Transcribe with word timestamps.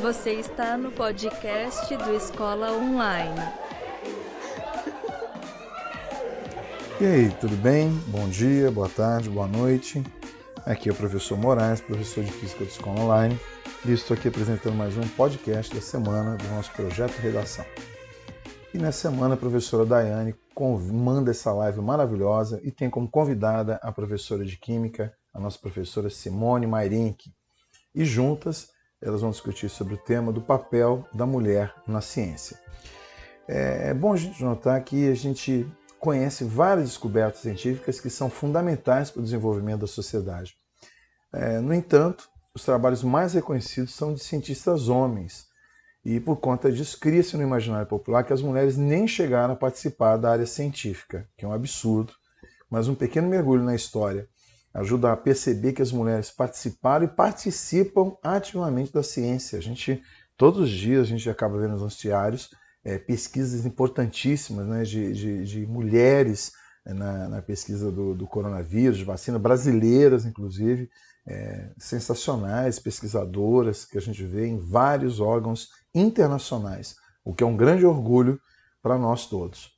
Você 0.00 0.34
está 0.34 0.78
no 0.78 0.92
podcast 0.92 1.96
do 1.96 2.14
Escola 2.14 2.70
Online. 2.72 3.40
E 7.00 7.04
aí, 7.04 7.30
tudo 7.40 7.56
bem? 7.56 7.90
Bom 8.06 8.28
dia, 8.28 8.70
boa 8.70 8.88
tarde, 8.88 9.28
boa 9.28 9.48
noite. 9.48 10.04
Aqui 10.64 10.88
é 10.88 10.92
o 10.92 10.94
professor 10.94 11.36
Moraes, 11.36 11.80
professor 11.80 12.22
de 12.22 12.30
Física 12.30 12.64
do 12.64 12.70
Escola 12.70 13.00
Online, 13.00 13.40
e 13.84 13.92
estou 13.92 14.16
aqui 14.16 14.28
apresentando 14.28 14.76
mais 14.76 14.96
um 14.96 15.06
podcast 15.08 15.74
da 15.74 15.80
semana 15.80 16.36
do 16.36 16.44
nosso 16.48 16.70
projeto 16.72 17.18
Redação. 17.18 17.64
E 18.72 18.78
nessa 18.78 19.10
semana 19.10 19.34
a 19.34 19.38
professora 19.38 19.84
Daiane 19.84 20.34
manda 20.92 21.32
essa 21.32 21.52
live 21.52 21.80
maravilhosa 21.80 22.60
e 22.62 22.70
tem 22.70 22.88
como 22.88 23.10
convidada 23.10 23.80
a 23.82 23.90
professora 23.90 24.44
de 24.44 24.56
Química, 24.56 25.12
a 25.34 25.40
nossa 25.40 25.58
professora 25.58 26.08
Simone 26.08 26.68
Mairink. 26.68 27.32
E 27.94 28.04
juntas 28.04 28.68
elas 29.00 29.20
vão 29.20 29.30
discutir 29.30 29.68
sobre 29.68 29.94
o 29.94 29.98
tema 29.98 30.32
do 30.32 30.40
papel 30.40 31.06
da 31.14 31.24
mulher 31.24 31.74
na 31.86 32.00
ciência. 32.00 32.58
É, 33.46 33.90
é 33.90 33.94
bom 33.94 34.12
a 34.12 34.16
gente 34.16 34.42
notar 34.42 34.82
que 34.82 35.08
a 35.08 35.14
gente 35.14 35.66
conhece 35.98 36.44
várias 36.44 36.88
descobertas 36.88 37.40
científicas 37.40 38.00
que 38.00 38.10
são 38.10 38.30
fundamentais 38.30 39.10
para 39.10 39.20
o 39.20 39.24
desenvolvimento 39.24 39.80
da 39.80 39.86
sociedade. 39.86 40.56
É, 41.32 41.58
no 41.60 41.74
entanto, 41.74 42.28
os 42.54 42.64
trabalhos 42.64 43.02
mais 43.02 43.34
reconhecidos 43.34 43.94
são 43.94 44.14
de 44.14 44.22
cientistas 44.22 44.88
homens, 44.88 45.46
e 46.04 46.20
por 46.20 46.36
conta 46.36 46.70
disso 46.70 46.98
cria-se 46.98 47.36
no 47.36 47.42
imaginário 47.42 47.86
popular 47.86 48.24
que 48.24 48.32
as 48.32 48.40
mulheres 48.40 48.76
nem 48.76 49.06
chegaram 49.06 49.54
a 49.54 49.56
participar 49.56 50.16
da 50.16 50.30
área 50.30 50.46
científica, 50.46 51.28
que 51.36 51.44
é 51.44 51.48
um 51.48 51.52
absurdo, 51.52 52.12
mas 52.70 52.88
um 52.88 52.94
pequeno 52.94 53.28
mergulho 53.28 53.62
na 53.62 53.74
história 53.74 54.28
ajuda 54.72 55.12
a 55.12 55.16
perceber 55.16 55.72
que 55.72 55.82
as 55.82 55.92
mulheres 55.92 56.30
participaram 56.30 57.04
e 57.04 57.08
participam 57.08 58.16
ativamente 58.22 58.92
da 58.92 59.02
ciência. 59.02 59.58
A 59.58 59.62
gente, 59.62 60.02
todos 60.36 60.60
os 60.60 60.70
dias, 60.70 61.02
a 61.02 61.10
gente 61.10 61.28
acaba 61.28 61.58
vendo 61.58 61.72
nos 61.72 61.82
noticiários 61.82 62.50
é, 62.84 62.98
pesquisas 62.98 63.66
importantíssimas 63.66 64.66
né, 64.66 64.82
de, 64.82 65.12
de, 65.12 65.44
de 65.44 65.66
mulheres 65.66 66.52
é, 66.86 66.94
na, 66.94 67.28
na, 67.28 67.42
pesquisa 67.42 67.90
do, 67.90 68.14
do, 68.14 68.26
coronavírus, 68.26 68.98
de 68.98 69.04
vacina, 69.04 69.38
brasileiras, 69.38 70.24
inclusive, 70.24 70.88
é, 71.26 71.70
sensacionais, 71.76 72.78
pesquisadoras 72.78 73.84
que 73.84 73.98
a 73.98 74.00
gente 74.00 74.24
vê 74.24 74.46
em 74.46 74.58
vários 74.58 75.20
órgãos 75.20 75.68
internacionais, 75.94 76.96
o 77.24 77.34
que 77.34 77.44
é 77.44 77.46
um 77.46 77.56
grande 77.56 77.84
orgulho 77.84 78.40
para 78.82 78.96
nós 78.96 79.26
todos. 79.26 79.77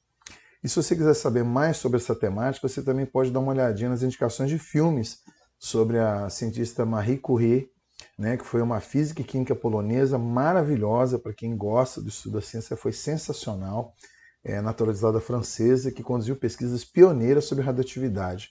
E 0.63 0.69
se 0.69 0.77
você 0.77 0.95
quiser 0.95 1.15
saber 1.15 1.43
mais 1.43 1.79
sobre 1.79 1.99
essa 1.99 2.15
temática, 2.15 2.69
você 2.69 2.83
também 2.83 3.07
pode 3.07 3.31
dar 3.31 3.41
uma 3.41 3.53
olhadinha 3.53 3.89
nas 3.89 4.03
indicações 4.03 4.51
de 4.51 4.59
filmes 4.59 5.21
sobre 5.59 5.99
a 5.99 6.29
cientista 6.29 6.85
Marie 6.85 7.19
Curie, 7.19 7.71
né, 8.19 8.37
que 8.37 8.45
foi 8.45 8.61
uma 8.63 8.81
física 8.81 9.21
e 9.21 9.25
química 9.25 9.55
polonesa 9.55 10.19
maravilhosa 10.19 11.19
para 11.19 11.35
quem 11.35 11.57
gosta 11.57 12.01
do 12.01 12.09
estudo 12.09 12.35
da 12.35 12.41
ciência, 12.41 12.77
foi 12.77 12.93
sensacional, 12.93 13.95
é, 14.45 14.61
naturalizada 14.61 15.21
francesa, 15.21 15.93
que 15.93 16.03
conduziu 16.03 16.37
pesquisas 16.37 16.85
pioneiras 16.85 17.45
sobre 17.45 17.65
radioatividade. 17.65 18.51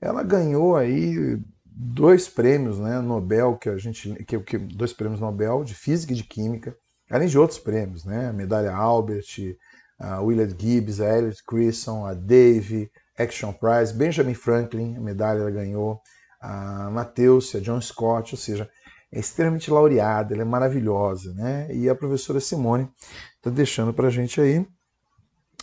Ela 0.00 0.22
ganhou 0.22 0.76
aí 0.76 1.38
dois 1.64 2.28
prêmios, 2.28 2.78
né, 2.78 3.00
Nobel 3.00 3.56
que 3.56 3.68
a 3.68 3.78
gente, 3.78 4.14
que, 4.24 4.38
que 4.40 4.58
dois 4.58 4.92
prêmios 4.92 5.20
Nobel 5.20 5.64
de 5.64 5.74
física 5.74 6.12
e 6.12 6.16
de 6.16 6.24
química, 6.24 6.76
além 7.10 7.28
de 7.28 7.38
outros 7.38 7.58
prêmios, 7.58 8.04
né, 8.04 8.32
medalha 8.32 8.74
Albert, 8.74 9.56
a 9.98 10.20
Willard 10.20 10.54
Gibbs, 10.58 11.00
a 11.00 11.18
Elliot 11.18 11.42
Crisson, 11.44 12.06
a 12.06 12.14
Dave, 12.14 12.90
Action 13.18 13.52
Prize, 13.52 13.92
Benjamin 13.92 14.34
Franklin, 14.34 14.96
a 14.96 15.00
medalha 15.00 15.40
ela 15.40 15.50
ganhou, 15.50 16.00
a 16.40 16.88
Mateus, 16.90 17.54
a 17.54 17.60
John 17.60 17.80
Scott, 17.80 18.34
ou 18.34 18.38
seja, 18.38 18.70
é 19.10 19.18
extremamente 19.18 19.70
laureada, 19.70 20.34
ela 20.34 20.42
é 20.42 20.44
maravilhosa, 20.44 21.32
né? 21.34 21.74
E 21.74 21.88
a 21.88 21.94
professora 21.94 22.40
Simone 22.40 22.88
está 23.36 23.50
deixando 23.50 23.92
para 23.92 24.08
a 24.08 24.10
gente 24.10 24.40
aí 24.40 24.66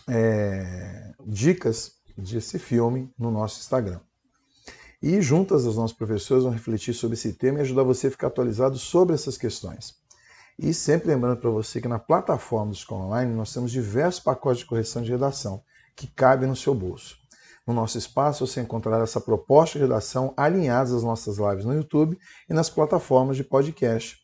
é, 0.08 1.14
dicas 1.26 1.94
desse 2.18 2.59
filme 2.59 3.12
no 3.18 3.32
nosso 3.32 3.59
Instagram. 3.59 4.00
E 5.02 5.22
juntas 5.22 5.66
as 5.66 5.76
nossas 5.76 5.96
professoras 5.96 6.44
vão 6.44 6.52
refletir 6.52 6.94
sobre 6.94 7.16
esse 7.16 7.34
tema 7.34 7.59
e 7.59 7.62
ajudar 7.62 7.84
você 7.84 8.08
a 8.08 8.12
ficar 8.12 8.28
atualizado 8.28 8.78
sobre 8.78 9.14
essas 9.14 9.38
questões. 9.38 9.96
E 10.58 10.74
sempre 10.74 11.10
lembrando 11.10 11.38
para 11.38 11.50
você 11.50 11.82
que 11.82 11.88
na 11.88 12.00
plataforma 12.00 12.72
do 12.72 12.78
Escola 12.78 13.08
Online 13.08 13.34
nós 13.34 13.54
temos 13.54 13.72
diversos 13.72 14.24
pacotes 14.24 14.60
de 14.60 14.66
correção 14.66 15.02
de 15.02 15.12
redação 15.12 15.62
que 15.94 16.08
cabem 16.08 16.48
no 16.48 16.56
seu 16.56 16.74
bolso. 16.74 17.18
No 17.68 17.74
nosso 17.74 17.98
espaço 17.98 18.48
você 18.48 18.62
encontrará 18.62 19.04
essa 19.04 19.20
proposta 19.20 19.78
de 19.78 19.84
redação 19.84 20.34
alinhadas 20.38 20.94
às 20.94 21.04
nossas 21.04 21.38
lives 21.38 21.66
no 21.66 21.74
YouTube 21.74 22.18
e 22.50 22.54
nas 22.54 22.70
plataformas 22.70 23.36
de 23.36 23.44
podcast. 23.44 24.18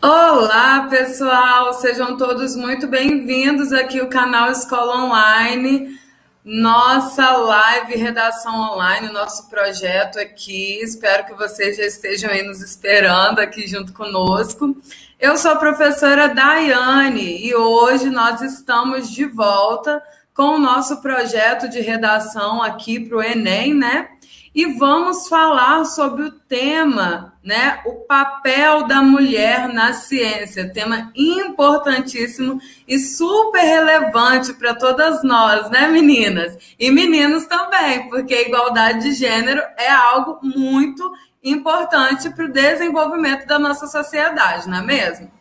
Olá, 0.00 0.86
pessoal! 0.88 1.72
Sejam 1.74 2.16
todos 2.16 2.54
muito 2.54 2.86
bem-vindos 2.86 3.72
aqui 3.72 3.98
ao 3.98 4.08
canal 4.08 4.52
Escola 4.52 5.04
Online. 5.04 5.98
Nossa 6.44 7.36
live 7.36 7.94
Redação 7.94 8.52
Online, 8.52 9.12
nosso 9.12 9.48
projeto 9.48 10.18
aqui. 10.18 10.80
Espero 10.82 11.24
que 11.24 11.34
vocês 11.34 11.76
já 11.76 11.84
estejam 11.84 12.28
aí 12.28 12.42
nos 12.42 12.60
esperando 12.60 13.38
aqui 13.38 13.64
junto 13.68 13.92
conosco. 13.92 14.76
Eu 15.20 15.36
sou 15.36 15.52
a 15.52 15.56
professora 15.56 16.34
Daiane 16.34 17.46
e 17.46 17.54
hoje 17.54 18.10
nós 18.10 18.42
estamos 18.42 19.12
de 19.12 19.24
volta 19.24 20.02
com 20.34 20.56
o 20.56 20.58
nosso 20.58 21.00
projeto 21.00 21.68
de 21.68 21.80
redação 21.80 22.60
aqui 22.60 22.98
para 22.98 23.18
o 23.18 23.22
Enem, 23.22 23.72
né? 23.72 24.08
E 24.54 24.66
vamos 24.74 25.28
falar 25.28 25.86
sobre 25.86 26.24
o 26.24 26.30
tema, 26.30 27.32
né? 27.42 27.80
O 27.86 28.04
papel 28.04 28.86
da 28.86 29.02
mulher 29.02 29.66
na 29.68 29.94
ciência, 29.94 30.70
tema 30.70 31.10
importantíssimo 31.14 32.60
e 32.86 32.98
super 32.98 33.62
relevante 33.62 34.52
para 34.52 34.74
todas 34.74 35.24
nós, 35.24 35.70
né, 35.70 35.88
meninas? 35.88 36.58
E 36.78 36.90
meninos 36.90 37.46
também, 37.46 38.10
porque 38.10 38.34
a 38.34 38.42
igualdade 38.42 39.00
de 39.00 39.12
gênero 39.12 39.62
é 39.78 39.90
algo 39.90 40.38
muito 40.42 41.10
importante 41.42 42.28
para 42.28 42.44
o 42.44 42.52
desenvolvimento 42.52 43.46
da 43.46 43.58
nossa 43.58 43.86
sociedade, 43.86 44.68
não 44.68 44.78
é 44.78 44.82
mesmo? 44.82 45.32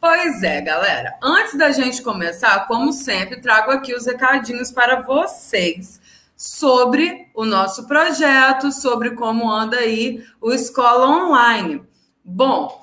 Pois 0.00 0.42
é, 0.42 0.60
galera. 0.60 1.16
Antes 1.22 1.58
da 1.58 1.72
gente 1.72 2.00
começar, 2.00 2.66
como 2.66 2.92
sempre, 2.92 3.40
trago 3.40 3.72
aqui 3.72 3.92
os 3.92 4.06
recadinhos 4.06 4.70
para 4.70 5.02
vocês 5.02 6.00
sobre 6.36 7.30
o 7.34 7.44
nosso 7.44 7.86
projeto, 7.86 8.72
sobre 8.72 9.12
como 9.12 9.50
anda 9.50 9.78
aí 9.78 10.24
o 10.40 10.52
Escola 10.52 11.06
Online. 11.06 11.82
Bom, 12.24 12.80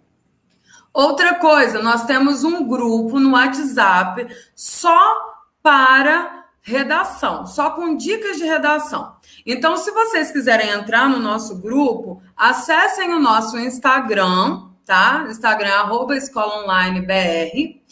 Outra 0.92 1.34
coisa, 1.34 1.82
nós 1.82 2.04
temos 2.04 2.44
um 2.44 2.68
grupo 2.68 3.18
no 3.18 3.32
WhatsApp 3.32 4.28
só 4.54 5.34
para 5.60 6.44
redação, 6.62 7.44
só 7.44 7.70
com 7.70 7.96
dicas 7.96 8.36
de 8.36 8.44
redação. 8.44 9.16
Então, 9.44 9.76
se 9.76 9.90
vocês 9.90 10.30
quiserem 10.30 10.70
entrar 10.70 11.08
no 11.08 11.18
nosso 11.18 11.60
grupo, 11.60 12.22
acessem 12.36 13.12
o 13.12 13.18
nosso 13.18 13.58
Instagram, 13.58 14.68
tá? 14.86 15.26
Instagram 15.28 15.74
arroba 15.74 16.16
escola 16.16 16.62
online 16.62 17.00
BR. 17.00 17.82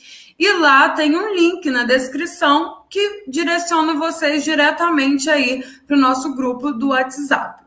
E 0.43 0.53
lá 0.55 0.89
tem 0.89 1.17
um 1.17 1.33
link 1.33 1.71
na 1.71 1.85
descrição 1.85 2.83
que 2.91 3.23
direciona 3.29 3.94
vocês 3.94 4.43
diretamente 4.43 5.31
aí 5.31 5.65
para 5.87 5.97
o 5.97 6.00
nosso 6.00 6.35
grupo 6.35 6.73
do 6.73 6.89
WhatsApp. 6.89 7.62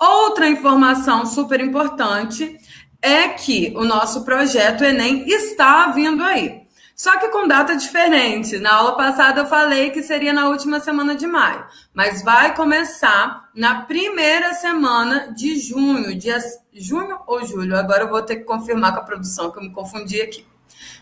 Outra 0.00 0.48
informação 0.48 1.26
super 1.26 1.60
importante 1.60 2.58
é 3.02 3.28
que 3.28 3.70
o 3.76 3.84
nosso 3.84 4.24
projeto 4.24 4.82
Enem 4.82 5.28
está 5.28 5.88
vindo 5.88 6.24
aí. 6.24 6.62
Só 6.96 7.18
que 7.18 7.28
com 7.28 7.46
data 7.46 7.76
diferente. 7.76 8.58
Na 8.60 8.76
aula 8.76 8.96
passada 8.96 9.42
eu 9.42 9.46
falei 9.46 9.90
que 9.90 10.02
seria 10.02 10.32
na 10.32 10.48
última 10.48 10.80
semana 10.80 11.14
de 11.14 11.26
maio, 11.26 11.66
mas 11.92 12.22
vai 12.22 12.56
começar 12.56 13.50
na 13.54 13.82
primeira 13.82 14.54
semana 14.54 15.34
de 15.34 15.58
junho, 15.58 16.18
dia 16.18 16.38
junho 16.72 17.18
ou 17.26 17.44
julho. 17.44 17.76
Agora 17.76 18.04
eu 18.04 18.08
vou 18.08 18.22
ter 18.22 18.36
que 18.36 18.44
confirmar 18.44 18.94
com 18.94 19.00
a 19.00 19.04
produção 19.04 19.50
que 19.50 19.58
eu 19.58 19.62
me 19.62 19.70
confundi 19.70 20.18
aqui. 20.22 20.46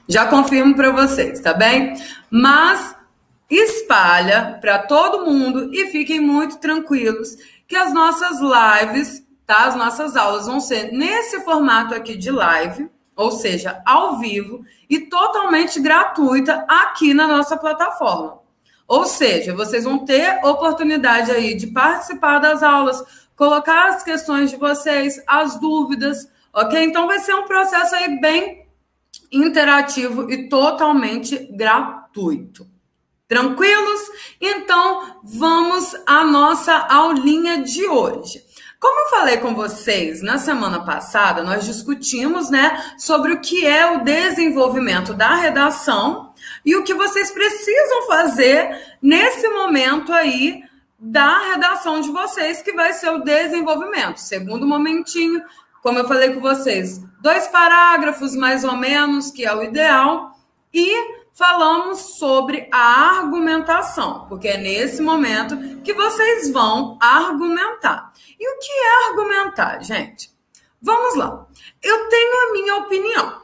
Já 0.09 0.27
confirmo 0.27 0.75
para 0.75 0.91
vocês, 0.91 1.41
tá 1.41 1.55
bem? 1.55 1.95
Mas 2.31 2.95
espalha 3.49 4.59
para 4.61 4.79
todo 4.79 5.25
mundo 5.25 5.73
e 5.73 5.87
fiquem 5.91 6.21
muito 6.21 6.59
tranquilos 6.59 7.37
que 7.67 7.77
as 7.77 7.93
nossas 7.93 8.39
lives, 8.41 9.25
tá? 9.47 9.67
As 9.67 9.77
nossas 9.77 10.17
aulas 10.17 10.47
vão 10.47 10.61
ser 10.61 10.93
nesse 10.93 11.41
formato 11.41 11.95
aqui 11.95 12.17
de 12.17 12.31
live 12.31 12.89
ou 13.17 13.31
seja, 13.31 13.81
ao 13.87 14.19
vivo 14.19 14.65
e 14.89 15.01
totalmente 15.01 15.81
gratuita 15.81 16.65
aqui 16.69 17.15
na 17.15 17.27
nossa 17.27 17.57
plataforma. 17.57 18.41
Ou 18.87 19.05
seja, 19.05 19.55
vocês 19.55 19.85
vão 19.85 20.05
ter 20.05 20.45
oportunidade 20.45 21.31
aí 21.31 21.55
de 21.55 21.69
participar 21.69 22.39
das 22.39 22.63
aulas, 22.63 23.03
colocar 23.37 23.89
as 23.89 24.03
questões 24.03 24.51
de 24.51 24.57
vocês, 24.57 25.23
as 25.27 25.59
dúvidas, 25.59 26.29
ok? 26.53 26.83
Então 26.83 27.07
vai 27.07 27.19
ser 27.19 27.35
um 27.35 27.45
processo 27.45 27.95
aí 27.95 28.21
bem 28.21 28.64
interativo 29.37 30.31
e 30.31 30.49
totalmente 30.49 31.49
gratuito. 31.57 32.67
Tranquilos? 33.27 34.01
Então 34.41 35.21
vamos 35.25 35.95
à 36.07 36.25
nossa 36.25 36.73
aulinha 36.89 37.63
de 37.63 37.87
hoje. 37.87 38.43
Como 38.79 39.01
eu 39.01 39.11
falei 39.11 39.39
com 39.39 39.55
vocês 39.55 40.21
na 40.21 40.37
semana 40.37 40.85
passada, 40.85 41.43
nós 41.43 41.65
discutimos, 41.65 42.51
né, 42.51 42.95
sobre 42.99 43.33
o 43.33 43.41
que 43.41 43.67
é 43.67 43.93
o 43.93 44.05
desenvolvimento 44.05 45.15
da 45.15 45.37
redação 45.37 46.35
e 46.63 46.77
o 46.77 46.85
que 46.85 46.93
vocês 46.93 47.31
precisam 47.31 48.07
fazer 48.07 48.97
nesse 49.01 49.49
momento 49.49 50.13
aí 50.13 50.63
da 50.99 51.51
redação 51.53 52.03
de 52.03 52.11
vocês, 52.11 52.61
que 52.61 52.73
vai 52.73 52.93
ser 52.93 53.09
o 53.11 53.25
desenvolvimento. 53.25 54.19
Segundo 54.19 54.67
momentinho, 54.67 55.43
como 55.83 55.99
eu 55.99 56.07
falei 56.07 56.35
com 56.35 56.41
vocês, 56.41 57.01
dois 57.25 57.49
parágrafos 57.49 58.37
mais 58.37 58.65
ou 58.65 58.77
menos, 58.77 59.31
que 59.31 59.47
é 59.47 59.57
o 59.57 59.63
ideal, 59.63 60.33
e 60.75 60.95
falamos 61.33 62.19
sobre 62.19 62.69
a 62.71 63.17
argumentação, 63.17 64.27
porque 64.29 64.47
é 64.47 64.59
nesse 64.59 65.01
momento 65.01 65.57
que 65.81 65.95
vocês 65.95 66.53
vão 66.53 66.99
argumentar. 67.01 68.13
E 68.39 68.47
o 68.47 68.59
que 68.59 68.71
é 68.71 69.09
argumentar, 69.09 69.83
gente? 69.83 70.31
Vamos 70.83 71.17
lá. 71.17 71.47
Eu 71.83 72.11
tenho 72.11 72.51
a 72.51 72.53
minha 72.53 72.77
opinião. 72.77 73.41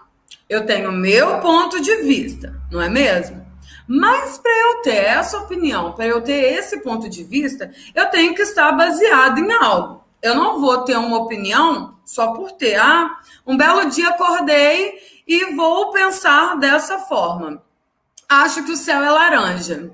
Eu 0.46 0.66
tenho 0.66 0.92
meu 0.92 1.40
ponto 1.40 1.80
de 1.80 1.96
vista, 2.02 2.54
não 2.70 2.82
é 2.82 2.88
mesmo? 2.90 3.40
Mas 3.88 4.36
para 4.36 4.52
eu 4.52 4.82
ter 4.82 5.04
essa 5.06 5.38
opinião, 5.38 5.92
para 5.92 6.06
eu 6.06 6.20
ter 6.20 6.52
esse 6.52 6.82
ponto 6.82 7.08
de 7.08 7.24
vista, 7.24 7.72
eu 7.94 8.10
tenho 8.10 8.34
que 8.34 8.42
estar 8.42 8.72
baseado 8.72 9.38
em 9.38 9.50
algo. 9.52 10.04
Eu 10.20 10.34
não 10.34 10.60
vou 10.60 10.84
ter 10.84 10.98
uma 10.98 11.16
opinião 11.16 11.98
só 12.12 12.32
por 12.32 12.52
ter. 12.52 12.76
Ah, 12.76 13.18
um 13.46 13.56
belo 13.56 13.88
dia 13.90 14.08
acordei 14.08 14.94
e 15.26 15.54
vou 15.54 15.90
pensar 15.90 16.56
dessa 16.58 16.98
forma 16.98 17.62
acho 18.30 18.62
que 18.62 18.70
o 18.70 18.76
céu 18.76 19.02
é 19.02 19.10
laranja. 19.10 19.90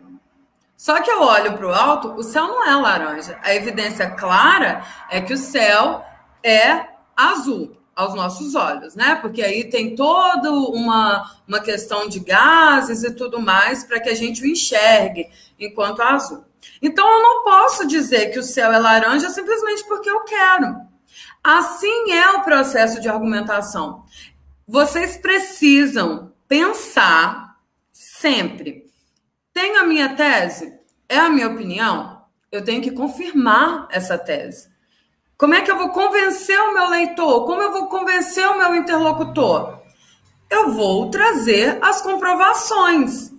Só 0.77 1.01
que 1.01 1.11
eu 1.11 1.23
olho 1.23 1.55
para 1.55 1.67
o 1.67 1.73
alto, 1.73 2.13
o 2.13 2.23
céu 2.23 2.47
não 2.47 2.63
é 2.69 2.77
laranja. 2.77 3.39
A 3.43 3.55
evidência 3.55 4.11
clara 4.11 4.85
é 5.11 5.23
que 5.23 5.33
o 5.33 5.39
céu 5.39 6.05
é 6.45 6.85
azul 7.17 7.75
aos 7.95 8.15
nossos 8.15 8.55
olhos, 8.55 8.95
né? 8.95 9.15
Porque 9.15 9.43
aí 9.43 9.65
tem 9.71 9.97
toda 9.97 10.53
uma, 10.53 11.31
uma 11.49 11.61
questão 11.61 12.07
de 12.07 12.21
gases 12.21 13.03
e 13.03 13.11
tudo 13.15 13.41
mais 13.41 13.85
para 13.85 13.99
que 13.99 14.11
a 14.11 14.15
gente 14.15 14.43
o 14.43 14.47
enxergue 14.47 15.31
enquanto 15.59 16.03
azul. 16.03 16.45
Então 16.83 17.11
eu 17.11 17.23
não 17.23 17.43
posso 17.43 17.87
dizer 17.87 18.27
que 18.27 18.39
o 18.39 18.43
céu 18.43 18.71
é 18.71 18.79
laranja 18.79 19.31
simplesmente 19.31 19.83
porque 19.89 20.11
eu 20.11 20.25
quero. 20.25 20.86
Assim 21.49 22.11
é 22.11 22.29
o 22.31 22.43
processo 22.43 23.01
de 23.01 23.09
argumentação. 23.09 24.03
Vocês 24.67 25.17
precisam 25.17 26.33
pensar 26.49 27.61
sempre. 27.93 28.91
Tenho 29.55 29.79
a 29.79 29.85
minha 29.85 30.17
tese? 30.17 30.77
É 31.09 31.17
a 31.17 31.31
minha 31.31 31.47
opinião? 31.47 32.21
Eu 32.51 32.65
tenho 32.65 32.83
que 32.83 32.91
confirmar 32.91 33.87
essa 33.93 34.19
tese. 34.19 34.69
Como 35.39 35.55
é 35.55 35.61
que 35.61 35.71
eu 35.71 35.79
vou 35.79 35.91
convencer 35.91 36.59
o 36.59 36.75
meu 36.75 36.89
leitor? 36.89 37.47
Como 37.47 37.63
eu 37.63 37.71
vou 37.71 37.87
convencer 37.87 38.45
o 38.49 38.59
meu 38.59 38.75
interlocutor? 38.75 39.79
Eu 40.51 40.73
vou 40.73 41.11
trazer 41.11 41.79
as 41.81 42.03
comprovações. 42.03 43.33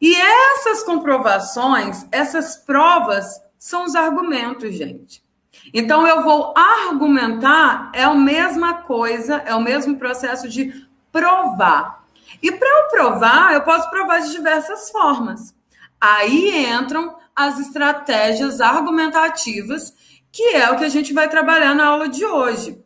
E 0.00 0.14
essas 0.14 0.84
comprovações, 0.84 2.06
essas 2.12 2.54
provas, 2.56 3.26
são 3.58 3.82
os 3.82 3.96
argumentos, 3.96 4.76
gente. 4.76 5.26
Então, 5.72 6.06
eu 6.06 6.22
vou 6.22 6.54
argumentar, 6.56 7.90
é 7.94 8.04
a 8.04 8.14
mesma 8.14 8.74
coisa, 8.82 9.42
é 9.46 9.54
o 9.54 9.60
mesmo 9.60 9.96
processo 9.96 10.48
de 10.48 10.86
provar. 11.12 12.04
E 12.42 12.52
para 12.52 12.68
eu 12.68 12.88
provar, 12.88 13.54
eu 13.54 13.62
posso 13.62 13.88
provar 13.90 14.20
de 14.20 14.30
diversas 14.30 14.90
formas. 14.90 15.54
Aí 16.00 16.64
entram 16.66 17.16
as 17.34 17.58
estratégias 17.58 18.60
argumentativas, 18.60 19.92
que 20.30 20.56
é 20.56 20.70
o 20.70 20.76
que 20.76 20.84
a 20.84 20.88
gente 20.88 21.12
vai 21.12 21.28
trabalhar 21.28 21.74
na 21.74 21.86
aula 21.86 22.08
de 22.08 22.24
hoje. 22.24 22.82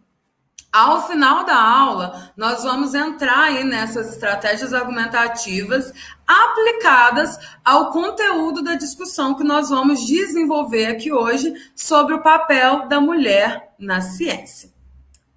Ao 0.73 1.07
final 1.07 1.45
da 1.45 1.55
aula, 1.55 2.33
nós 2.35 2.63
vamos 2.63 2.95
entrar 2.95 3.41
aí 3.41 3.63
nessas 3.63 4.09
estratégias 4.09 4.73
argumentativas 4.73 5.93
aplicadas 6.27 7.39
ao 7.63 7.91
conteúdo 7.91 8.63
da 8.63 8.75
discussão 8.75 9.35
que 9.35 9.45
nós 9.45 9.69
vamos 9.69 10.07
desenvolver 10.07 10.87
aqui 10.87 11.13
hoje 11.13 11.53
sobre 11.77 12.15
o 12.15 12.23
papel 12.23 12.89
da 12.89 13.03
mulher 13.03 13.75
na 13.79 14.01
ciência. 14.01 14.73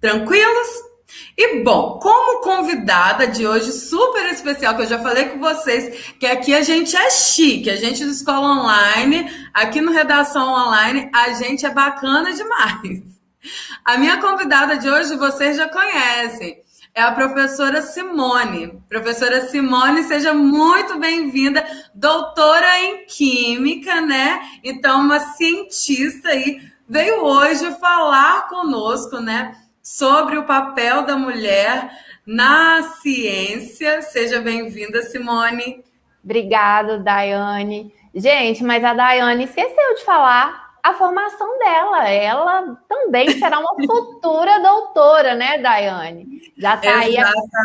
Tranquilos? 0.00 0.68
E 1.36 1.62
bom, 1.62 1.98
como 1.98 2.40
convidada 2.40 3.26
de 3.26 3.46
hoje 3.46 3.72
super 3.72 4.24
especial, 4.32 4.74
que 4.74 4.82
eu 4.82 4.88
já 4.88 4.98
falei 5.00 5.26
com 5.26 5.38
vocês, 5.38 6.14
que 6.18 6.24
aqui 6.24 6.54
a 6.54 6.62
gente 6.62 6.96
é 6.96 7.10
chique, 7.10 7.68
a 7.68 7.76
gente 7.76 8.02
do 8.06 8.10
Escola 8.10 8.62
Online, 8.62 9.30
aqui 9.52 9.82
no 9.82 9.92
Redação 9.92 10.48
Online, 10.48 11.10
a 11.14 11.34
gente 11.34 11.66
é 11.66 11.70
bacana 11.70 12.32
demais. 12.32 13.15
A 13.84 13.96
minha 13.98 14.20
convidada 14.20 14.76
de 14.76 14.88
hoje 14.88 15.16
vocês 15.16 15.56
já 15.56 15.68
conhecem, 15.68 16.62
é 16.94 17.02
a 17.02 17.12
professora 17.12 17.82
Simone. 17.82 18.82
Professora 18.88 19.48
Simone, 19.48 20.02
seja 20.04 20.32
muito 20.32 20.98
bem-vinda, 20.98 21.64
doutora 21.94 22.80
em 22.80 23.06
Química, 23.06 24.00
né? 24.00 24.40
Então, 24.64 25.00
uma 25.00 25.20
cientista 25.20 26.28
aí, 26.28 26.60
veio 26.88 27.22
hoje 27.24 27.70
falar 27.78 28.48
conosco, 28.48 29.18
né? 29.20 29.54
sobre 29.86 30.36
o 30.36 30.42
papel 30.42 31.06
da 31.06 31.16
mulher 31.16 31.88
na 32.26 32.82
ciência. 33.00 34.02
Seja 34.02 34.40
bem-vinda, 34.40 35.00
Simone. 35.02 35.84
Obrigada, 36.24 36.98
Daiane. 36.98 37.94
Gente, 38.12 38.64
mas 38.64 38.82
a 38.82 38.92
Daiane 38.92 39.44
esqueceu 39.44 39.94
de 39.94 40.04
falar 40.04 40.65
a 40.86 40.94
formação 40.94 41.58
dela. 41.58 42.08
Ela 42.08 42.78
também 42.88 43.30
será 43.30 43.58
uma 43.58 43.74
futura 43.84 44.60
doutora, 44.60 45.34
né, 45.34 45.58
Daiane? 45.58 46.52
Já 46.56 46.76
está 46.76 46.98
aí 47.00 47.16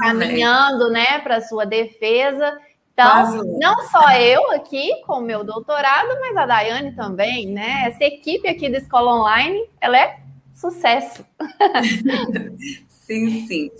caminhando, 0.02 0.90
né, 0.90 1.20
para 1.20 1.42
sua 1.42 1.66
defesa. 1.66 2.60
Então, 2.94 3.44
não 3.60 3.88
só 3.88 4.12
eu 4.12 4.52
aqui 4.52 5.02
com 5.06 5.20
o 5.20 5.22
meu 5.22 5.44
doutorado, 5.44 6.10
mas 6.20 6.36
a 6.36 6.46
Daiane 6.46 6.96
também, 6.96 7.48
né? 7.48 7.86
Essa 7.88 8.04
equipe 8.04 8.48
aqui 8.48 8.70
da 8.70 8.80
Escola 8.80 9.16
Online, 9.16 9.70
ela 9.80 9.98
é 9.98 10.20
sucesso. 10.54 11.26
sim, 12.90 13.48
sim. 13.48 13.72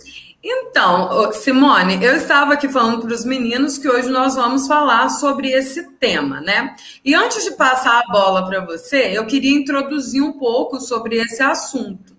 Então, 0.44 1.30
Simone, 1.32 2.02
eu 2.04 2.16
estava 2.16 2.54
aqui 2.54 2.68
falando 2.68 3.02
para 3.02 3.14
os 3.14 3.24
meninos 3.24 3.78
que 3.78 3.88
hoje 3.88 4.08
nós 4.08 4.34
vamos 4.34 4.66
falar 4.66 5.08
sobre 5.08 5.48
esse 5.52 5.92
tema, 5.98 6.40
né? 6.40 6.74
E 7.04 7.14
antes 7.14 7.44
de 7.44 7.52
passar 7.52 8.00
a 8.00 8.12
bola 8.12 8.44
para 8.44 8.64
você, 8.64 9.16
eu 9.16 9.24
queria 9.24 9.56
introduzir 9.56 10.20
um 10.20 10.32
pouco 10.32 10.80
sobre 10.80 11.16
esse 11.16 11.40
assunto. 11.40 12.11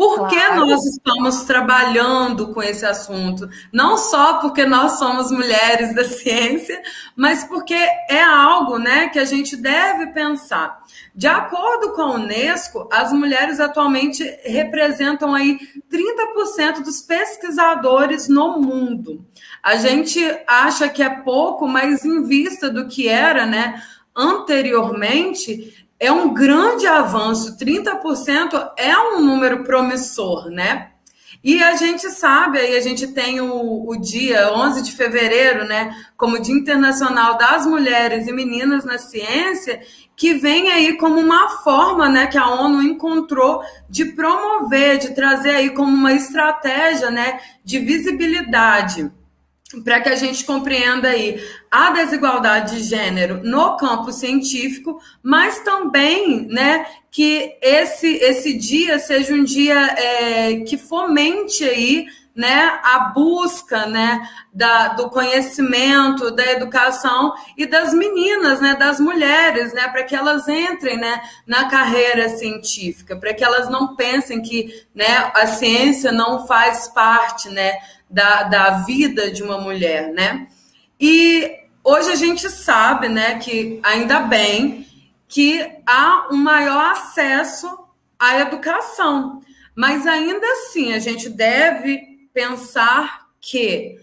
Por 0.00 0.28
que 0.28 0.48
nós 0.54 0.82
estamos 0.86 1.42
trabalhando 1.42 2.54
com 2.54 2.62
esse 2.62 2.86
assunto? 2.86 3.46
Não 3.70 3.98
só 3.98 4.38
porque 4.38 4.64
nós 4.64 4.92
somos 4.92 5.30
mulheres 5.30 5.94
da 5.94 6.04
ciência, 6.08 6.80
mas 7.14 7.44
porque 7.44 7.74
é 7.74 8.22
algo 8.22 8.78
né, 8.78 9.10
que 9.10 9.18
a 9.18 9.26
gente 9.26 9.54
deve 9.58 10.06
pensar. 10.06 10.82
De 11.14 11.26
acordo 11.26 11.92
com 11.92 12.00
a 12.00 12.14
Unesco, 12.14 12.88
as 12.90 13.12
mulheres 13.12 13.60
atualmente 13.60 14.24
representam 14.42 15.34
aí 15.34 15.58
30% 15.92 16.82
dos 16.82 17.02
pesquisadores 17.02 18.26
no 18.26 18.58
mundo. 18.58 19.22
A 19.62 19.76
gente 19.76 20.18
acha 20.46 20.88
que 20.88 21.02
é 21.02 21.10
pouco, 21.10 21.68
mas 21.68 22.06
em 22.06 22.22
vista 22.22 22.70
do 22.70 22.88
que 22.88 23.06
era, 23.06 23.44
né, 23.44 23.82
anteriormente, 24.16 25.79
é 26.00 26.10
um 26.10 26.32
grande 26.32 26.86
avanço. 26.86 27.58
30% 27.58 28.72
é 28.76 28.96
um 28.96 29.20
número 29.20 29.62
promissor, 29.62 30.50
né? 30.50 30.88
E 31.44 31.62
a 31.62 31.76
gente 31.76 32.10
sabe, 32.10 32.58
aí 32.58 32.76
a 32.76 32.80
gente 32.80 33.06
tem 33.08 33.40
o, 33.40 33.88
o 33.88 33.96
dia 33.96 34.52
11 34.52 34.82
de 34.82 34.92
fevereiro, 34.92 35.64
né, 35.64 35.94
como 36.14 36.40
Dia 36.40 36.54
Internacional 36.54 37.38
das 37.38 37.64
Mulheres 37.64 38.26
e 38.26 38.32
Meninas 38.32 38.84
na 38.84 38.98
Ciência, 38.98 39.80
que 40.14 40.34
vem 40.34 40.70
aí 40.70 40.98
como 40.98 41.18
uma 41.18 41.48
forma, 41.62 42.10
né, 42.10 42.26
que 42.26 42.36
a 42.36 42.46
ONU 42.46 42.82
encontrou 42.82 43.62
de 43.88 44.06
promover, 44.06 44.98
de 44.98 45.14
trazer 45.14 45.52
aí 45.52 45.70
como 45.70 45.90
uma 45.90 46.12
estratégia, 46.12 47.10
né, 47.10 47.40
de 47.64 47.78
visibilidade 47.78 49.10
para 49.84 50.00
que 50.00 50.08
a 50.08 50.16
gente 50.16 50.44
compreenda 50.44 51.08
aí 51.08 51.40
a 51.70 51.90
desigualdade 51.92 52.76
de 52.76 52.82
gênero 52.82 53.40
no 53.44 53.76
campo 53.76 54.10
científico, 54.12 55.00
mas 55.22 55.60
também, 55.60 56.46
né, 56.48 56.84
que 57.10 57.56
esse 57.62 58.08
esse 58.16 58.52
dia 58.58 58.98
seja 58.98 59.32
um 59.32 59.44
dia 59.44 59.78
é, 59.78 60.60
que 60.60 60.76
fomente 60.76 61.62
aí, 61.62 62.06
né, 62.34 62.80
a 62.82 63.10
busca, 63.14 63.86
né, 63.86 64.28
da, 64.52 64.88
do 64.88 65.08
conhecimento, 65.10 66.30
da 66.30 66.44
educação 66.52 67.32
e 67.56 67.66
das 67.66 67.92
meninas, 67.92 68.60
né, 68.60 68.74
das 68.74 68.98
mulheres, 68.98 69.72
né, 69.72 69.88
para 69.88 70.02
que 70.04 70.16
elas 70.16 70.48
entrem, 70.48 70.96
né, 70.96 71.20
na 71.46 71.68
carreira 71.68 72.28
científica, 72.28 73.14
para 73.16 73.34
que 73.34 73.44
elas 73.44 73.68
não 73.68 73.94
pensem 73.94 74.42
que, 74.42 74.84
né, 74.94 75.30
a 75.34 75.46
ciência 75.46 76.10
não 76.10 76.46
faz 76.46 76.88
parte, 76.88 77.48
né, 77.48 77.74
da, 78.10 78.42
da 78.42 78.70
vida 78.80 79.30
de 79.30 79.42
uma 79.42 79.58
mulher, 79.58 80.12
né? 80.12 80.48
E 80.98 81.50
hoje 81.84 82.10
a 82.10 82.16
gente 82.16 82.48
sabe, 82.50 83.08
né, 83.08 83.38
que 83.38 83.80
ainda 83.82 84.20
bem 84.20 84.86
que 85.28 85.64
há 85.86 86.28
um 86.30 86.36
maior 86.36 86.92
acesso 86.92 87.68
à 88.18 88.40
educação, 88.40 89.40
mas 89.74 90.06
ainda 90.06 90.46
assim 90.52 90.92
a 90.92 90.98
gente 90.98 91.30
deve 91.30 92.02
pensar 92.34 93.28
que 93.40 93.96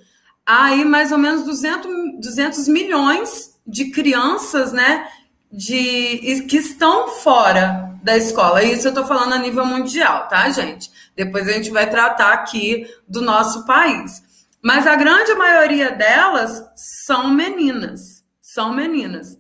há 0.46 0.66
aí 0.66 0.86
mais 0.86 1.12
ou 1.12 1.18
menos 1.18 1.44
200, 1.44 2.22
200 2.22 2.68
milhões 2.70 3.60
de 3.68 3.92
crianças, 3.92 4.72
né, 4.72 5.08
de, 5.52 6.46
que 6.48 6.58
estão 6.58 7.10
fora 7.10 7.96
da 8.04 8.16
escola. 8.16 8.64
Isso 8.64 8.88
eu 8.88 8.92
estou 8.92 9.06
falando 9.06 9.34
a 9.34 9.38
nível 9.38 9.66
mundial, 9.66 10.28
tá, 10.28 10.50
gente? 10.50 10.92
Depois 11.16 11.48
a 11.48 11.54
gente 11.54 11.72
vai 11.72 11.90
tratar 11.90 12.34
aqui 12.34 12.88
do 13.08 13.22
nosso 13.22 13.66
país. 13.66 14.24
Mas 14.62 14.86
a 14.86 14.96
grande 14.96 15.34
maioria 15.36 15.92
delas 15.92 16.64
são 16.76 17.30
meninas. 17.30 18.24
São 18.42 18.74
meninas. 18.74 19.38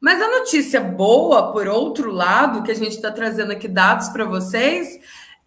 Mas 0.00 0.20
a 0.20 0.28
notícia 0.28 0.80
boa, 0.80 1.52
por 1.52 1.66
outro 1.66 2.10
lado, 2.10 2.62
que 2.62 2.70
a 2.70 2.74
gente 2.74 2.96
está 2.96 3.10
trazendo 3.10 3.52
aqui 3.52 3.66
dados 3.66 4.08
para 4.10 4.24
vocês, 4.24 4.98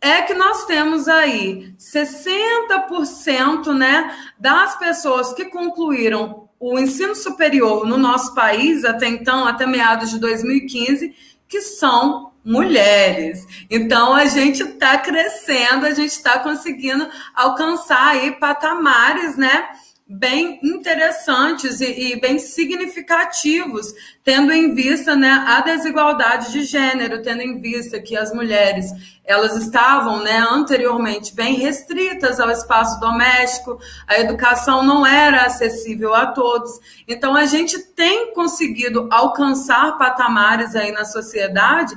é 0.02 0.22
que 0.22 0.34
nós 0.34 0.66
temos 0.66 1.08
aí 1.08 1.74
60% 1.78 3.74
né, 3.76 4.16
das 4.40 4.78
pessoas 4.78 5.34
que 5.34 5.46
concluíram 5.46 6.49
o 6.60 6.78
ensino 6.78 7.16
superior 7.16 7.88
no 7.88 7.98
nosso 7.98 8.36
país, 8.36 8.84
até 8.84 9.08
então, 9.08 9.48
até 9.48 9.66
meados 9.66 10.10
de 10.10 10.20
2015, 10.20 11.16
que 11.48 11.62
são 11.62 12.32
mulheres. 12.44 13.46
Então 13.70 14.14
a 14.14 14.26
gente 14.26 14.64
está 14.64 14.98
crescendo, 14.98 15.86
a 15.86 15.92
gente 15.92 16.12
está 16.12 16.40
conseguindo 16.40 17.08
alcançar 17.36 18.10
aí 18.10 18.32
patamares, 18.32 19.38
né? 19.38 19.68
Bem 20.12 20.60
interessantes 20.64 21.80
e, 21.82 22.14
e, 22.14 22.20
bem 22.20 22.40
significativos, 22.40 23.94
tendo 24.24 24.52
em 24.52 24.74
vista 24.74 25.16
né, 25.16 25.30
a 25.30 25.62
desigualdade 25.62 26.52
de 26.52 26.64
gênero, 26.64 27.22
tendo 27.22 27.44
em 27.44 27.62
vista 27.62 28.02
que 28.02 28.18
as 28.18 28.34
mulheres 28.34 28.90
elas 29.24 29.56
estavam 29.56 30.24
né, 30.24 30.44
anteriormente 30.50 31.36
bem 31.36 31.54
restritas 31.54 32.40
ao 32.40 32.50
espaço 32.50 33.00
doméstico, 33.00 33.80
a 34.08 34.20
educação 34.20 34.82
não 34.82 35.06
era 35.06 35.44
acessível 35.44 36.16
a 36.16 36.26
todos. 36.26 36.72
Então 37.08 37.36
a 37.36 37.46
gente 37.46 37.78
tem 37.78 38.34
conseguido 38.34 39.08
alcançar 39.12 39.96
patamares 40.00 40.76
aí 40.76 40.92
na 40.92 41.06
sociedade 41.06 41.96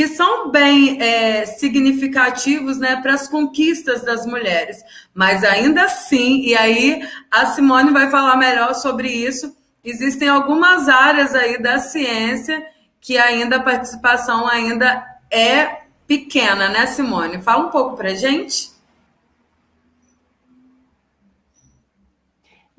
que 0.00 0.08
são 0.08 0.50
bem 0.50 0.98
é, 0.98 1.44
significativos 1.44 2.78
né, 2.78 2.96
para 3.02 3.12
as 3.12 3.28
conquistas 3.28 4.02
das 4.02 4.24
mulheres. 4.24 4.82
Mas 5.12 5.44
ainda 5.44 5.84
assim, 5.84 6.40
e 6.40 6.56
aí 6.56 7.06
a 7.30 7.44
Simone 7.44 7.90
vai 7.90 8.10
falar 8.10 8.38
melhor 8.38 8.74
sobre 8.74 9.08
isso, 9.10 9.54
existem 9.84 10.26
algumas 10.26 10.88
áreas 10.88 11.34
aí 11.34 11.60
da 11.60 11.78
ciência 11.78 12.66
que 12.98 13.18
ainda 13.18 13.56
a 13.56 13.62
participação 13.62 14.48
ainda 14.48 15.04
é 15.30 15.82
pequena, 16.06 16.70
né, 16.70 16.86
Simone? 16.86 17.42
Fala 17.42 17.66
um 17.66 17.70
pouco 17.70 17.94
para 17.94 18.14
gente. 18.14 18.69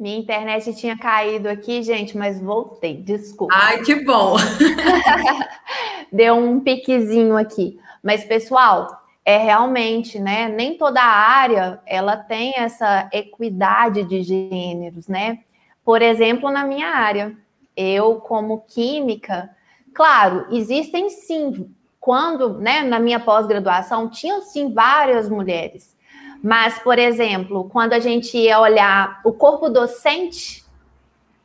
Minha 0.02 0.18
internet 0.18 0.74
tinha 0.74 0.98
caído 0.98 1.48
aqui, 1.48 1.84
gente, 1.84 2.18
mas 2.18 2.42
voltei. 2.42 2.98
Desculpa. 2.98 3.54
Ai, 3.56 3.84
que 3.84 4.04
bom. 4.04 4.36
Deu 6.12 6.34
um 6.34 6.60
piquezinho 6.60 7.38
aqui. 7.38 7.80
Mas, 8.02 8.24
pessoal, 8.24 9.00
é 9.24 9.38
realmente, 9.38 10.18
né? 10.18 10.50
Nem 10.50 10.76
toda 10.76 11.04
área 11.04 11.80
ela 11.86 12.18
tem 12.18 12.52
essa 12.58 13.12
equidade 13.14 14.04
de 14.04 14.24
gêneros, 14.24 15.08
né? 15.08 15.42
Por 15.86 16.02
exemplo, 16.02 16.50
na 16.50 16.66
minha 16.66 16.88
área, 16.88 17.38
eu, 17.78 18.16
como 18.16 18.66
química, 18.68 19.52
claro, 19.94 20.48
existem 20.50 21.12
sim. 21.12 21.70
Quando, 22.00 22.58
né, 22.58 22.82
na 22.82 23.00
minha 23.00 23.20
pós-graduação, 23.20 24.10
tinham 24.10 24.42
sim 24.42 24.74
várias 24.74 25.30
mulheres 25.30 25.96
mas, 26.44 26.80
por 26.80 26.98
exemplo, 26.98 27.70
quando 27.70 27.94
a 27.94 28.00
gente 28.00 28.36
ia 28.38 28.60
olhar 28.60 29.22
o 29.24 29.32
corpo 29.32 29.70
docente, 29.70 30.66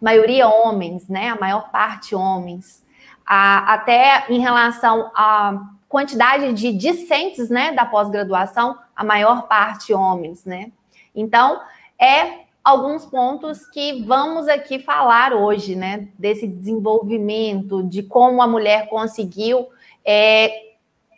maioria 0.00 0.48
homens, 0.48 1.08
né? 1.08 1.30
A 1.30 1.36
maior 1.38 1.70
parte 1.70 2.14
homens. 2.14 2.84
A, 3.26 3.74
até 3.74 4.24
em 4.30 4.40
relação 4.40 5.10
à 5.14 5.60
quantidade 5.88 6.52
de 6.52 6.72
discentes, 6.72 7.48
né, 7.48 7.72
da 7.72 7.84
pós-graduação, 7.84 8.78
a 8.94 9.04
maior 9.04 9.46
parte 9.48 9.92
homens, 9.92 10.44
né? 10.44 10.70
Então, 11.14 11.60
é 12.00 12.46
alguns 12.64 13.04
pontos 13.06 13.66
que 13.66 14.02
vamos 14.04 14.48
aqui 14.48 14.78
falar 14.78 15.32
hoje, 15.32 15.76
né? 15.76 16.08
Desse 16.18 16.46
desenvolvimento, 16.46 17.82
de 17.82 18.02
como 18.02 18.40
a 18.40 18.46
mulher 18.46 18.88
conseguiu 18.88 19.68
é, 20.04 20.65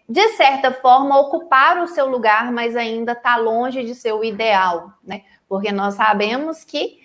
de 0.08 0.28
certa 0.28 0.72
forma, 0.72 1.20
ocupar 1.20 1.82
o 1.82 1.86
seu 1.86 2.08
lugar, 2.08 2.50
mas 2.50 2.74
ainda 2.74 3.12
está 3.12 3.36
longe 3.36 3.84
de 3.84 3.94
ser 3.94 4.12
o 4.12 4.24
ideal, 4.24 4.92
né? 5.04 5.22
Porque 5.46 5.70
nós 5.70 5.94
sabemos 5.94 6.64
que, 6.64 6.98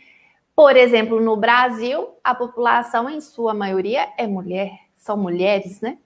por 0.55 0.77
exemplo, 0.77 1.19
no 1.19 1.35
Brasil, 1.35 2.15
a 2.23 2.33
população, 2.33 3.09
em 3.09 3.19
sua 3.19 3.53
maioria, 3.53 4.07
é 4.17 4.25
mulher, 4.25 4.71
são 4.95 5.17
mulheres, 5.17 5.81
né? 5.81 5.97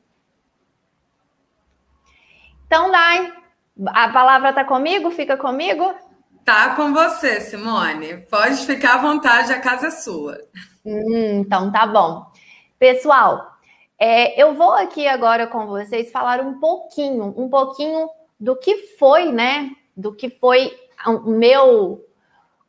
Então, 2.66 2.92
Dai, 2.92 3.32
a 3.90 4.10
palavra 4.10 4.50
está 4.50 4.64
comigo? 4.64 5.12
Fica 5.12 5.38
comigo? 5.38 5.94
Tá 6.44 6.76
com 6.76 6.94
você, 6.94 7.40
Simone. 7.42 8.26
Pode 8.30 8.66
ficar 8.66 8.96
à 8.96 8.98
vontade, 8.98 9.54
a 9.54 9.60
casa 9.60 9.88
é 9.88 9.92
sua. 9.92 10.38
Hum, 10.84 11.42
então 11.42 11.72
tá 11.72 11.86
bom. 11.86 12.26
Pessoal, 12.80 13.57
é, 14.00 14.42
eu 14.42 14.54
vou 14.54 14.72
aqui 14.72 15.08
agora 15.08 15.48
com 15.48 15.66
vocês 15.66 16.12
falar 16.12 16.40
um 16.42 16.60
pouquinho, 16.60 17.34
um 17.36 17.50
pouquinho 17.50 18.10
do 18.40 18.56
que 18.56 18.96
foi, 18.98 19.32
né? 19.32 19.72
Do 19.96 20.14
que 20.14 20.30
foi 20.30 20.78
o 21.06 21.32
meu. 21.32 22.06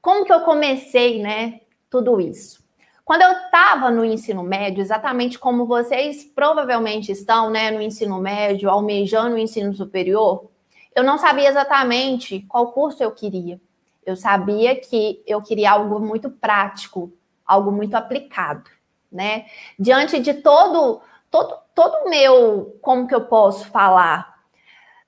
Como 0.00 0.24
que 0.24 0.32
eu 0.32 0.40
comecei, 0.40 1.20
né? 1.20 1.60
Tudo 1.90 2.20
isso. 2.20 2.66
Quando 3.04 3.22
eu 3.22 3.32
estava 3.32 3.90
no 3.90 4.04
ensino 4.04 4.42
médio, 4.42 4.80
exatamente 4.80 5.38
como 5.38 5.66
vocês 5.66 6.24
provavelmente 6.24 7.12
estão, 7.12 7.50
né? 7.50 7.70
No 7.70 7.82
ensino 7.82 8.18
médio, 8.18 8.70
almejando 8.70 9.34
o 9.34 9.38
ensino 9.38 9.72
superior, 9.74 10.50
eu 10.94 11.04
não 11.04 11.18
sabia 11.18 11.48
exatamente 11.48 12.40
qual 12.48 12.72
curso 12.72 13.02
eu 13.02 13.10
queria. 13.10 13.60
Eu 14.04 14.16
sabia 14.16 14.74
que 14.76 15.22
eu 15.26 15.42
queria 15.42 15.72
algo 15.72 16.00
muito 16.00 16.30
prático, 16.30 17.12
algo 17.46 17.70
muito 17.70 17.94
aplicado, 17.94 18.70
né? 19.12 19.46
Diante 19.78 20.18
de 20.20 20.34
todo 20.34 21.02
todo 21.30 21.56
todo 21.74 22.08
meu, 22.08 22.76
como 22.82 23.06
que 23.06 23.14
eu 23.14 23.26
posso 23.26 23.68
falar? 23.68 24.38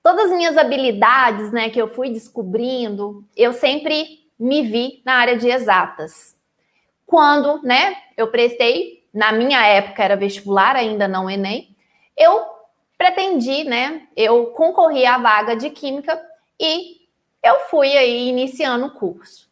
todas 0.03 0.31
as 0.31 0.37
minhas 0.37 0.57
habilidades, 0.57 1.51
né, 1.51 1.69
que 1.69 1.81
eu 1.81 1.87
fui 1.87 2.09
descobrindo, 2.09 3.23
eu 3.35 3.53
sempre 3.53 4.27
me 4.39 4.63
vi 4.63 5.01
na 5.05 5.15
área 5.15 5.37
de 5.37 5.49
exatas. 5.49 6.35
Quando, 7.05 7.61
né, 7.61 7.95
eu 8.17 8.27
prestei, 8.29 9.05
na 9.13 9.31
minha 9.31 9.65
época 9.65 10.03
era 10.03 10.15
vestibular, 10.15 10.75
ainda 10.75 11.07
não 11.07 11.29
Enem, 11.29 11.75
eu 12.17 12.45
pretendi, 12.97 13.63
né, 13.63 14.07
eu 14.15 14.47
concorri 14.47 15.05
à 15.05 15.17
vaga 15.17 15.55
de 15.55 15.69
química 15.69 16.19
e 16.59 17.01
eu 17.43 17.59
fui 17.69 17.95
aí 17.97 18.29
iniciando 18.29 18.87
o 18.87 18.91
curso. 18.91 19.49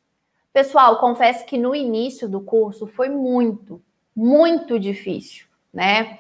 Pessoal, 0.54 1.00
confesso 1.00 1.46
que 1.46 1.58
no 1.58 1.76
início 1.76 2.28
do 2.28 2.42
curso 2.42 2.88
foi 2.88 3.10
muito, 3.10 3.82
muito 4.16 4.80
difícil, 4.80 5.46
né? 5.72 6.18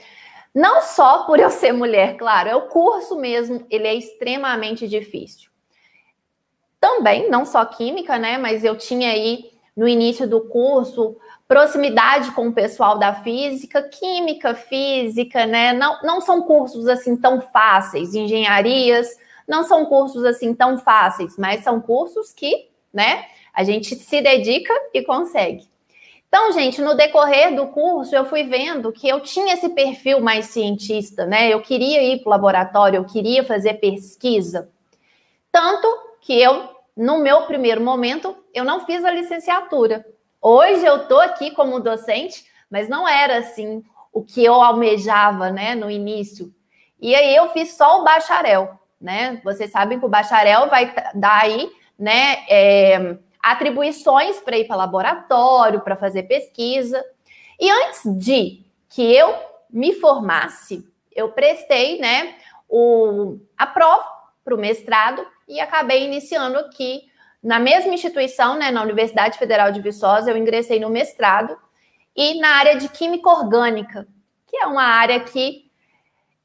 Não 0.59 0.81
só 0.81 1.23
por 1.23 1.39
eu 1.39 1.49
ser 1.49 1.71
mulher, 1.71 2.17
claro, 2.17 2.49
é 2.49 2.53
o 2.53 2.67
curso 2.67 3.15
mesmo, 3.15 3.65
ele 3.69 3.87
é 3.87 3.95
extremamente 3.95 4.89
difícil. 4.89 5.49
Também, 6.81 7.29
não 7.29 7.45
só 7.45 7.63
química, 7.63 8.19
né? 8.19 8.37
Mas 8.37 8.65
eu 8.65 8.77
tinha 8.77 9.09
aí 9.09 9.51
no 9.73 9.87
início 9.87 10.27
do 10.27 10.41
curso 10.41 11.15
proximidade 11.47 12.31
com 12.31 12.49
o 12.49 12.53
pessoal 12.53 12.99
da 12.99 13.13
física, 13.13 13.81
química, 13.83 14.53
física, 14.53 15.45
né? 15.45 15.71
Não, 15.71 15.97
não 16.03 16.19
são 16.19 16.41
cursos 16.41 16.89
assim 16.89 17.15
tão 17.15 17.39
fáceis, 17.39 18.13
engenharias, 18.13 19.17
não 19.47 19.63
são 19.63 19.85
cursos 19.85 20.25
assim 20.25 20.53
tão 20.53 20.77
fáceis, 20.77 21.37
mas 21.37 21.63
são 21.63 21.79
cursos 21.79 22.33
que, 22.33 22.67
né? 22.93 23.23
A 23.53 23.63
gente 23.63 23.95
se 23.95 24.21
dedica 24.21 24.73
e 24.93 25.03
consegue. 25.03 25.69
Então, 26.29 26.51
gente, 26.51 26.79
no 26.79 26.93
decorrer 26.93 27.55
do 27.55 27.67
curso, 27.67 28.15
eu 28.15 28.23
fui 28.23 28.43
vendo 28.43 28.91
que 28.91 29.09
eu 29.09 29.19
tinha 29.19 29.55
esse 29.55 29.69
perfil 29.69 30.21
mais 30.21 30.45
cientista, 30.45 31.25
né? 31.25 31.51
Eu 31.51 31.59
queria 31.59 32.03
ir 32.03 32.19
para 32.19 32.27
o 32.27 32.29
laboratório, 32.29 32.97
eu 32.97 33.05
queria 33.05 33.43
fazer 33.43 33.73
pesquisa. 33.75 34.69
Tanto 35.51 35.87
que 36.21 36.39
eu, 36.39 36.69
no 36.95 37.17
meu 37.17 37.47
primeiro 37.47 37.81
momento, 37.81 38.37
eu 38.53 38.63
não 38.63 38.85
fiz 38.85 39.03
a 39.03 39.09
licenciatura. 39.09 40.05
Hoje 40.39 40.85
eu 40.85 40.97
estou 40.97 41.19
aqui 41.19 41.49
como 41.49 41.79
docente, 41.79 42.45
mas 42.69 42.87
não 42.87 43.07
era 43.07 43.39
assim 43.39 43.83
o 44.13 44.23
que 44.23 44.45
eu 44.45 44.53
almejava, 44.53 45.49
né, 45.49 45.73
no 45.73 45.89
início. 45.89 46.53
E 47.01 47.15
aí 47.15 47.35
eu 47.35 47.49
fiz 47.49 47.73
só 47.73 48.01
o 48.01 48.03
bacharel, 48.03 48.79
né? 49.01 49.41
Vocês 49.43 49.71
sabem 49.71 49.99
que 49.99 50.05
o 50.05 50.09
bacharel 50.09 50.69
vai 50.69 50.93
dar 51.15 51.41
aí, 51.41 51.71
né, 51.97 52.45
é, 52.47 53.17
atribuições 53.51 54.39
para 54.39 54.57
ir 54.57 54.65
para 54.65 54.75
laboratório, 54.75 55.81
para 55.81 55.95
fazer 55.95 56.23
pesquisa. 56.23 57.03
E 57.59 57.69
antes 57.69 58.01
de 58.17 58.63
que 58.89 59.01
eu 59.13 59.35
me 59.69 59.93
formasse, 59.93 60.87
eu 61.11 61.29
prestei, 61.29 61.99
né, 61.99 62.35
o, 62.67 63.39
a 63.57 63.67
prova 63.67 64.05
para 64.43 64.55
o 64.55 64.57
mestrado 64.57 65.25
e 65.47 65.59
acabei 65.59 66.05
iniciando 66.05 66.57
aqui 66.57 67.09
na 67.41 67.59
mesma 67.59 67.93
instituição, 67.93 68.57
né, 68.57 68.69
na 68.69 68.81
Universidade 68.81 69.37
Federal 69.37 69.71
de 69.71 69.81
Viçosa, 69.81 70.29
eu 70.29 70.37
ingressei 70.37 70.79
no 70.79 70.89
mestrado 70.89 71.57
e 72.15 72.39
na 72.39 72.49
área 72.49 72.75
de 72.77 72.89
química 72.89 73.29
orgânica, 73.29 74.07
que 74.47 74.57
é 74.57 74.65
uma 74.65 74.83
área 74.83 75.19
que 75.21 75.71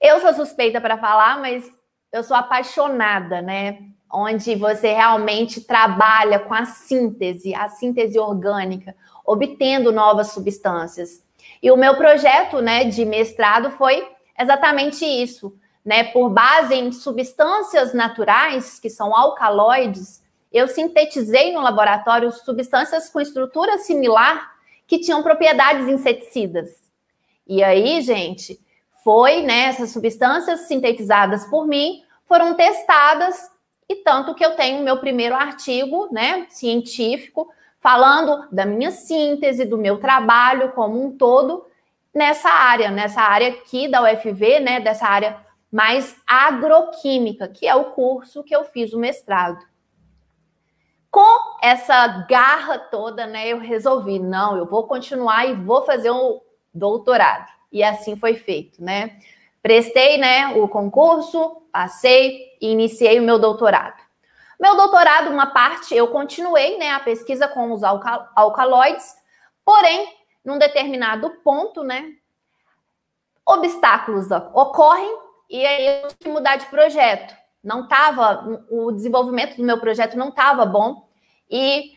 eu 0.00 0.20
sou 0.20 0.32
suspeita 0.34 0.80
para 0.80 0.98
falar, 0.98 1.40
mas 1.40 1.68
eu 2.12 2.22
sou 2.22 2.36
apaixonada, 2.36 3.42
né? 3.42 3.78
Onde 4.14 4.54
você 4.54 4.92
realmente 4.92 5.60
trabalha 5.60 6.38
com 6.38 6.54
a 6.54 6.64
síntese, 6.64 7.54
a 7.54 7.68
síntese 7.68 8.18
orgânica, 8.18 8.94
obtendo 9.26 9.90
novas 9.90 10.32
substâncias. 10.32 11.22
E 11.62 11.70
o 11.70 11.76
meu 11.76 11.96
projeto, 11.96 12.60
né, 12.60 12.84
de 12.84 13.04
mestrado 13.04 13.70
foi 13.72 14.06
exatamente 14.38 15.04
isso, 15.04 15.54
né, 15.84 16.04
por 16.04 16.30
base 16.30 16.74
em 16.74 16.92
substâncias 16.92 17.92
naturais, 17.92 18.78
que 18.78 18.88
são 18.88 19.14
alcaloides, 19.14 20.24
eu 20.54 20.68
sintetizei 20.68 21.52
no 21.52 21.60
laboratório 21.60 22.30
substâncias 22.30 23.10
com 23.10 23.20
estrutura 23.20 23.76
similar 23.78 24.52
que 24.86 25.00
tinham 25.00 25.20
propriedades 25.20 25.88
inseticidas. 25.88 26.70
E 27.44 27.60
aí, 27.60 28.00
gente, 28.02 28.60
foi, 29.02 29.42
né, 29.42 29.64
essas 29.64 29.90
substâncias 29.90 30.60
sintetizadas 30.60 31.44
por 31.46 31.66
mim 31.66 32.04
foram 32.28 32.54
testadas 32.54 33.50
e 33.94 34.02
tanto 34.02 34.34
que 34.34 34.44
eu 34.44 34.56
tenho 34.56 34.82
meu 34.82 34.98
primeiro 34.98 35.34
artigo, 35.34 36.08
né, 36.10 36.46
científico, 36.50 37.48
falando 37.78 38.48
da 38.50 38.66
minha 38.66 38.90
síntese, 38.90 39.64
do 39.64 39.78
meu 39.78 39.98
trabalho 39.98 40.72
como 40.72 41.02
um 41.02 41.16
todo 41.16 41.66
nessa 42.12 42.48
área, 42.48 42.90
nessa 42.90 43.20
área 43.20 43.48
aqui 43.48 43.88
da 43.88 44.02
UFV, 44.02 44.60
né, 44.60 44.80
dessa 44.80 45.06
área 45.06 45.36
mais 45.70 46.16
agroquímica, 46.26 47.48
que 47.48 47.66
é 47.66 47.74
o 47.74 47.92
curso 47.92 48.44
que 48.44 48.54
eu 48.54 48.64
fiz 48.64 48.92
o 48.92 48.98
mestrado. 48.98 49.58
Com 51.10 51.58
essa 51.62 52.26
garra 52.28 52.78
toda, 52.78 53.26
né, 53.26 53.48
eu 53.48 53.58
resolvi, 53.58 54.18
não, 54.18 54.56
eu 54.56 54.66
vou 54.66 54.86
continuar 54.86 55.46
e 55.46 55.54
vou 55.54 55.84
fazer 55.84 56.10
um 56.10 56.40
doutorado. 56.72 57.46
E 57.70 57.82
assim 57.82 58.16
foi 58.16 58.34
feito, 58.34 58.82
né? 58.82 59.18
Prestei, 59.64 60.18
né, 60.18 60.48
o 60.58 60.68
concurso, 60.68 61.62
passei 61.72 62.54
e 62.60 62.70
iniciei 62.70 63.18
o 63.18 63.22
meu 63.22 63.38
doutorado. 63.38 63.96
Meu 64.60 64.76
doutorado, 64.76 65.30
uma 65.30 65.46
parte, 65.46 65.94
eu 65.94 66.08
continuei, 66.08 66.76
né, 66.76 66.90
a 66.90 67.00
pesquisa 67.00 67.48
com 67.48 67.72
os 67.72 67.82
alcal 67.82 68.28
alcaloides, 68.36 69.16
porém, 69.64 70.06
num 70.44 70.58
determinado 70.58 71.30
ponto, 71.42 71.82
né, 71.82 72.12
obstáculos 73.46 74.30
ocorrem 74.52 75.16
e 75.48 75.64
aí 75.64 76.02
eu 76.02 76.08
tive 76.08 76.24
que 76.24 76.28
mudar 76.28 76.56
de 76.56 76.66
projeto. 76.66 77.34
Não 77.62 77.84
estava, 77.84 78.46
o 78.68 78.92
desenvolvimento 78.92 79.56
do 79.56 79.64
meu 79.64 79.80
projeto 79.80 80.14
não 80.14 80.28
estava 80.28 80.66
bom 80.66 81.08
e 81.50 81.94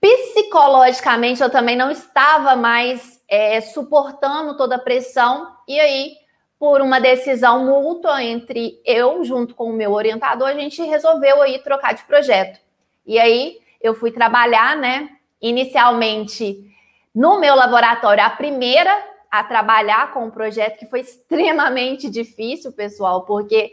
psicologicamente 0.00 1.40
eu 1.40 1.50
também 1.50 1.76
não 1.76 1.88
estava 1.88 2.56
mais 2.56 3.22
é, 3.28 3.60
suportando 3.60 4.56
toda 4.56 4.74
a 4.74 4.80
pressão 4.80 5.54
e 5.68 5.78
aí 5.78 6.20
por 6.60 6.82
uma 6.82 7.00
decisão 7.00 7.64
mútua 7.64 8.22
entre 8.22 8.82
eu 8.84 9.24
junto 9.24 9.54
com 9.54 9.70
o 9.70 9.72
meu 9.72 9.92
orientador, 9.92 10.48
a 10.48 10.54
gente 10.54 10.82
resolveu 10.82 11.40
aí 11.40 11.58
trocar 11.60 11.94
de 11.94 12.04
projeto. 12.04 12.60
E 13.06 13.18
aí 13.18 13.58
eu 13.80 13.94
fui 13.94 14.12
trabalhar, 14.12 14.76
né, 14.76 15.08
inicialmente 15.40 16.70
no 17.14 17.40
meu 17.40 17.54
laboratório, 17.54 18.22
a 18.22 18.28
primeira 18.28 18.94
a 19.30 19.42
trabalhar 19.42 20.12
com 20.12 20.26
um 20.26 20.30
projeto 20.30 20.78
que 20.78 20.84
foi 20.84 21.00
extremamente 21.00 22.10
difícil, 22.10 22.72
pessoal, 22.72 23.22
porque 23.22 23.72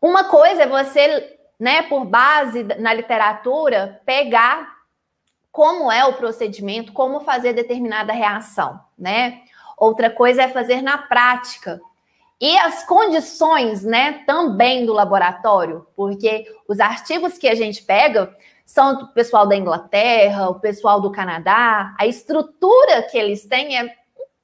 uma 0.00 0.24
coisa 0.24 0.62
é 0.62 0.66
você, 0.66 1.36
né, 1.60 1.82
por 1.82 2.06
base 2.06 2.62
na 2.62 2.94
literatura, 2.94 4.00
pegar 4.06 4.74
como 5.52 5.92
é 5.92 6.02
o 6.06 6.14
procedimento, 6.14 6.94
como 6.94 7.20
fazer 7.20 7.52
determinada 7.52 8.10
reação, 8.10 8.80
né? 8.96 9.42
Outra 9.78 10.10
coisa 10.10 10.42
é 10.42 10.48
fazer 10.48 10.82
na 10.82 10.98
prática. 10.98 11.80
E 12.40 12.56
as 12.58 12.84
condições, 12.86 13.82
né, 13.82 14.22
também 14.24 14.86
do 14.86 14.92
laboratório, 14.92 15.86
porque 15.96 16.46
os 16.68 16.78
artigos 16.78 17.36
que 17.36 17.48
a 17.48 17.54
gente 17.54 17.82
pega 17.82 18.32
são 18.64 18.96
do 18.96 19.08
pessoal 19.08 19.46
da 19.46 19.56
Inglaterra, 19.56 20.48
o 20.48 20.60
pessoal 20.60 21.00
do 21.00 21.10
Canadá, 21.10 21.94
a 21.98 22.06
estrutura 22.06 23.02
que 23.10 23.18
eles 23.18 23.44
têm 23.46 23.76
é 23.76 23.84
um 23.84 23.88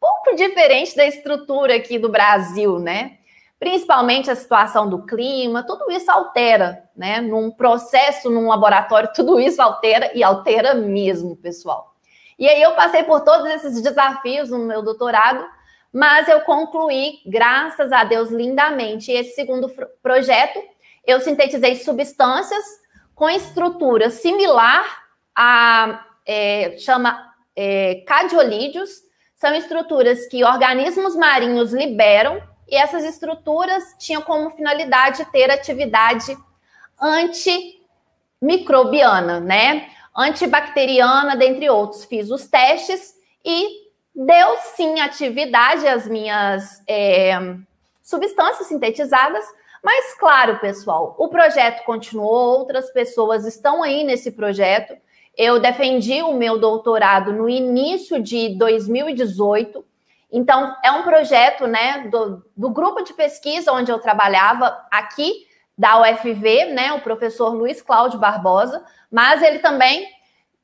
pouco 0.01 0.35
diferente 0.35 0.97
da 0.97 1.07
estrutura 1.07 1.77
aqui 1.77 1.99
do 1.99 2.09
Brasil, 2.09 2.81
né? 2.81 3.18
Principalmente 3.61 4.31
a 4.31 4.35
situação 4.35 4.88
do 4.88 5.07
clima, 5.07 5.62
tudo 5.62 5.90
isso 5.90 6.11
altera, 6.11 6.83
né? 6.97 7.20
Num 7.20 7.51
processo, 7.51 8.29
num 8.29 8.49
laboratório, 8.49 9.11
tudo 9.14 9.38
isso 9.38 9.62
altera 9.62 10.11
e 10.14 10.25
altera 10.25 10.75
mesmo, 10.75 11.37
pessoal. 11.37 11.93
E 12.38 12.49
aí 12.49 12.62
eu 12.62 12.73
passei 12.73 13.03
por 13.05 13.20
todos 13.20 13.47
esses 13.47 13.83
desafios 13.83 14.51
no 14.51 14.59
meu 14.59 14.83
doutorado, 14.83 15.44
mas 15.92 16.29
eu 16.29 16.40
concluí, 16.40 17.20
graças 17.27 17.92
a 17.92 18.05
Deus, 18.05 18.31
lindamente. 18.31 19.12
esse 19.12 19.35
segundo 19.35 19.68
projeto, 20.03 20.61
eu 21.07 21.20
sintetizei 21.20 21.77
substâncias 21.77 22.64
com 23.14 23.31
estrutura 23.31 24.11
similar 24.11 24.85
a 25.37 26.05
é, 26.27 26.77
chama 26.79 27.33
é, 27.55 28.03
cadiolídeos, 28.07 29.05
são 29.37 29.55
estruturas 29.55 30.27
que 30.27 30.42
organismos 30.44 31.14
marinhos 31.14 31.73
liberam 31.73 32.42
e 32.68 32.75
essas 32.77 33.05
estruturas 33.05 33.94
tinham 33.99 34.20
como 34.23 34.51
finalidade 34.51 35.25
ter 35.27 35.49
atividade 35.51 36.37
antimicrobiana, 37.01 39.38
né? 39.40 39.88
Antibacteriana, 40.16 41.37
dentre 41.37 41.68
outros. 41.68 42.05
Fiz 42.05 42.31
os 42.31 42.46
testes 42.46 43.14
e 43.44 43.85
deu 44.14 44.57
sim 44.77 45.00
atividade 45.00 45.87
às 45.87 46.07
minhas 46.07 46.83
é, 46.87 47.33
substâncias 48.03 48.68
sintetizadas. 48.68 49.44
Mas, 49.83 50.14
claro, 50.14 50.59
pessoal, 50.61 51.14
o 51.18 51.29
projeto 51.29 51.85
continuou, 51.85 52.59
outras 52.59 52.90
pessoas 52.90 53.44
estão 53.44 53.83
aí 53.83 54.05
nesse 54.05 54.31
projeto. 54.31 54.96
Eu 55.37 55.59
defendi 55.59 56.22
o 56.22 56.33
meu 56.33 56.59
doutorado 56.59 57.33
no 57.33 57.48
início 57.48 58.22
de 58.22 58.57
2018. 58.57 59.85
Então, 60.33 60.74
é 60.83 60.90
um 60.90 61.03
projeto 61.03 61.66
né, 61.66 62.09
do, 62.09 62.42
do 62.57 62.70
grupo 62.70 63.03
de 63.03 63.12
pesquisa 63.12 63.72
onde 63.72 63.90
eu 63.90 63.98
trabalhava 63.98 64.74
aqui 64.90 65.46
da 65.76 66.00
UFV, 66.00 66.66
né, 66.66 66.92
o 66.92 67.00
professor 67.00 67.52
Luiz 67.52 67.82
Cláudio 67.82 68.18
Barbosa, 68.18 68.84
mas 69.10 69.42
ele 69.42 69.58
também 69.58 70.08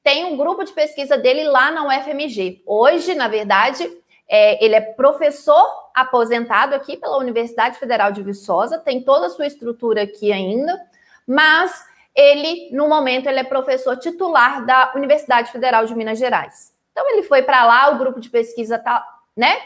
tem 0.02 0.24
um 0.24 0.36
grupo 0.36 0.64
de 0.64 0.72
pesquisa 0.72 1.18
dele 1.18 1.44
lá 1.44 1.70
na 1.70 1.86
UFMG. 1.86 2.62
Hoje, 2.64 3.14
na 3.14 3.28
verdade, 3.28 3.88
é, 4.28 4.64
ele 4.64 4.74
é 4.74 4.80
professor 4.80 5.90
aposentado 5.94 6.74
aqui 6.74 6.96
pela 6.96 7.18
Universidade 7.18 7.78
Federal 7.78 8.12
de 8.12 8.22
Viçosa, 8.22 8.78
tem 8.78 9.02
toda 9.02 9.26
a 9.26 9.30
sua 9.30 9.46
estrutura 9.46 10.02
aqui 10.02 10.32
ainda, 10.32 10.80
mas 11.26 11.84
ele, 12.14 12.70
no 12.72 12.88
momento, 12.88 13.28
ele 13.28 13.40
é 13.40 13.44
professor 13.44 13.96
titular 13.96 14.64
da 14.64 14.92
Universidade 14.94 15.50
Federal 15.50 15.84
de 15.84 15.94
Minas 15.94 16.18
Gerais. 16.18 16.72
Então, 16.92 17.08
ele 17.10 17.22
foi 17.24 17.42
para 17.42 17.64
lá, 17.64 17.90
o 17.90 17.98
grupo 17.98 18.20
de 18.20 18.30
pesquisa 18.30 18.78
tá, 18.78 19.04
né? 19.36 19.56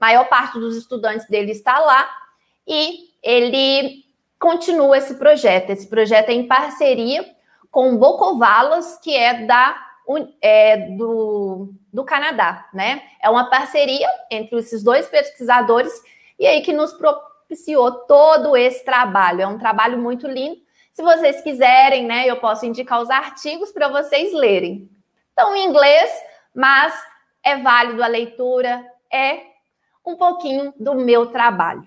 maior 0.00 0.28
parte 0.28 0.58
dos 0.58 0.76
estudantes 0.76 1.26
dele 1.28 1.52
está 1.52 1.78
lá 1.78 2.08
e 2.66 3.08
ele 3.22 4.04
continua 4.38 4.98
esse 4.98 5.14
projeto. 5.14 5.70
Esse 5.70 5.86
projeto 5.86 6.30
é 6.30 6.32
em 6.32 6.46
parceria 6.46 7.24
com 7.70 7.96
Bocovalas, 7.96 8.98
que 8.98 9.14
é 9.14 9.46
da 9.46 9.84
é, 10.40 10.76
do, 10.96 11.74
do 11.92 12.02
Canadá, 12.02 12.66
né? 12.72 13.02
É 13.22 13.28
uma 13.28 13.50
parceria 13.50 14.08
entre 14.30 14.58
esses 14.58 14.82
dois 14.82 15.06
pesquisadores 15.06 15.92
e 16.38 16.46
aí 16.46 16.62
que 16.62 16.72
nos 16.72 16.94
propiciou 16.94 17.92
todo 18.06 18.56
esse 18.56 18.84
trabalho. 18.84 19.42
É 19.42 19.46
um 19.46 19.58
trabalho 19.58 19.98
muito 19.98 20.26
lindo. 20.26 20.56
Se 20.94 21.02
vocês 21.02 21.42
quiserem, 21.42 22.06
né, 22.06 22.26
eu 22.26 22.40
posso 22.40 22.64
indicar 22.64 23.02
os 23.02 23.10
artigos 23.10 23.70
para 23.70 23.88
vocês 23.88 24.32
lerem. 24.32 24.88
Estão 25.28 25.54
em 25.54 25.66
inglês, 25.66 26.10
mas 26.54 26.94
é 27.44 27.56
válido 27.58 28.02
a 28.02 28.06
leitura, 28.06 28.84
é 29.12 29.42
um 30.04 30.16
pouquinho 30.16 30.72
do 30.78 30.94
meu 30.94 31.26
trabalho. 31.26 31.86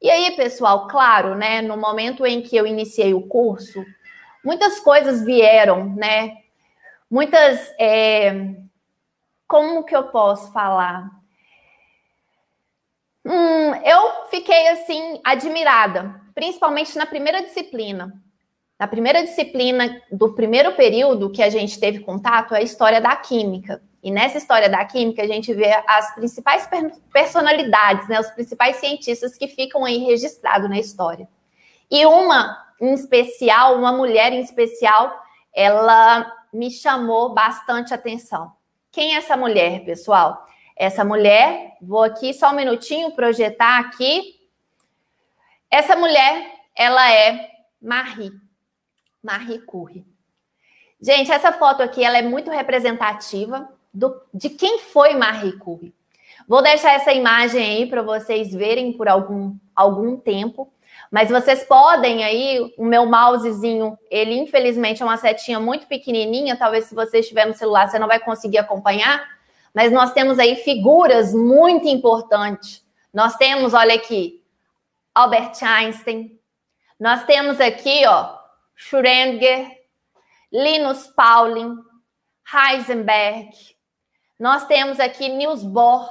E 0.00 0.10
aí, 0.10 0.36
pessoal, 0.36 0.86
claro, 0.88 1.34
né, 1.34 1.62
no 1.62 1.76
momento 1.76 2.26
em 2.26 2.42
que 2.42 2.56
eu 2.56 2.66
iniciei 2.66 3.14
o 3.14 3.26
curso, 3.26 3.84
muitas 4.44 4.78
coisas 4.80 5.24
vieram, 5.24 5.94
né? 5.94 6.36
Muitas. 7.10 7.72
É... 7.78 8.54
Como 9.48 9.84
que 9.84 9.94
eu 9.96 10.04
posso 10.08 10.52
falar? 10.52 11.10
Hum, 13.24 13.74
eu 13.84 14.28
fiquei 14.30 14.68
assim 14.68 15.20
admirada, 15.24 16.20
principalmente 16.34 16.96
na 16.96 17.06
primeira 17.06 17.42
disciplina. 17.42 18.12
Na 18.78 18.86
primeira 18.86 19.22
disciplina 19.22 20.02
do 20.12 20.34
primeiro 20.34 20.74
período 20.74 21.30
que 21.30 21.42
a 21.42 21.48
gente 21.48 21.80
teve 21.80 22.00
contato, 22.00 22.54
é 22.54 22.58
a 22.58 22.62
história 22.62 23.00
da 23.00 23.16
química. 23.16 23.82
E 24.06 24.10
nessa 24.12 24.38
história 24.38 24.68
da 24.68 24.84
química, 24.84 25.20
a 25.20 25.26
gente 25.26 25.52
vê 25.52 25.82
as 25.84 26.14
principais 26.14 26.70
personalidades, 27.12 28.06
né, 28.06 28.20
os 28.20 28.30
principais 28.30 28.76
cientistas 28.76 29.36
que 29.36 29.48
ficam 29.48 29.84
aí 29.84 29.98
registrados 29.98 30.70
na 30.70 30.78
história. 30.78 31.28
E 31.90 32.06
uma 32.06 32.56
em 32.80 32.94
especial, 32.94 33.76
uma 33.76 33.90
mulher 33.90 34.32
em 34.32 34.40
especial, 34.40 35.12
ela 35.52 36.24
me 36.52 36.70
chamou 36.70 37.34
bastante 37.34 37.92
atenção. 37.92 38.52
Quem 38.92 39.16
é 39.16 39.18
essa 39.18 39.36
mulher, 39.36 39.84
pessoal? 39.84 40.46
Essa 40.76 41.04
mulher, 41.04 41.76
vou 41.82 42.04
aqui 42.04 42.32
só 42.32 42.50
um 42.50 42.54
minutinho 42.54 43.10
projetar 43.10 43.80
aqui. 43.80 44.36
Essa 45.68 45.96
mulher, 45.96 46.48
ela 46.76 47.12
é 47.12 47.50
Marie, 47.82 48.30
Marie 49.20 49.58
Curie. 49.62 50.06
Gente, 51.00 51.32
essa 51.32 51.50
foto 51.50 51.82
aqui, 51.82 52.04
ela 52.04 52.18
é 52.18 52.22
muito 52.22 52.52
representativa 52.52 53.74
do, 53.96 54.20
de 54.32 54.50
quem 54.50 54.78
foi 54.78 55.14
Marie 55.14 55.56
Curie. 55.58 55.94
Vou 56.46 56.62
deixar 56.62 56.92
essa 56.92 57.12
imagem 57.12 57.62
aí 57.62 57.86
para 57.86 58.02
vocês 58.02 58.52
verem 58.52 58.92
por 58.92 59.08
algum, 59.08 59.56
algum 59.74 60.16
tempo. 60.16 60.70
Mas 61.10 61.30
vocês 61.30 61.64
podem 61.64 62.22
aí, 62.22 62.74
o 62.76 62.84
meu 62.84 63.06
mousezinho, 63.06 63.96
ele 64.10 64.34
infelizmente 64.34 65.02
é 65.02 65.04
uma 65.04 65.16
setinha 65.16 65.58
muito 65.58 65.86
pequenininha, 65.86 66.56
talvez 66.56 66.86
se 66.86 66.94
você 66.94 67.20
estiver 67.20 67.46
no 67.46 67.54
celular 67.54 67.88
você 67.88 67.98
não 67.98 68.08
vai 68.08 68.18
conseguir 68.18 68.58
acompanhar, 68.58 69.24
mas 69.72 69.92
nós 69.92 70.12
temos 70.12 70.38
aí 70.38 70.56
figuras 70.56 71.32
muito 71.32 71.86
importantes. 71.86 72.84
Nós 73.14 73.36
temos, 73.36 73.72
olha 73.72 73.94
aqui, 73.94 74.42
Albert 75.14 75.62
Einstein. 75.62 76.38
Nós 76.98 77.24
temos 77.24 77.60
aqui, 77.60 78.04
ó, 78.06 78.36
Schrödinger, 78.76 79.70
Linus 80.52 81.06
Pauling, 81.06 81.76
Heisenberg, 82.52 83.75
nós 84.38 84.66
temos 84.66 85.00
aqui 85.00 85.28
Niels 85.28 85.62
Bohr, 85.62 86.08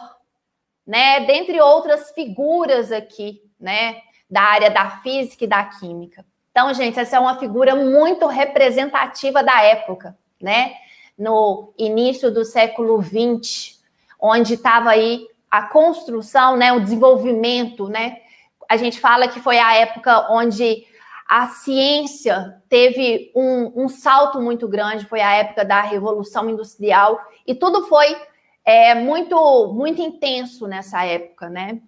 né? 0.85 1.21
Dentre 1.21 1.59
outras 1.61 2.11
figuras 2.11 2.91
aqui, 2.91 3.41
né? 3.59 4.01
Da 4.29 4.41
área 4.41 4.71
da 4.71 4.89
física 5.01 5.43
e 5.43 5.47
da 5.47 5.63
química. 5.63 6.25
Então, 6.51 6.73
gente, 6.73 6.99
essa 6.99 7.17
é 7.17 7.19
uma 7.19 7.37
figura 7.37 7.75
muito 7.75 8.25
representativa 8.27 9.43
da 9.43 9.61
época, 9.61 10.17
né? 10.41 10.73
No 11.17 11.73
início 11.77 12.31
do 12.31 12.43
século 12.43 13.01
XX, 13.01 13.79
onde 14.19 14.55
estava 14.55 14.91
aí 14.91 15.27
a 15.51 15.63
construção, 15.63 16.55
né? 16.57 16.73
O 16.73 16.79
desenvolvimento, 16.79 17.87
né? 17.87 18.19
A 18.67 18.77
gente 18.77 18.99
fala 18.99 19.27
que 19.27 19.39
foi 19.39 19.59
a 19.59 19.75
época 19.75 20.31
onde 20.31 20.85
a 21.27 21.47
ciência 21.47 22.61
teve 22.69 23.31
um, 23.35 23.83
um, 23.83 23.89
salto 23.89 24.39
muito 24.39 24.67
grande, 24.67 25.07
foi 25.07 25.21
a 25.21 25.33
época 25.33 25.65
da 25.65 25.81
Revolução 25.81 26.47
Industrial, 26.49 27.19
e 27.47 27.55
tudo 27.55 27.87
foi 27.87 28.15
é, 28.63 28.93
muito, 28.93 29.73
muito 29.73 30.01
intenso 30.01 30.67
nessa 30.67 31.03
época, 31.03 31.49
né? 31.49 31.81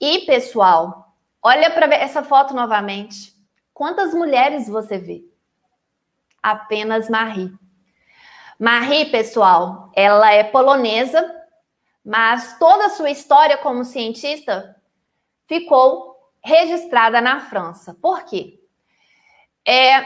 E, 0.00 0.20
pessoal, 0.20 1.14
olha 1.40 1.70
para 1.70 1.92
essa 1.94 2.22
foto 2.22 2.52
novamente. 2.52 3.32
Quantas 3.72 4.12
mulheres 4.12 4.68
você 4.68 4.98
vê? 4.98 5.24
Apenas 6.42 7.08
Marie. 7.08 7.52
Marie, 8.58 9.06
pessoal, 9.06 9.90
ela 9.94 10.32
é 10.32 10.42
polonesa, 10.42 11.32
mas 12.04 12.58
toda 12.58 12.86
a 12.86 12.90
sua 12.90 13.10
história 13.10 13.56
como 13.56 13.84
cientista 13.84 14.76
ficou 15.46 16.17
registrada 16.42 17.20
na 17.20 17.40
França. 17.40 17.96
Por 18.00 18.24
quê? 18.24 18.60
É, 19.66 20.04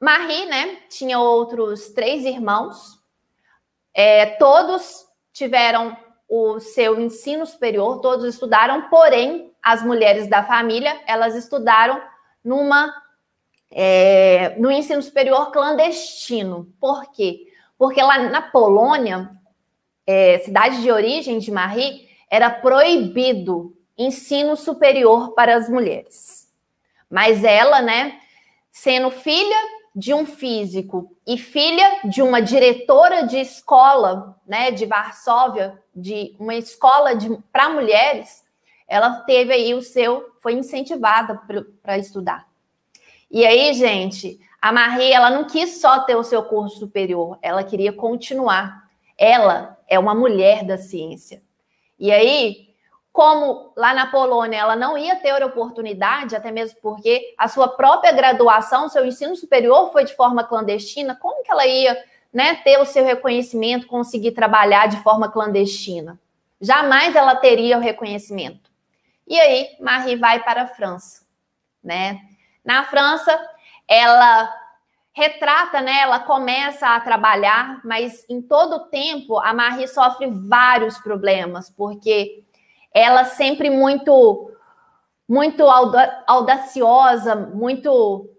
Marie, 0.00 0.46
né, 0.46 0.76
tinha 0.88 1.18
outros 1.18 1.90
três 1.90 2.24
irmãos, 2.24 2.98
é, 3.94 4.26
todos 4.26 5.06
tiveram 5.32 5.96
o 6.28 6.60
seu 6.60 7.00
ensino 7.00 7.46
superior, 7.46 8.00
todos 8.00 8.24
estudaram, 8.26 8.88
porém, 8.88 9.52
as 9.62 9.82
mulheres 9.82 10.28
da 10.28 10.44
família, 10.44 11.00
elas 11.06 11.34
estudaram 11.34 12.00
numa 12.44 12.94
é, 13.70 14.54
no 14.58 14.70
ensino 14.70 15.02
superior 15.02 15.50
clandestino. 15.50 16.72
Por 16.80 17.10
quê? 17.12 17.46
Porque 17.76 18.02
lá 18.02 18.18
na 18.18 18.42
Polônia, 18.42 19.30
é, 20.06 20.38
cidade 20.38 20.80
de 20.80 20.90
origem 20.90 21.38
de 21.38 21.50
Marie, 21.50 22.08
era 22.30 22.50
proibido 22.50 23.76
ensino 23.98 24.56
superior 24.56 25.34
para 25.34 25.56
as 25.56 25.68
mulheres. 25.68 26.48
Mas 27.10 27.42
ela, 27.42 27.82
né, 27.82 28.20
sendo 28.70 29.10
filha 29.10 29.56
de 29.94 30.14
um 30.14 30.24
físico 30.24 31.14
e 31.26 31.36
filha 31.36 32.00
de 32.04 32.22
uma 32.22 32.40
diretora 32.40 33.26
de 33.26 33.38
escola, 33.38 34.38
né, 34.46 34.70
de 34.70 34.86
Varsóvia, 34.86 35.82
de 35.94 36.36
uma 36.38 36.54
escola 36.54 37.10
para 37.50 37.68
mulheres, 37.68 38.44
ela 38.86 39.20
teve 39.22 39.52
aí 39.52 39.74
o 39.74 39.82
seu, 39.82 40.32
foi 40.40 40.54
incentivada 40.54 41.42
para 41.82 41.98
estudar. 41.98 42.46
E 43.30 43.44
aí, 43.44 43.74
gente, 43.74 44.40
a 44.62 44.72
Marie, 44.72 45.12
ela 45.12 45.30
não 45.30 45.44
quis 45.44 45.80
só 45.80 46.00
ter 46.00 46.16
o 46.16 46.22
seu 46.22 46.42
curso 46.44 46.78
superior, 46.78 47.38
ela 47.42 47.62
queria 47.64 47.92
continuar. 47.92 48.88
Ela 49.16 49.78
é 49.88 49.98
uma 49.98 50.14
mulher 50.14 50.64
da 50.64 50.78
ciência. 50.78 51.42
E 51.98 52.12
aí, 52.12 52.67
como 53.18 53.72
lá 53.76 53.92
na 53.92 54.06
Polônia 54.06 54.58
ela 54.58 54.76
não 54.76 54.96
ia 54.96 55.16
ter 55.16 55.42
oportunidade, 55.42 56.36
até 56.36 56.52
mesmo 56.52 56.78
porque 56.80 57.34
a 57.36 57.48
sua 57.48 57.66
própria 57.66 58.12
graduação, 58.12 58.88
seu 58.88 59.04
ensino 59.04 59.34
superior 59.34 59.90
foi 59.90 60.04
de 60.04 60.14
forma 60.14 60.44
clandestina, 60.44 61.16
como 61.16 61.42
que 61.42 61.50
ela 61.50 61.66
ia 61.66 62.00
né, 62.32 62.54
ter 62.62 62.78
o 62.78 62.84
seu 62.84 63.04
reconhecimento, 63.04 63.88
conseguir 63.88 64.30
trabalhar 64.30 64.86
de 64.86 64.98
forma 65.02 65.28
clandestina? 65.28 66.16
Jamais 66.60 67.16
ela 67.16 67.34
teria 67.34 67.76
o 67.76 67.80
reconhecimento. 67.80 68.70
E 69.26 69.36
aí, 69.36 69.70
Marie 69.80 70.14
vai 70.14 70.40
para 70.44 70.62
a 70.62 70.68
França, 70.68 71.26
né? 71.82 72.20
Na 72.64 72.84
França, 72.84 73.36
ela 73.88 74.48
retrata, 75.12 75.80
né? 75.80 76.02
Ela 76.02 76.20
começa 76.20 76.86
a 76.86 77.00
trabalhar, 77.00 77.80
mas 77.84 78.24
em 78.28 78.40
todo 78.40 78.76
o 78.76 78.84
tempo 78.84 79.40
a 79.40 79.52
Marie 79.52 79.88
sofre 79.88 80.30
vários 80.30 80.98
problemas, 80.98 81.68
porque 81.68 82.44
ela 82.98 83.24
sempre 83.24 83.70
muito 83.70 84.44
muito 85.28 85.64
audaciosa, 86.26 87.36
muito 87.36 88.30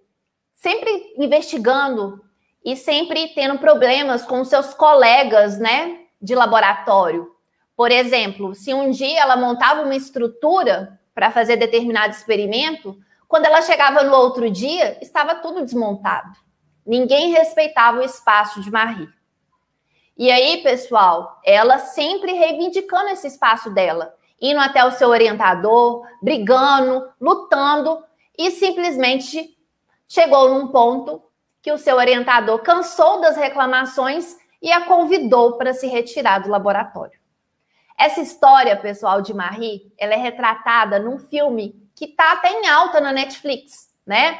sempre 0.55 1.13
investigando 1.17 2.19
e 2.65 2.75
sempre 2.75 3.27
tendo 3.35 3.59
problemas 3.59 4.23
com 4.25 4.43
seus 4.43 4.73
colegas, 4.73 5.59
né, 5.59 5.99
de 6.19 6.33
laboratório. 6.33 7.31
Por 7.75 7.91
exemplo, 7.91 8.55
se 8.55 8.73
um 8.73 8.89
dia 8.89 9.21
ela 9.21 9.37
montava 9.37 9.83
uma 9.83 9.95
estrutura 9.95 10.99
para 11.13 11.31
fazer 11.31 11.57
determinado 11.57 12.13
experimento, 12.13 12.97
Quando 13.29 13.45
ela 13.45 13.61
chegava 13.61 14.01
no 14.01 14.15
outro 14.15 14.49
dia, 14.49 14.97
estava 15.03 15.35
tudo 15.35 15.63
desmontado. 15.63 16.33
Ninguém 16.83 17.29
respeitava 17.29 17.99
o 17.99 18.03
espaço 18.03 18.59
de 18.59 18.71
Marie. 18.71 19.07
E 20.17 20.31
aí, 20.31 20.63
pessoal, 20.63 21.39
ela 21.45 21.77
sempre 21.77 22.33
reivindicando 22.33 23.09
esse 23.09 23.27
espaço 23.27 23.69
dela, 23.69 24.15
indo 24.41 24.59
até 24.59 24.85
o 24.85 24.91
seu 24.91 25.09
orientador, 25.09 26.05
brigando, 26.21 27.09
lutando, 27.19 28.03
e 28.37 28.51
simplesmente 28.51 29.57
chegou 30.07 30.53
num 30.53 30.67
ponto 30.67 31.21
que 31.61 31.71
o 31.71 31.77
seu 31.77 31.97
orientador 31.97 32.59
cansou 32.59 33.19
das 33.19 33.35
reclamações 33.35 34.37
e 34.61 34.71
a 34.71 34.85
convidou 34.85 35.57
para 35.57 35.73
se 35.73 35.87
retirar 35.87 36.39
do 36.39 36.49
laboratório. 36.49 37.19
Essa 37.97 38.21
história, 38.21 38.77
pessoal, 38.77 39.21
de 39.21 39.33
Marie, 39.33 39.91
ela 39.97 40.13
é 40.13 40.17
retratada 40.17 40.99
num 40.99 41.19
filme 41.19 41.75
que 41.93 42.05
está 42.05 42.31
até 42.31 42.49
em 42.49 42.67
alta 42.67 43.01
na 43.01 43.11
Netflix, 43.11 43.93
né? 44.05 44.39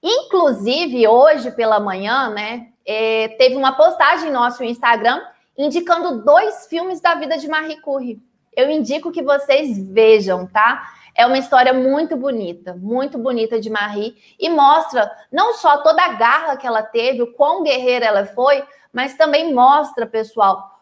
Inclusive, 0.00 1.06
hoje 1.08 1.50
pela 1.50 1.80
manhã, 1.80 2.30
né, 2.30 2.68
é, 2.86 3.28
teve 3.36 3.56
uma 3.56 3.72
postagem 3.72 4.30
no 4.30 4.38
nosso 4.38 4.62
Instagram 4.64 5.20
indicando 5.58 6.24
dois 6.24 6.66
filmes 6.68 7.00
da 7.00 7.14
vida 7.16 7.36
de 7.36 7.48
Marie 7.48 7.80
Curie. 7.80 8.22
Eu 8.52 8.70
indico 8.70 9.12
que 9.12 9.22
vocês 9.22 9.78
vejam, 9.88 10.46
tá? 10.46 10.92
É 11.14 11.26
uma 11.26 11.38
história 11.38 11.72
muito 11.72 12.16
bonita, 12.16 12.74
muito 12.74 13.18
bonita 13.18 13.60
de 13.60 13.68
Marie 13.68 14.16
e 14.38 14.48
mostra 14.48 15.10
não 15.30 15.54
só 15.54 15.78
toda 15.82 16.02
a 16.02 16.14
garra 16.14 16.56
que 16.56 16.66
ela 16.66 16.82
teve, 16.82 17.22
o 17.22 17.32
quão 17.32 17.62
guerreira 17.62 18.06
ela 18.06 18.26
foi, 18.26 18.64
mas 18.92 19.14
também 19.14 19.52
mostra, 19.52 20.06
pessoal, 20.06 20.80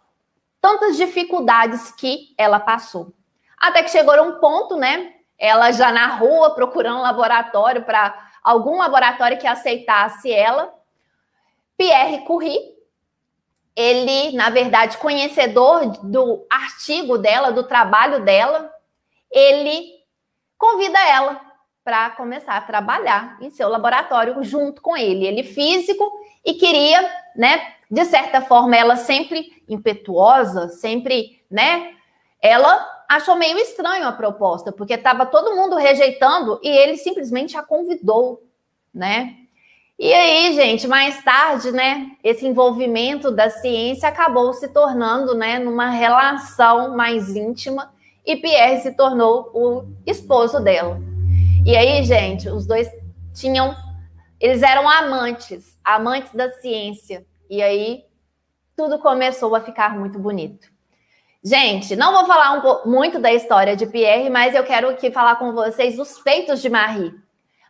tantas 0.60 0.96
dificuldades 0.96 1.90
que 1.92 2.34
ela 2.36 2.60
passou. 2.60 3.12
Até 3.58 3.82
que 3.82 3.90
chegou 3.90 4.14
a 4.14 4.22
um 4.22 4.38
ponto, 4.38 4.76
né? 4.76 5.14
Ela 5.38 5.72
já 5.72 5.92
na 5.92 6.06
rua 6.16 6.54
procurando 6.54 6.98
um 6.98 7.02
laboratório 7.02 7.82
para 7.82 8.30
algum 8.42 8.78
laboratório 8.78 9.38
que 9.38 9.46
aceitasse 9.46 10.30
ela. 10.32 10.72
Pierre 11.76 12.24
Curie, 12.24 12.77
ele, 13.78 14.32
na 14.32 14.50
verdade, 14.50 14.98
conhecedor 14.98 15.86
do 16.02 16.44
artigo 16.50 17.16
dela, 17.16 17.52
do 17.52 17.62
trabalho 17.62 18.24
dela, 18.24 18.74
ele 19.30 19.92
convida 20.58 20.98
ela 21.08 21.40
para 21.84 22.10
começar 22.10 22.56
a 22.56 22.60
trabalhar 22.60 23.38
em 23.40 23.50
seu 23.50 23.68
laboratório 23.68 24.42
junto 24.42 24.82
com 24.82 24.96
ele. 24.96 25.24
Ele 25.24 25.44
físico 25.44 26.10
e 26.44 26.54
queria, 26.54 27.08
né, 27.36 27.74
de 27.88 28.04
certa 28.06 28.40
forma, 28.40 28.76
ela 28.76 28.96
sempre 28.96 29.62
impetuosa, 29.68 30.68
sempre, 30.70 31.40
né? 31.48 31.92
Ela 32.42 32.84
achou 33.08 33.36
meio 33.36 33.58
estranho 33.58 34.08
a 34.08 34.12
proposta, 34.12 34.72
porque 34.72 34.94
estava 34.94 35.24
todo 35.24 35.54
mundo 35.54 35.76
rejeitando 35.76 36.58
e 36.64 36.68
ele 36.68 36.96
simplesmente 36.96 37.56
a 37.56 37.62
convidou, 37.62 38.42
né? 38.92 39.36
E 39.98 40.12
aí, 40.12 40.54
gente, 40.54 40.86
mais 40.86 41.22
tarde, 41.24 41.72
né, 41.72 42.12
esse 42.22 42.46
envolvimento 42.46 43.32
da 43.32 43.50
ciência 43.50 44.08
acabou 44.08 44.52
se 44.52 44.68
tornando, 44.68 45.34
né, 45.34 45.58
numa 45.58 45.90
relação 45.90 46.96
mais 46.96 47.34
íntima 47.34 47.92
e 48.24 48.36
Pierre 48.36 48.80
se 48.80 48.92
tornou 48.92 49.50
o 49.52 49.84
esposo 50.06 50.60
dela. 50.60 51.00
E 51.66 51.76
aí, 51.76 52.04
gente, 52.04 52.48
os 52.48 52.64
dois 52.64 52.88
tinham 53.34 53.74
eles 54.40 54.62
eram 54.62 54.88
amantes, 54.88 55.76
amantes 55.84 56.32
da 56.32 56.50
ciência. 56.50 57.26
E 57.50 57.62
aí 57.62 58.04
tudo 58.76 58.98
começou 58.98 59.54
a 59.54 59.60
ficar 59.60 59.98
muito 59.98 60.18
bonito. 60.18 60.68
Gente, 61.42 61.96
não 61.96 62.12
vou 62.12 62.26
falar 62.26 62.52
um 62.52 62.88
muito 62.88 63.18
da 63.18 63.32
história 63.32 63.74
de 63.74 63.86
Pierre, 63.86 64.30
mas 64.30 64.54
eu 64.54 64.64
quero 64.64 64.88
aqui 64.88 65.10
falar 65.10 65.36
com 65.36 65.52
vocês 65.52 65.98
os 65.98 66.18
feitos 66.18 66.60
de 66.60 66.68
Marie. 66.68 67.14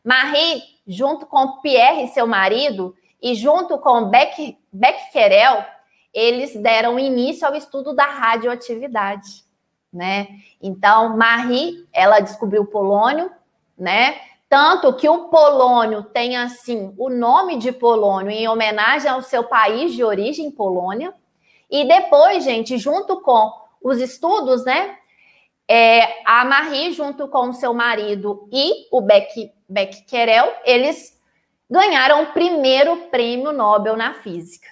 Marie, 0.08 0.62
junto 0.86 1.26
com 1.26 1.60
Pierre, 1.60 2.08
seu 2.08 2.26
marido, 2.26 2.96
e 3.20 3.34
junto 3.34 3.76
com 3.76 4.06
Beck, 4.06 4.56
Becquerel, 4.72 5.62
eles 6.14 6.56
deram 6.56 6.98
início 6.98 7.46
ao 7.46 7.54
estudo 7.54 7.94
da 7.94 8.06
radioatividade, 8.06 9.44
né? 9.92 10.28
Então, 10.62 11.14
Marie, 11.14 11.86
ela 11.92 12.20
descobriu 12.20 12.62
o 12.62 12.66
polônio, 12.66 13.30
né? 13.76 14.18
Tanto 14.48 14.94
que 14.94 15.06
o 15.06 15.28
polônio 15.28 16.04
tem, 16.04 16.38
assim, 16.38 16.94
o 16.96 17.10
nome 17.10 17.58
de 17.58 17.70
polônio 17.70 18.30
em 18.30 18.48
homenagem 18.48 19.10
ao 19.10 19.20
seu 19.20 19.44
país 19.44 19.92
de 19.92 20.02
origem, 20.02 20.50
Polônia. 20.50 21.12
E 21.70 21.86
depois, 21.86 22.44
gente, 22.44 22.78
junto 22.78 23.20
com 23.20 23.52
os 23.82 24.00
estudos, 24.00 24.64
né? 24.64 24.96
É, 25.68 26.22
a 26.24 26.44
Marie, 26.44 26.92
junto 26.92 27.28
com 27.28 27.50
o 27.50 27.52
seu 27.52 27.74
marido 27.74 28.48
e 28.50 28.88
o 28.90 29.02
Beck, 29.02 29.52
Becquerel, 29.68 30.50
eles 30.64 31.20
ganharam 31.70 32.22
o 32.22 32.33
primeiro 32.33 32.96
prêmio 33.11 33.52
Nobel 33.52 33.96
na 33.96 34.14
física. 34.14 34.68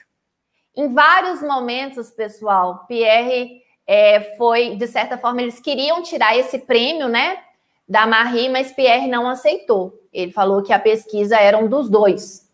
Em 0.74 0.92
vários 0.92 1.42
momentos, 1.42 2.10
pessoal, 2.10 2.86
Pierre 2.86 3.62
é, 3.86 4.36
foi, 4.36 4.76
de 4.76 4.86
certa 4.86 5.18
forma, 5.18 5.42
eles 5.42 5.60
queriam 5.60 6.02
tirar 6.02 6.36
esse 6.36 6.58
prêmio, 6.60 7.08
né? 7.08 7.42
da 7.88 8.06
Marie, 8.06 8.48
mas 8.48 8.72
Pierre 8.72 9.06
não 9.06 9.28
aceitou. 9.28 9.94
Ele 10.12 10.32
falou 10.32 10.62
que 10.62 10.72
a 10.72 10.78
pesquisa 10.78 11.36
era 11.36 11.56
um 11.56 11.68
dos 11.68 11.88
dois. 11.88 12.50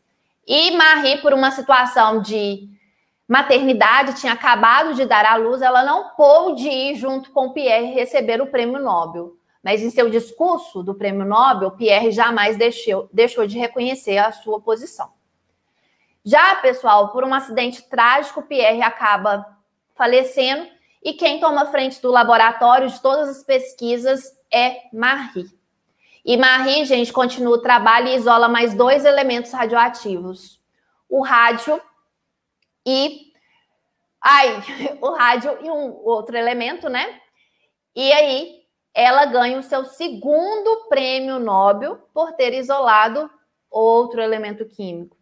E 0.46 0.72
Marie, 0.72 1.22
por 1.22 1.32
uma 1.32 1.50
situação 1.50 2.20
de 2.20 2.68
maternidade, 3.32 4.20
tinha 4.20 4.34
acabado 4.34 4.92
de 4.92 5.06
dar 5.06 5.24
à 5.24 5.36
luz, 5.36 5.62
ela 5.62 5.82
não 5.82 6.10
pôde 6.10 6.68
ir 6.68 6.96
junto 6.96 7.30
com 7.30 7.50
Pierre 7.50 7.94
receber 7.94 8.42
o 8.42 8.48
prêmio 8.48 8.78
Nobel. 8.78 9.32
Mas 9.64 9.80
em 9.80 9.88
seu 9.88 10.10
discurso 10.10 10.82
do 10.82 10.94
prêmio 10.94 11.24
Nobel, 11.24 11.70
Pierre 11.70 12.12
jamais 12.12 12.58
deixou, 12.58 13.08
deixou 13.10 13.46
de 13.46 13.58
reconhecer 13.58 14.18
a 14.18 14.32
sua 14.32 14.60
posição. 14.60 15.10
Já, 16.22 16.56
pessoal, 16.56 17.08
por 17.08 17.24
um 17.24 17.32
acidente 17.32 17.82
trágico, 17.88 18.42
Pierre 18.42 18.82
acaba 18.82 19.46
falecendo 19.94 20.68
e 21.02 21.14
quem 21.14 21.40
toma 21.40 21.64
frente 21.66 22.02
do 22.02 22.10
laboratório 22.10 22.90
de 22.90 23.00
todas 23.00 23.30
as 23.30 23.42
pesquisas 23.42 24.24
é 24.52 24.76
Marie. 24.92 25.48
E 26.22 26.36
Marie, 26.36 26.84
gente, 26.84 27.10
continua 27.10 27.56
o 27.56 27.62
trabalho 27.62 28.08
e 28.08 28.14
isola 28.14 28.46
mais 28.46 28.74
dois 28.74 29.06
elementos 29.06 29.52
radioativos: 29.52 30.60
o 31.08 31.22
rádio 31.22 31.80
e. 32.86 33.32
Ai, 34.20 34.62
o 35.00 35.10
rádio 35.10 35.58
e 35.62 35.70
um 35.70 36.04
outro 36.04 36.36
elemento, 36.36 36.88
né? 36.88 37.20
E 37.94 38.12
aí 38.12 38.62
ela 38.94 39.24
ganha 39.24 39.58
o 39.58 39.62
seu 39.62 39.84
segundo 39.84 40.88
prêmio 40.88 41.38
Nobel 41.38 41.96
por 42.12 42.32
ter 42.32 42.52
isolado 42.52 43.30
outro 43.70 44.20
elemento 44.20 44.66
químico. 44.66 45.16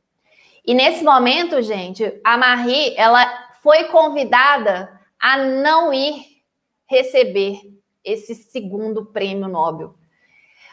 E 0.64 0.74
nesse 0.74 1.04
momento, 1.04 1.62
gente, 1.62 2.20
a 2.24 2.36
Marie, 2.36 2.94
ela 2.96 3.26
foi 3.62 3.84
convidada 3.84 5.00
a 5.18 5.36
não 5.36 5.92
ir 5.92 6.24
receber 6.86 7.60
esse 8.04 8.34
segundo 8.34 9.06
prêmio 9.06 9.48
Nobel. 9.48 9.94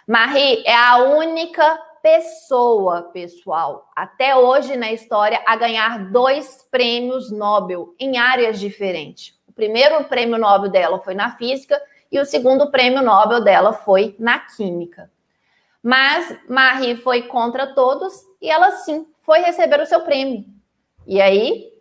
Marie 0.07 0.63
é 0.65 0.75
a 0.75 0.97
única 0.97 1.79
pessoa, 2.01 3.03
pessoal, 3.13 3.89
até 3.95 4.35
hoje 4.35 4.75
na 4.75 4.91
história, 4.91 5.41
a 5.45 5.55
ganhar 5.55 6.11
dois 6.11 6.67
prêmios 6.69 7.31
Nobel 7.31 7.93
em 7.99 8.17
áreas 8.17 8.59
diferentes. 8.59 9.37
O 9.47 9.51
primeiro 9.51 10.03
prêmio 10.05 10.37
Nobel 10.37 10.69
dela 10.69 10.99
foi 10.99 11.13
na 11.13 11.35
física 11.37 11.81
e 12.11 12.19
o 12.19 12.25
segundo 12.25 12.71
prêmio 12.71 13.01
Nobel 13.01 13.43
dela 13.43 13.73
foi 13.73 14.15
na 14.19 14.39
química. 14.39 15.11
Mas 15.81 16.37
Marie 16.49 16.97
foi 16.97 17.23
contra 17.23 17.73
todos 17.73 18.13
e 18.41 18.49
ela 18.49 18.71
sim 18.71 19.07
foi 19.21 19.39
receber 19.39 19.81
o 19.81 19.85
seu 19.85 20.01
prêmio. 20.01 20.45
E 21.05 21.21
aí, 21.21 21.71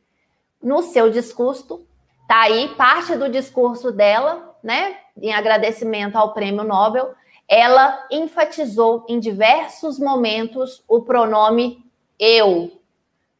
no 0.62 0.82
seu 0.82 1.10
discurso, 1.10 1.86
tá 2.28 2.42
aí 2.42 2.68
parte 2.76 3.16
do 3.16 3.28
discurso 3.28 3.90
dela, 3.90 4.56
né? 4.62 4.98
em 5.20 5.32
agradecimento 5.32 6.16
ao 6.16 6.32
prêmio 6.32 6.62
Nobel, 6.62 7.14
ela 7.48 8.06
enfatizou 8.10 9.06
em 9.08 9.20
diversos 9.20 9.98
momentos 9.98 10.82
o 10.88 11.02
pronome 11.02 11.84
eu, 12.18 12.80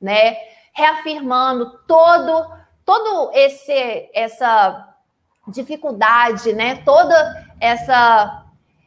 né? 0.00 0.36
Reafirmando 0.72 1.78
todo 1.86 2.56
todo 2.84 3.32
esse 3.34 4.08
essa 4.14 4.94
dificuldade, 5.48 6.52
né? 6.52 6.82
Toda 6.84 7.46
essa 7.60 8.44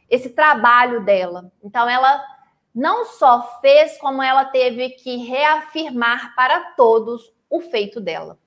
esse 0.08 0.30
trabalho 0.30 1.04
dela. 1.04 1.52
Então 1.62 1.88
ela 1.88 2.24
não 2.74 3.04
só 3.04 3.60
fez 3.60 3.98
como 3.98 4.22
ela 4.22 4.44
teve 4.44 4.90
que 4.90 5.16
reafirmar 5.16 6.34
para 6.34 6.72
todos 6.72 7.32
o 7.48 7.60
feito 7.60 8.00
dela. 8.00 8.38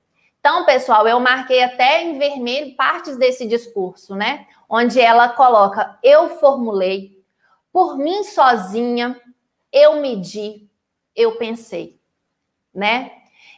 Então, 0.45 0.65
pessoal, 0.65 1.07
eu 1.07 1.21
marquei 1.21 1.63
até 1.63 2.03
em 2.03 2.19
vermelho 2.19 2.75
partes 2.75 3.15
desse 3.15 3.47
discurso, 3.47 4.13
né? 4.13 4.45
Onde 4.67 4.99
ela 4.99 5.29
coloca: 5.29 5.97
eu 6.03 6.37
formulei, 6.37 7.23
por 7.71 7.97
mim 7.97 8.25
sozinha, 8.25 9.17
eu 9.71 10.01
medi, 10.01 10.69
eu 11.15 11.37
pensei, 11.37 11.97
né? 12.75 13.09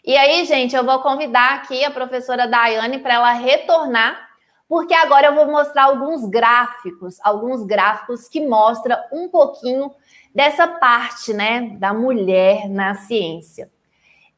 E 0.06 0.16
aí, 0.16 0.46
gente, 0.46 0.76
eu 0.76 0.86
vou 0.86 1.00
convidar 1.00 1.56
aqui 1.56 1.84
a 1.84 1.90
professora 1.90 2.48
Daiane 2.48 3.00
para 3.00 3.16
ela 3.16 3.32
retornar 3.32 4.24
porque 4.68 4.94
agora 4.94 5.28
eu 5.28 5.36
vou 5.36 5.48
mostrar 5.48 5.86
alguns 5.86 6.26
gráficos, 6.28 7.18
alguns 7.24 7.64
gráficos 7.64 8.28
que 8.28 8.42
mostram 8.46 8.98
um 9.12 9.28
pouquinho 9.28 9.92
dessa 10.34 10.68
parte, 10.68 11.34
né, 11.34 11.76
da 11.80 11.94
mulher 11.94 12.70
na 12.70 12.94
ciência. 12.96 13.72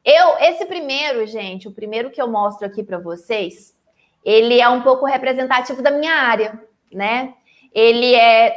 Eu, 0.04 0.38
esse 0.38 0.64
primeiro, 0.66 1.26
gente, 1.26 1.68
o 1.68 1.72
primeiro 1.72 2.10
que 2.10 2.20
eu 2.20 2.28
mostro 2.28 2.66
aqui 2.66 2.82
para 2.82 2.98
vocês, 2.98 3.76
ele 4.24 4.60
é 4.60 4.68
um 4.68 4.82
pouco 4.82 5.06
representativo 5.06 5.82
da 5.82 5.90
minha 5.90 6.14
área, 6.14 6.60
né? 6.92 7.34
Ele 7.74 8.14
é 8.14 8.54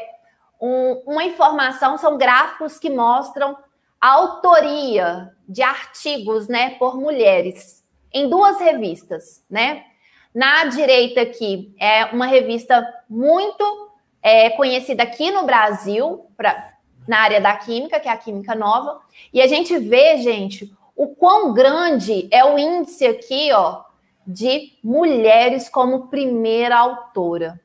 um, 0.62 1.02
uma 1.06 1.24
informação, 1.24 1.98
são 1.98 2.18
gráficos 2.18 2.78
que 2.80 2.90
mostram 2.90 3.58
a 4.00 4.14
autoria 4.14 5.32
de 5.48 5.62
artigos, 5.62 6.48
né, 6.48 6.72
por 6.80 7.00
mulheres 7.00 7.82
em 8.14 8.30
duas 8.30 8.60
revistas, 8.60 9.44
né? 9.50 9.86
Na 10.34 10.66
direita 10.66 11.22
aqui 11.22 11.74
é 11.80 12.06
uma 12.06 12.26
revista 12.26 12.86
muito 13.10 13.92
é, 14.22 14.50
conhecida 14.52 15.04
aqui 15.04 15.32
no 15.32 15.46
Brasil, 15.46 16.26
pra, 16.38 16.74
na 17.08 17.20
área 17.20 17.42
da 17.42 17.56
química, 17.56 18.00
que 18.00 18.08
é 18.08 18.12
a 18.12 18.18
Química 18.18 18.56
Nova, 18.56 19.00
e 19.34 19.42
a 19.42 19.48
gente 19.48 19.78
vê, 19.78 20.18
gente, 20.18 20.72
o 20.96 21.08
quão 21.08 21.54
grande 21.54 22.28
é 22.32 22.44
o 22.44 22.58
índice 22.58 23.06
aqui, 23.06 23.52
ó, 23.52 23.84
de 24.26 24.74
mulheres 24.84 25.70
como 25.70 26.08
primeira 26.08 26.78
autora. 26.78 27.60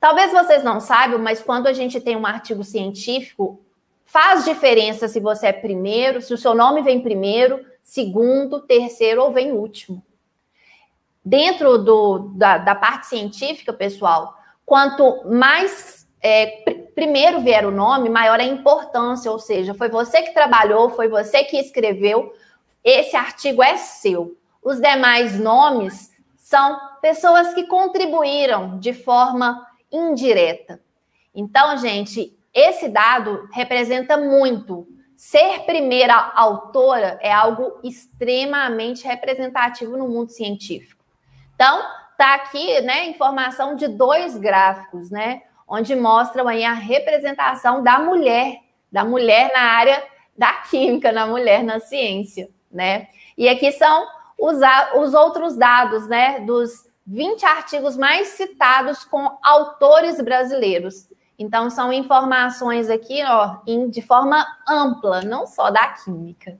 Talvez 0.00 0.32
vocês 0.32 0.62
não 0.62 0.80
saibam, 0.80 1.18
mas 1.18 1.42
quando 1.42 1.66
a 1.66 1.72
gente 1.72 2.00
tem 2.00 2.16
um 2.16 2.26
artigo 2.26 2.62
científico, 2.62 3.60
faz 4.04 4.44
diferença 4.44 5.08
se 5.08 5.18
você 5.18 5.46
é 5.46 5.52
primeiro, 5.52 6.20
se 6.20 6.34
o 6.34 6.38
seu 6.38 6.54
nome 6.54 6.82
vem 6.82 7.00
primeiro, 7.00 7.64
segundo, 7.82 8.60
terceiro 8.60 9.22
ou 9.22 9.32
vem 9.32 9.52
último 9.52 10.02
dentro 11.24 11.78
do, 11.78 12.18
da, 12.34 12.58
da 12.58 12.74
parte 12.74 13.06
científica, 13.06 13.72
pessoal, 13.72 14.36
quanto 14.66 15.26
mais 15.26 16.06
é, 16.20 16.62
primeiro 16.94 17.40
vier 17.40 17.66
o 17.66 17.70
nome, 17.70 18.10
maior 18.10 18.38
a 18.38 18.44
importância, 18.44 19.30
ou 19.30 19.38
seja, 19.38 19.72
foi 19.72 19.88
você 19.88 20.22
que 20.22 20.34
trabalhou, 20.34 20.90
foi 20.90 21.08
você 21.08 21.42
que 21.44 21.56
escreveu, 21.56 22.32
esse 22.84 23.16
artigo 23.16 23.62
é 23.62 23.76
seu. 23.78 24.36
Os 24.62 24.80
demais 24.80 25.38
nomes 25.40 26.12
são 26.36 26.78
pessoas 27.00 27.54
que 27.54 27.66
contribuíram 27.66 28.78
de 28.78 28.92
forma 28.92 29.66
indireta. 29.90 30.80
Então, 31.34 31.76
gente, 31.78 32.38
esse 32.52 32.88
dado 32.88 33.48
representa 33.52 34.16
muito. 34.16 34.86
Ser 35.16 35.60
primeira 35.60 36.32
autora 36.34 37.18
é 37.22 37.32
algo 37.32 37.80
extremamente 37.82 39.06
representativo 39.06 39.96
no 39.96 40.08
mundo 40.08 40.30
científico. 40.30 41.02
Então, 41.54 41.82
tá 42.18 42.34
aqui, 42.34 42.80
né, 42.82 43.06
informação 43.06 43.74
de 43.74 43.88
dois 43.88 44.36
gráficos, 44.36 45.10
né, 45.10 45.42
onde 45.66 45.96
mostram 45.96 46.46
aí 46.46 46.64
a 46.64 46.72
representação 46.72 47.82
da 47.82 47.98
mulher, 47.98 48.60
da 48.92 49.04
mulher 49.04 49.50
na 49.52 49.62
área 49.62 50.04
da 50.36 50.52
química, 50.52 51.10
na 51.10 51.26
mulher 51.26 51.62
na 51.62 51.80
ciência, 51.80 52.48
né? 52.74 53.08
E 53.38 53.48
aqui 53.48 53.72
são 53.72 54.06
os, 54.38 54.58
os 54.96 55.14
outros 55.14 55.56
dados, 55.56 56.06
né, 56.06 56.40
dos 56.40 56.86
20 57.06 57.44
artigos 57.44 57.96
mais 57.96 58.28
citados 58.28 59.04
com 59.04 59.38
autores 59.42 60.20
brasileiros. 60.20 61.08
Então, 61.38 61.68
são 61.68 61.92
informações 61.92 62.88
aqui, 62.88 63.22
ó, 63.24 63.56
de 63.90 64.02
forma 64.02 64.46
ampla, 64.68 65.22
não 65.22 65.46
só 65.46 65.70
da 65.70 65.88
química. 65.88 66.58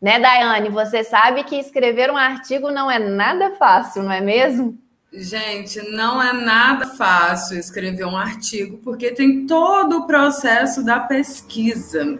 Né, 0.00 0.18
Daiane? 0.18 0.68
Você 0.70 1.02
sabe 1.04 1.44
que 1.44 1.56
escrever 1.56 2.10
um 2.10 2.16
artigo 2.16 2.70
não 2.70 2.90
é 2.90 2.98
nada 2.98 3.54
fácil, 3.56 4.02
não 4.02 4.12
é 4.12 4.20
mesmo? 4.20 4.78
Gente, 5.12 5.80
não 5.92 6.20
é 6.20 6.32
nada 6.32 6.88
fácil 6.88 7.58
escrever 7.58 8.04
um 8.04 8.16
artigo, 8.16 8.78
porque 8.78 9.12
tem 9.12 9.46
todo 9.46 9.98
o 9.98 10.06
processo 10.06 10.84
da 10.84 10.98
pesquisa. 10.98 12.18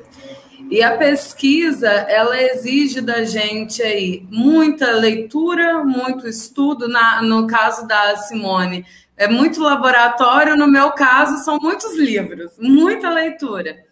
E 0.70 0.82
a 0.82 0.96
pesquisa, 0.96 1.88
ela 1.88 2.40
exige 2.40 3.00
da 3.00 3.24
gente 3.24 3.82
aí 3.82 4.26
muita 4.30 4.90
leitura, 4.92 5.84
muito 5.84 6.26
estudo. 6.26 6.88
Na, 6.88 7.22
no 7.22 7.46
caso 7.46 7.86
da 7.86 8.16
Simone, 8.16 8.84
é 9.16 9.28
muito 9.28 9.60
laboratório. 9.60 10.56
No 10.56 10.66
meu 10.66 10.92
caso, 10.92 11.44
são 11.44 11.58
muitos 11.60 11.96
livros, 11.96 12.52
muita 12.58 13.08
leitura. 13.10 13.84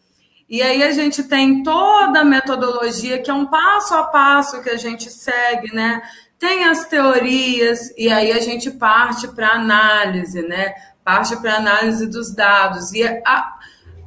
E 0.49 0.61
aí 0.61 0.83
a 0.83 0.93
gente 0.93 1.23
tem 1.23 1.63
toda 1.63 2.21
a 2.21 2.25
metodologia, 2.25 3.19
que 3.19 3.31
é 3.31 3.35
um 3.35 3.47
passo 3.47 3.95
a 3.95 4.05
passo 4.05 4.63
que 4.63 4.71
a 4.71 4.77
gente 4.77 5.09
segue, 5.11 5.75
né? 5.75 6.03
Tem 6.39 6.65
as 6.65 6.85
teorias, 6.87 7.91
e 7.97 8.11
aí 8.11 8.33
a 8.33 8.41
gente 8.41 8.71
parte 8.71 9.29
para 9.29 9.53
análise, 9.53 10.43
né? 10.43 10.75
Parte 11.05 11.37
para 11.37 11.57
análise 11.57 12.07
dos 12.07 12.35
dados. 12.35 12.93
E 12.93 13.03
a... 13.03 13.55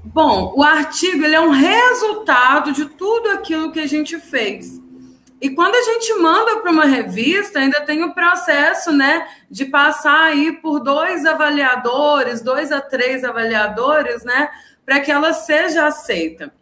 Bom, 0.05 0.53
o 0.55 0.63
artigo 0.63 1.23
ele 1.23 1.35
é 1.35 1.41
um 1.41 1.49
resultado 1.49 2.71
de 2.71 2.85
tudo 2.85 3.29
aquilo 3.29 3.71
que 3.71 3.79
a 3.79 3.87
gente 3.87 4.19
fez. 4.19 4.79
E 5.41 5.49
quando 5.49 5.75
a 5.75 5.81
gente 5.81 6.13
manda 6.15 6.57
para 6.57 6.71
uma 6.71 6.85
revista, 6.85 7.59
ainda 7.59 7.81
tem 7.81 8.03
o 8.03 8.13
processo, 8.13 8.91
né, 8.91 9.27
de 9.49 9.65
passar 9.65 10.25
aí 10.25 10.53
por 10.53 10.79
dois 10.79 11.25
avaliadores, 11.25 12.41
dois 12.41 12.71
a 12.71 12.79
três 12.79 13.23
avaliadores, 13.23 14.23
né, 14.23 14.49
para 14.85 14.99
que 14.99 15.11
ela 15.11 15.33
seja 15.33 15.87
aceita. 15.87 16.53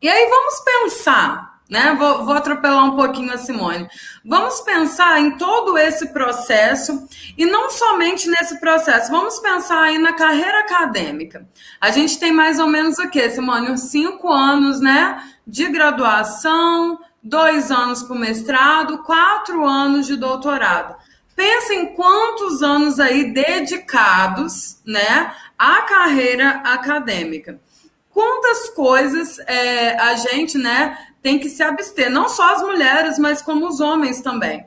E 0.00 0.08
aí 0.08 0.28
vamos 0.28 0.60
pensar, 0.60 1.57
né? 1.68 1.94
Vou, 1.98 2.24
vou, 2.24 2.34
atropelar 2.34 2.84
um 2.84 2.96
pouquinho 2.96 3.32
a 3.32 3.36
Simone. 3.36 3.88
Vamos 4.24 4.60
pensar 4.62 5.20
em 5.20 5.36
todo 5.36 5.76
esse 5.76 6.12
processo 6.12 7.06
e 7.36 7.44
não 7.44 7.70
somente 7.70 8.28
nesse 8.28 8.58
processo. 8.58 9.10
Vamos 9.10 9.38
pensar 9.40 9.82
aí 9.82 9.98
na 9.98 10.14
carreira 10.14 10.60
acadêmica. 10.60 11.46
A 11.80 11.90
gente 11.90 12.18
tem 12.18 12.32
mais 12.32 12.58
ou 12.58 12.66
menos 12.66 12.98
o 12.98 13.08
quê, 13.10 13.28
Simone? 13.30 13.70
Uns 13.70 13.82
cinco 13.82 14.32
anos, 14.32 14.80
né? 14.80 15.22
De 15.46 15.68
graduação, 15.68 16.98
dois 17.22 17.70
anos 17.70 18.02
o 18.02 18.14
mestrado, 18.14 19.02
quatro 19.02 19.66
anos 19.66 20.06
de 20.06 20.16
doutorado. 20.16 20.96
Pensa 21.36 21.74
em 21.74 21.94
quantos 21.94 22.62
anos 22.62 22.98
aí 22.98 23.32
dedicados, 23.32 24.80
né, 24.84 25.32
à 25.56 25.82
carreira 25.82 26.62
acadêmica. 26.64 27.60
Quantas 28.10 28.70
coisas 28.70 29.38
é, 29.46 29.96
a 29.96 30.16
gente, 30.16 30.58
né, 30.58 30.98
tem 31.22 31.38
que 31.38 31.48
se 31.48 31.62
abster, 31.62 32.10
não 32.10 32.28
só 32.28 32.54
as 32.54 32.62
mulheres, 32.62 33.18
mas 33.18 33.42
como 33.42 33.66
os 33.66 33.80
homens 33.80 34.20
também. 34.20 34.66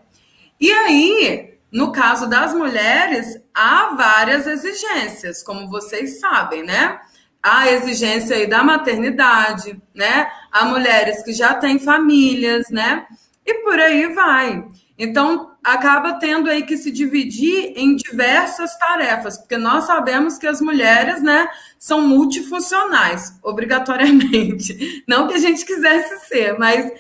E 0.60 0.72
aí, 0.72 1.58
no 1.72 1.92
caso 1.92 2.28
das 2.30 2.54
mulheres, 2.54 3.40
há 3.54 3.94
várias 3.96 4.46
exigências, 4.46 5.42
como 5.42 5.70
vocês 5.70 6.20
sabem, 6.20 6.64
né? 6.64 7.00
Há 7.42 7.60
a 7.60 7.72
exigência 7.72 8.36
aí 8.36 8.46
da 8.46 8.64
maternidade, 8.64 9.82
né? 9.96 10.30
Há 10.52 10.66
mulheres 10.66 11.24
que 11.24 11.34
já 11.34 11.56
têm 11.56 11.80
famílias, 11.80 12.70
né? 12.70 13.06
E 13.46 13.56
por 13.64 13.80
aí 13.80 14.14
vai. 14.14 14.64
Então, 14.98 15.51
acaba 15.64 16.14
tendo 16.14 16.50
aí 16.50 16.64
que 16.64 16.76
se 16.76 16.92
dividir 16.92 17.74
em 17.76 17.96
diversas 17.96 18.76
tarefas, 18.78 19.38
porque 19.38 19.58
nós 19.58 19.86
sabemos 19.86 20.38
que 20.38 20.48
as 20.48 20.60
mulheres, 20.60 21.22
né, 21.22 21.48
são 21.78 22.02
multifuncionais, 22.02 23.38
obrigatoriamente. 23.44 25.04
Não 25.08 25.28
que 25.28 25.36
a 25.36 25.40
gente 25.40 25.64
quisesse 25.66 26.28
ser, 26.28 26.58
mas 26.58 26.92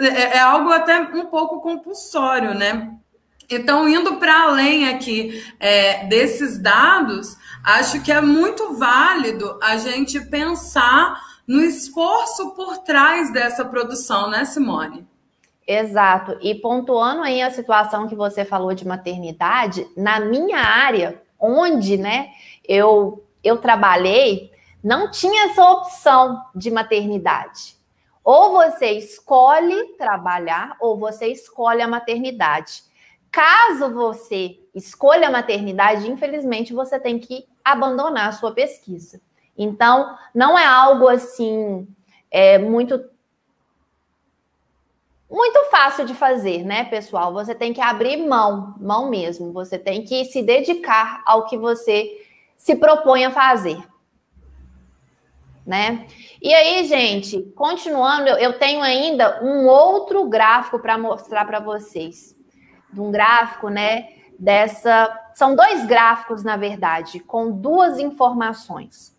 é, 0.00 0.36
é 0.36 0.38
algo 0.40 0.70
até 0.70 1.00
um 1.00 1.26
pouco 1.26 1.60
compulsório, 1.60 2.54
né? 2.54 2.90
Então, 3.48 3.88
indo 3.88 4.16
para 4.16 4.44
além 4.44 4.88
aqui 4.88 5.44
é, 5.60 6.06
desses 6.06 6.58
dados, 6.58 7.36
acho 7.62 8.00
que 8.02 8.10
é 8.10 8.20
muito 8.20 8.74
válido 8.74 9.58
a 9.62 9.76
gente 9.76 10.20
pensar 10.20 11.20
no 11.46 11.60
esforço 11.60 12.50
por 12.54 12.78
trás 12.78 13.32
dessa 13.32 13.64
produção, 13.64 14.30
né, 14.30 14.44
Simone? 14.44 15.06
Exato. 15.66 16.38
E 16.40 16.54
pontuando 16.54 17.22
aí 17.22 17.40
a 17.40 17.50
situação 17.50 18.08
que 18.08 18.14
você 18.14 18.44
falou 18.44 18.74
de 18.74 18.86
maternidade, 18.86 19.86
na 19.96 20.18
minha 20.20 20.58
área, 20.58 21.22
onde, 21.38 21.96
né, 21.96 22.30
eu 22.66 23.24
eu 23.44 23.58
trabalhei, 23.58 24.52
não 24.82 25.10
tinha 25.10 25.46
essa 25.46 25.68
opção 25.68 26.44
de 26.54 26.70
maternidade. 26.70 27.76
Ou 28.24 28.52
você 28.52 28.92
escolhe 28.92 29.96
trabalhar 29.98 30.76
ou 30.80 30.96
você 30.96 31.26
escolhe 31.26 31.82
a 31.82 31.88
maternidade. 31.88 32.84
Caso 33.30 33.92
você 33.92 34.60
escolha 34.74 35.26
a 35.26 35.30
maternidade, 35.30 36.10
infelizmente 36.10 36.72
você 36.72 37.00
tem 37.00 37.18
que 37.18 37.46
abandonar 37.64 38.28
a 38.28 38.32
sua 38.32 38.52
pesquisa. 38.52 39.20
Então, 39.56 40.16
não 40.34 40.56
é 40.56 40.64
algo 40.64 41.08
assim 41.08 41.86
é, 42.30 42.58
muito 42.58 43.02
muito 45.32 45.64
fácil 45.70 46.04
de 46.04 46.14
fazer, 46.14 46.62
né, 46.62 46.84
pessoal? 46.84 47.32
Você 47.32 47.54
tem 47.54 47.72
que 47.72 47.80
abrir 47.80 48.18
mão, 48.18 48.74
mão 48.78 49.08
mesmo. 49.08 49.50
Você 49.54 49.78
tem 49.78 50.04
que 50.04 50.26
se 50.26 50.42
dedicar 50.42 51.22
ao 51.24 51.46
que 51.46 51.56
você 51.56 52.22
se 52.54 52.76
propõe 52.76 53.24
a 53.24 53.30
fazer. 53.30 53.82
Né? 55.66 56.06
E 56.42 56.52
aí, 56.52 56.84
gente, 56.84 57.40
continuando, 57.56 58.28
eu 58.28 58.58
tenho 58.58 58.82
ainda 58.82 59.42
um 59.42 59.66
outro 59.66 60.28
gráfico 60.28 60.78
para 60.78 60.98
mostrar 60.98 61.46
para 61.46 61.60
vocês. 61.60 62.36
Um 62.94 63.10
gráfico, 63.10 63.70
né, 63.70 64.08
dessa. 64.38 65.18
São 65.32 65.56
dois 65.56 65.86
gráficos, 65.86 66.44
na 66.44 66.58
verdade, 66.58 67.20
com 67.20 67.50
duas 67.50 67.98
informações. 67.98 69.16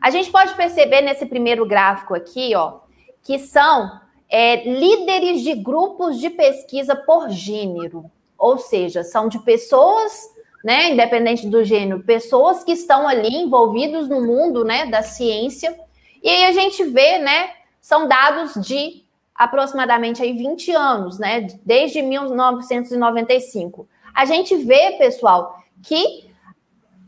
A 0.00 0.08
gente 0.10 0.30
pode 0.30 0.54
perceber 0.54 1.02
nesse 1.02 1.26
primeiro 1.26 1.66
gráfico 1.66 2.14
aqui, 2.14 2.54
ó, 2.54 2.80
que 3.22 3.38
são 3.38 4.00
é, 4.30 4.62
líderes 4.64 5.42
de 5.42 5.54
grupos 5.54 6.20
de 6.20 6.30
pesquisa 6.30 6.94
por 6.94 7.28
gênero, 7.30 8.10
ou 8.38 8.56
seja, 8.58 9.02
são 9.02 9.28
de 9.28 9.40
pessoas, 9.40 10.30
né, 10.64 10.90
independente 10.90 11.48
do 11.48 11.64
gênero, 11.64 12.04
pessoas 12.04 12.62
que 12.62 12.72
estão 12.72 13.08
ali 13.08 13.34
envolvidos 13.34 14.08
no 14.08 14.20
mundo, 14.20 14.64
né, 14.64 14.86
da 14.86 15.02
ciência. 15.02 15.76
E 16.22 16.28
aí 16.28 16.44
a 16.44 16.52
gente 16.52 16.84
vê, 16.84 17.18
né, 17.18 17.50
são 17.80 18.06
dados 18.06 18.54
de 18.64 19.04
aproximadamente 19.34 20.22
aí 20.22 20.32
20 20.32 20.70
anos, 20.72 21.18
né, 21.18 21.46
desde 21.64 22.00
1995. 22.00 23.88
A 24.14 24.24
gente 24.24 24.54
vê, 24.54 24.92
pessoal, 24.92 25.58
que 25.82 26.30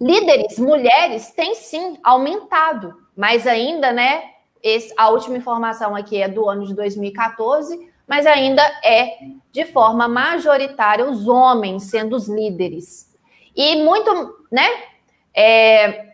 líderes 0.01 0.59
mulheres 0.59 1.31
têm 1.31 1.55
sim 1.55 1.99
aumentado, 2.03 2.95
mas 3.15 3.47
ainda, 3.47 3.93
né, 3.93 4.32
esse, 4.63 4.95
a 4.97 5.09
última 5.11 5.37
informação 5.37 5.97
aqui 5.97 6.21
é 6.21 6.29
do 6.29 6.49
ano 6.49 6.67
de 6.67 6.75
2014, 6.75 7.91
mas 8.07 8.27
ainda 8.27 8.63
é 8.85 9.19
de 9.51 9.65
forma 9.65 10.07
majoritária 10.07 11.09
os 11.09 11.27
homens 11.27 11.85
sendo 11.85 12.15
os 12.15 12.29
líderes. 12.29 13.11
E 13.57 13.83
muito, 13.83 14.47
né? 14.51 14.67
É, 15.35 16.13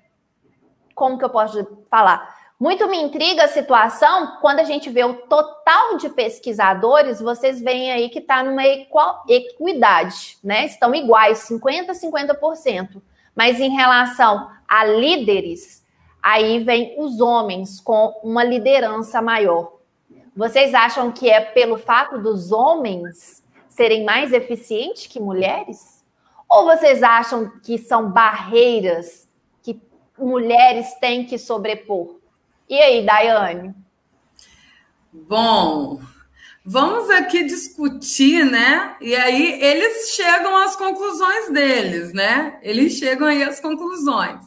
como 0.94 1.18
que 1.18 1.24
eu 1.24 1.30
posso 1.30 1.84
falar? 1.90 2.36
Muito 2.58 2.88
me 2.88 2.96
intriga 2.96 3.44
a 3.44 3.48
situação 3.48 4.38
quando 4.40 4.58
a 4.58 4.64
gente 4.64 4.90
vê 4.90 5.04
o 5.04 5.14
total 5.14 5.96
de 5.96 6.08
pesquisadores, 6.08 7.20
vocês 7.20 7.60
veem 7.60 7.92
aí 7.92 8.08
que 8.08 8.18
está 8.18 8.42
numa 8.42 8.64
equidade, 8.66 10.38
né? 10.42 10.66
Estão 10.66 10.92
iguais, 10.92 11.48
50% 11.48 11.90
50%. 11.90 13.02
Mas 13.36 13.60
em 13.60 13.70
relação 13.70 14.50
a 14.66 14.84
líderes, 14.84 15.84
aí 16.22 16.62
vem 16.62 16.94
os 16.98 17.20
homens 17.20 17.80
com 17.80 18.20
uma 18.22 18.44
liderança 18.44 19.22
maior. 19.22 19.78
Vocês 20.36 20.74
acham 20.74 21.10
que 21.10 21.28
é 21.28 21.40
pelo 21.40 21.78
fato 21.78 22.18
dos 22.18 22.52
homens 22.52 23.42
serem 23.68 24.04
mais 24.04 24.32
eficientes 24.32 25.06
que 25.06 25.18
mulheres? 25.18 26.04
Ou 26.48 26.64
vocês 26.64 27.02
acham 27.02 27.50
que 27.62 27.76
são 27.76 28.10
barreiras 28.10 29.28
que 29.62 29.80
mulheres 30.18 30.94
têm 31.00 31.24
que 31.24 31.38
sobrepor? 31.38 32.16
E 32.68 32.78
aí, 32.80 33.04
Daiane? 33.04 33.74
Bom, 35.12 36.00
vamos 36.64 37.10
aqui 37.10 37.44
discutir, 37.44 38.44
né? 38.44 38.96
E 39.00 39.16
aí 39.16 39.60
eles 39.62 40.10
chegam 40.10 40.56
às 40.56 40.76
conclusões 40.76 41.50
deles, 41.50 42.12
né? 42.12 42.58
Eles 42.62 42.92
chegam 42.92 43.26
aí 43.26 43.42
às 43.42 43.58
conclusões. 43.58 44.44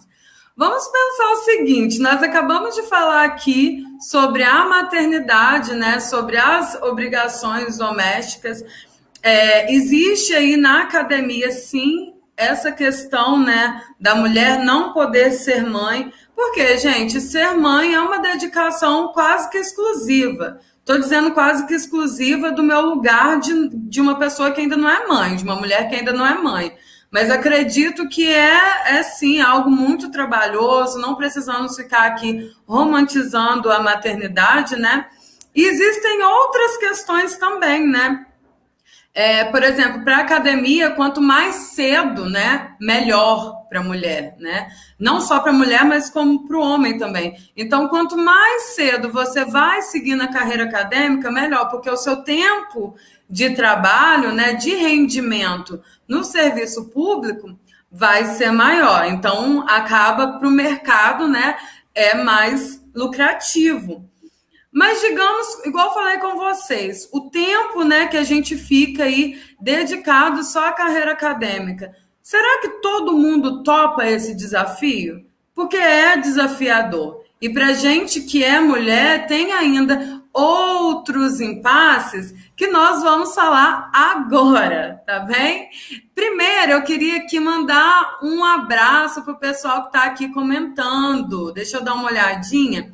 Vamos 0.56 0.88
pensar 0.88 1.32
o 1.32 1.44
seguinte: 1.44 2.00
nós 2.00 2.22
acabamos 2.22 2.76
de 2.76 2.84
falar 2.84 3.26
aqui 3.26 3.84
sobre 4.00 4.44
a 4.44 4.66
maternidade, 4.66 5.74
né? 5.76 6.00
Sobre 6.00 6.38
as 6.38 6.76
obrigações 6.82 7.78
domésticas. 7.78 8.64
É, 9.24 9.72
existe 9.72 10.34
aí 10.34 10.58
na 10.58 10.82
academia, 10.82 11.52
sim, 11.52 12.14
essa 12.36 12.72
questão, 12.72 13.40
né, 13.40 13.84
da 14.00 14.16
mulher 14.16 14.58
não 14.66 14.94
poder 14.94 15.32
ser 15.32 15.64
mãe, 15.64 16.12
porque, 16.36 16.76
gente, 16.80 17.22
ser 17.22 17.54
mãe 17.54 17.94
é 17.94 18.02
uma 18.02 18.18
dedicação 18.18 19.10
quase 19.10 19.48
que 19.52 19.60
exclusiva. 19.60 20.60
Estou 20.80 20.98
dizendo 20.98 21.32
quase 21.32 21.68
que 21.68 21.76
exclusiva 21.76 22.52
do 22.52 22.64
meu 22.64 22.82
lugar 22.82 23.40
de, 23.40 23.70
de 23.70 24.02
uma 24.02 24.18
pessoa 24.18 24.50
que 24.50 24.60
ainda 24.60 24.76
não 24.76 24.90
é 24.90 25.06
mãe, 25.08 25.36
de 25.36 25.44
uma 25.44 25.56
mulher 25.56 25.88
que 25.88 25.96
ainda 25.96 26.12
não 26.12 26.26
é 26.26 26.34
mãe. 26.34 26.76
Mas 27.12 27.30
acredito 27.30 28.08
que 28.08 28.26
é, 28.32 28.98
é 28.98 29.04
sim 29.04 29.42
algo 29.42 29.70
muito 29.70 30.10
trabalhoso, 30.10 30.98
não 30.98 31.16
precisamos 31.16 31.76
ficar 31.76 32.06
aqui 32.06 32.50
romantizando 32.66 33.70
a 33.70 33.82
maternidade, 33.82 34.78
né? 34.78 35.08
E 35.54 35.62
existem 35.62 36.24
outras 36.24 36.78
questões 36.78 37.38
também, 37.38 37.86
né? 37.86 38.26
É, 39.14 39.44
por 39.44 39.62
exemplo, 39.62 40.06
para 40.06 40.18
a 40.18 40.22
academia, 40.22 40.92
quanto 40.92 41.22
mais 41.22 41.56
cedo, 41.74 42.30
né, 42.30 42.76
melhor 42.80 43.66
para 43.68 43.82
a 43.82 43.84
mulher, 43.84 44.36
né? 44.40 44.70
Não 44.98 45.20
só 45.20 45.42
para 45.42 45.52
a 45.52 45.54
mulher, 45.54 45.84
mas 45.84 46.10
como 46.10 46.48
para 46.48 46.58
o 46.58 46.62
homem 46.62 46.98
também. 46.98 47.36
Então, 47.56 47.90
quanto 47.90 48.18
mais 48.18 48.76
cedo 48.76 49.12
você 49.12 49.44
vai 49.44 49.82
seguir 49.82 50.16
na 50.16 50.30
carreira 50.30 50.64
acadêmica, 50.64 51.30
melhor, 51.30 51.70
porque 51.70 51.90
o 51.90 51.98
seu 51.98 52.24
tempo 52.24 52.96
de 53.32 53.52
trabalho, 53.52 54.34
né, 54.34 54.54
de 54.54 54.76
rendimento 54.76 55.82
no 56.06 56.24
serviço 56.24 56.90
público 56.90 57.58
vai 57.90 58.26
ser 58.26 58.52
maior. 58.52 59.06
Então, 59.08 59.66
acaba 59.68 60.38
para 60.38 60.48
o 60.48 60.52
mercado, 60.52 61.28
né, 61.28 61.56
é 61.96 62.14
mais 62.14 62.84
lucrativo. 62.94 64.06
Mas 64.72 65.02
digamos, 65.02 65.66
igual 65.66 65.94
falei 65.94 66.18
com 66.18 66.38
vocês, 66.38 67.10
o 67.12 67.30
tempo, 67.30 67.84
né, 67.84 68.08
que 68.08 68.18
a 68.18 68.24
gente 68.24 68.58
fica 68.58 69.06
aí 69.06 69.42
dedicado 69.60 70.44
só 70.44 70.68
à 70.68 70.72
carreira 70.74 71.12
acadêmica, 71.12 71.96
será 72.22 72.62
que 72.62 72.82
todo 72.82 73.18
mundo 73.18 73.64
topa 73.64 74.06
esse 74.06 74.36
desafio? 74.36 75.26
Porque 75.54 75.78
é 75.78 76.18
desafiador. 76.18 77.22
E 77.42 77.50
para 77.50 77.74
gente 77.74 78.22
que 78.22 78.44
é 78.44 78.60
mulher, 78.60 79.26
tem 79.28 79.52
ainda 79.52 80.22
outros 80.34 81.42
impasses 81.42 82.34
que 82.62 82.68
nós 82.68 83.02
vamos 83.02 83.34
falar 83.34 83.90
agora, 83.92 85.02
tá 85.04 85.22
bem? 85.22 85.68
Primeiro, 86.14 86.74
eu 86.74 86.84
queria 86.84 87.18
aqui 87.18 87.40
mandar 87.40 88.20
um 88.22 88.44
abraço 88.44 89.24
para 89.24 89.34
o 89.34 89.40
pessoal 89.40 89.82
que 89.82 89.88
está 89.88 90.04
aqui 90.04 90.32
comentando. 90.32 91.52
Deixa 91.52 91.78
eu 91.78 91.84
dar 91.84 91.96
uma 91.96 92.06
olhadinha. 92.06 92.94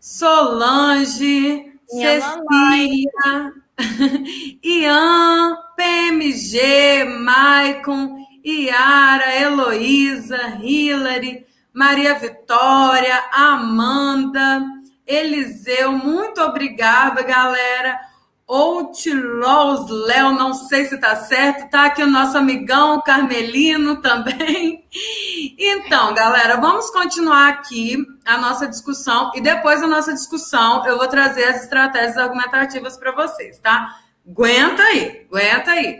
Solange, 0.00 1.70
Minha 1.92 2.18
Cecília, 2.18 3.52
Ian, 4.64 5.58
PMG, 5.76 7.04
Maicon, 7.04 8.16
Iara, 8.42 9.36
Heloísa, 9.38 10.60
Hilary, 10.62 11.44
Maria 11.74 12.14
Vitória, 12.14 13.22
Amanda, 13.30 14.64
Eliseu, 15.06 15.92
muito 15.92 16.40
obrigada, 16.40 17.20
galera. 17.22 18.13
Outlaws 18.46 19.88
Léo, 19.90 20.32
não 20.32 20.52
sei 20.52 20.84
se 20.84 20.98
tá 20.98 21.16
certo, 21.16 21.70
tá 21.70 21.86
aqui 21.86 22.02
o 22.02 22.10
nosso 22.10 22.36
amigão 22.36 23.00
Carmelino 23.00 24.00
também. 24.00 24.84
Então, 25.56 26.14
galera, 26.14 26.56
vamos 26.56 26.88
continuar 26.90 27.48
aqui 27.48 27.96
a 28.24 28.38
nossa 28.38 28.66
discussão 28.68 29.32
e 29.34 29.40
depois 29.40 29.80
da 29.80 29.88
nossa 29.88 30.12
discussão 30.12 30.86
eu 30.86 30.96
vou 30.96 31.08
trazer 31.08 31.44
as 31.44 31.62
estratégias 31.62 32.16
argumentativas 32.16 32.96
para 32.96 33.10
vocês, 33.10 33.58
tá? 33.58 33.98
Aguenta 34.26 34.82
aí, 34.82 35.26
aguenta 35.28 35.72
aí. 35.72 35.98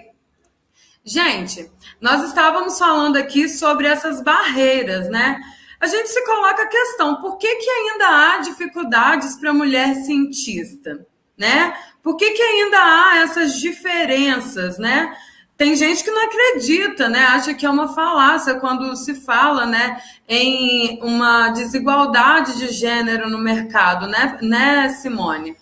Gente, 1.04 1.70
nós 2.00 2.22
estávamos 2.22 2.78
falando 2.78 3.16
aqui 3.16 3.48
sobre 3.48 3.86
essas 3.86 4.22
barreiras, 4.22 5.08
né? 5.08 5.40
A 5.80 5.86
gente 5.86 6.08
se 6.08 6.24
coloca 6.24 6.62
a 6.62 6.68
questão, 6.68 7.16
por 7.16 7.36
que, 7.36 7.54
que 7.56 7.70
ainda 7.70 8.06
há 8.08 8.38
dificuldades 8.38 9.36
para 9.36 9.50
a 9.50 9.54
mulher 9.54 9.94
cientista, 9.96 11.06
né? 11.36 11.74
Por 12.04 12.16
que, 12.16 12.32
que 12.32 12.42
ainda 12.42 12.76
há 12.76 13.18
essas 13.22 13.58
diferenças, 13.58 14.76
né? 14.76 15.16
Tem 15.56 15.74
gente 15.74 16.04
que 16.04 16.10
não 16.10 16.26
acredita, 16.26 17.08
né? 17.08 17.20
Acha 17.20 17.54
que 17.54 17.64
é 17.64 17.70
uma 17.70 17.94
falácia 17.94 18.60
quando 18.60 18.94
se 18.94 19.14
fala, 19.14 19.64
né, 19.64 19.98
em 20.28 21.00
uma 21.02 21.48
desigualdade 21.50 22.58
de 22.58 22.68
gênero 22.68 23.30
no 23.30 23.38
mercado, 23.38 24.06
né, 24.06 24.38
né 24.42 24.88
Simone? 24.90 25.56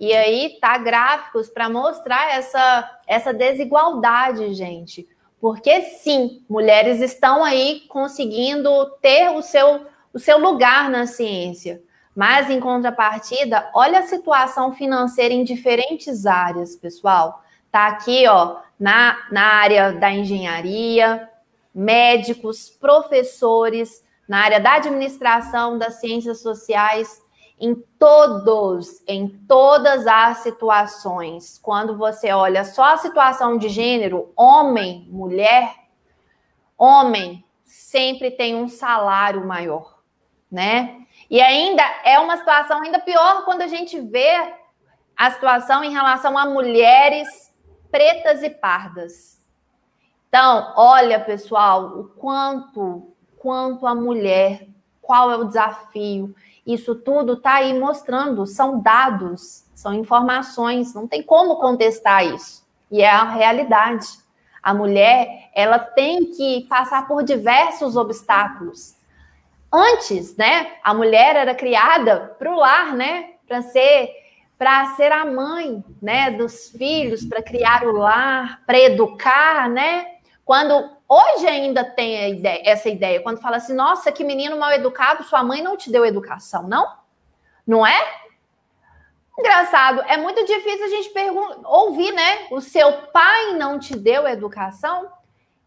E 0.00 0.12
aí 0.12 0.58
tá 0.60 0.76
gráficos 0.78 1.48
para 1.48 1.68
mostrar 1.68 2.34
essa 2.34 2.90
essa 3.06 3.32
desigualdade, 3.32 4.52
gente. 4.52 5.06
Porque 5.40 5.82
sim, 5.82 6.42
mulheres 6.48 7.00
estão 7.00 7.44
aí 7.44 7.82
conseguindo 7.86 8.70
ter 9.00 9.28
o 9.28 9.42
seu 9.42 9.86
o 10.12 10.18
seu 10.18 10.38
lugar 10.38 10.90
na 10.90 11.06
ciência. 11.06 11.82
Mas, 12.14 12.48
em 12.48 12.60
contrapartida, 12.60 13.68
olha 13.74 13.98
a 13.98 14.06
situação 14.06 14.72
financeira 14.72 15.34
em 15.34 15.42
diferentes 15.42 16.26
áreas, 16.26 16.76
pessoal. 16.76 17.42
Tá 17.70 17.88
aqui, 17.88 18.26
ó, 18.28 18.58
na, 18.78 19.18
na 19.32 19.42
área 19.42 19.92
da 19.92 20.10
engenharia, 20.12 21.28
médicos, 21.74 22.70
professores, 22.70 24.04
na 24.28 24.44
área 24.44 24.60
da 24.60 24.74
administração, 24.74 25.76
das 25.76 25.94
ciências 26.00 26.40
sociais, 26.40 27.20
em 27.58 27.74
todos, 27.98 29.02
em 29.06 29.28
todas 29.28 30.06
as 30.06 30.38
situações. 30.38 31.58
Quando 31.58 31.96
você 31.96 32.32
olha 32.32 32.64
só 32.64 32.94
a 32.94 32.96
situação 32.96 33.58
de 33.58 33.68
gênero, 33.68 34.32
homem, 34.36 35.06
mulher, 35.10 35.74
homem 36.78 37.44
sempre 37.64 38.30
tem 38.30 38.54
um 38.54 38.68
salário 38.68 39.46
maior, 39.46 39.98
né? 40.50 41.03
E 41.34 41.40
ainda 41.40 41.82
é 42.04 42.16
uma 42.20 42.36
situação 42.36 42.80
ainda 42.80 43.00
pior 43.00 43.44
quando 43.44 43.62
a 43.62 43.66
gente 43.66 43.98
vê 43.98 44.54
a 45.16 45.32
situação 45.32 45.82
em 45.82 45.90
relação 45.90 46.38
a 46.38 46.46
mulheres 46.46 47.52
pretas 47.90 48.40
e 48.44 48.50
pardas. 48.50 49.42
Então, 50.28 50.72
olha, 50.76 51.18
pessoal, 51.18 51.86
o 51.98 52.04
quanto, 52.04 53.12
quanto 53.36 53.84
a 53.84 53.96
mulher, 53.96 54.68
qual 55.02 55.28
é 55.32 55.36
o 55.36 55.42
desafio. 55.42 56.32
Isso 56.64 56.94
tudo 56.94 57.32
está 57.32 57.54
aí 57.54 57.76
mostrando, 57.76 58.46
são 58.46 58.78
dados, 58.78 59.64
são 59.74 59.92
informações, 59.92 60.94
não 60.94 61.08
tem 61.08 61.20
como 61.20 61.56
contestar 61.56 62.24
isso. 62.24 62.64
E 62.92 63.02
é 63.02 63.10
a 63.10 63.24
realidade. 63.24 64.06
A 64.62 64.72
mulher, 64.72 65.50
ela 65.52 65.80
tem 65.80 66.26
que 66.26 66.64
passar 66.68 67.08
por 67.08 67.24
diversos 67.24 67.96
obstáculos. 67.96 68.94
Antes, 69.74 70.36
né, 70.36 70.74
a 70.84 70.94
mulher 70.94 71.34
era 71.34 71.52
criada 71.52 72.36
para 72.38 72.54
o 72.54 72.56
lar, 72.56 72.94
né, 72.94 73.30
para 73.44 73.60
ser 73.60 74.22
para 74.56 74.94
ser 74.94 75.10
a 75.10 75.24
mãe, 75.24 75.84
né, 76.00 76.30
dos 76.30 76.68
filhos, 76.70 77.24
para 77.24 77.42
criar 77.42 77.82
o 77.84 77.98
lar, 77.98 78.62
para 78.64 78.78
educar, 78.78 79.68
né? 79.68 80.06
Quando 80.44 80.90
hoje 81.08 81.44
ainda 81.46 81.84
tem 81.84 82.30
ideia, 82.30 82.62
essa 82.64 82.88
ideia, 82.88 83.20
quando 83.20 83.40
fala 83.40 83.56
assim, 83.56 83.74
nossa, 83.74 84.12
que 84.12 84.22
menino 84.22 84.56
mal 84.56 84.70
educado, 84.70 85.24
sua 85.24 85.42
mãe 85.42 85.60
não 85.60 85.76
te 85.76 85.90
deu 85.90 86.06
educação, 86.06 86.68
não? 86.68 86.86
Não 87.66 87.84
é? 87.84 88.00
Engraçado, 89.36 90.02
é 90.06 90.16
muito 90.16 90.46
difícil 90.46 90.84
a 90.84 90.88
gente 90.88 91.12
ouvir, 91.64 92.12
né? 92.12 92.46
O 92.52 92.60
seu 92.60 92.92
pai 93.12 93.54
não 93.54 93.80
te 93.80 93.96
deu 93.96 94.26
educação? 94.28 95.08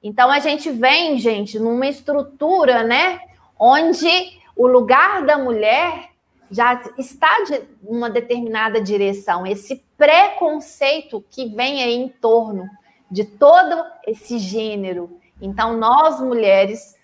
Então 0.01 0.31
a 0.31 0.39
gente 0.39 0.71
vem, 0.71 1.19
gente, 1.19 1.59
numa 1.59 1.87
estrutura, 1.87 2.83
né? 2.83 3.19
Onde 3.59 4.39
o 4.55 4.67
lugar 4.67 5.25
da 5.25 5.37
mulher 5.37 6.11
já 6.49 6.81
está 6.97 7.43
de 7.43 7.61
uma 7.83 8.09
determinada 8.09 8.81
direção. 8.81 9.45
Esse 9.45 9.83
preconceito 9.97 11.23
que 11.29 11.47
vem 11.47 11.83
aí 11.83 11.95
em 11.95 12.09
torno 12.09 12.69
de 13.09 13.23
todo 13.23 13.85
esse 14.05 14.39
gênero. 14.39 15.19
Então, 15.41 15.77
nós 15.77 16.19
mulheres 16.19 16.95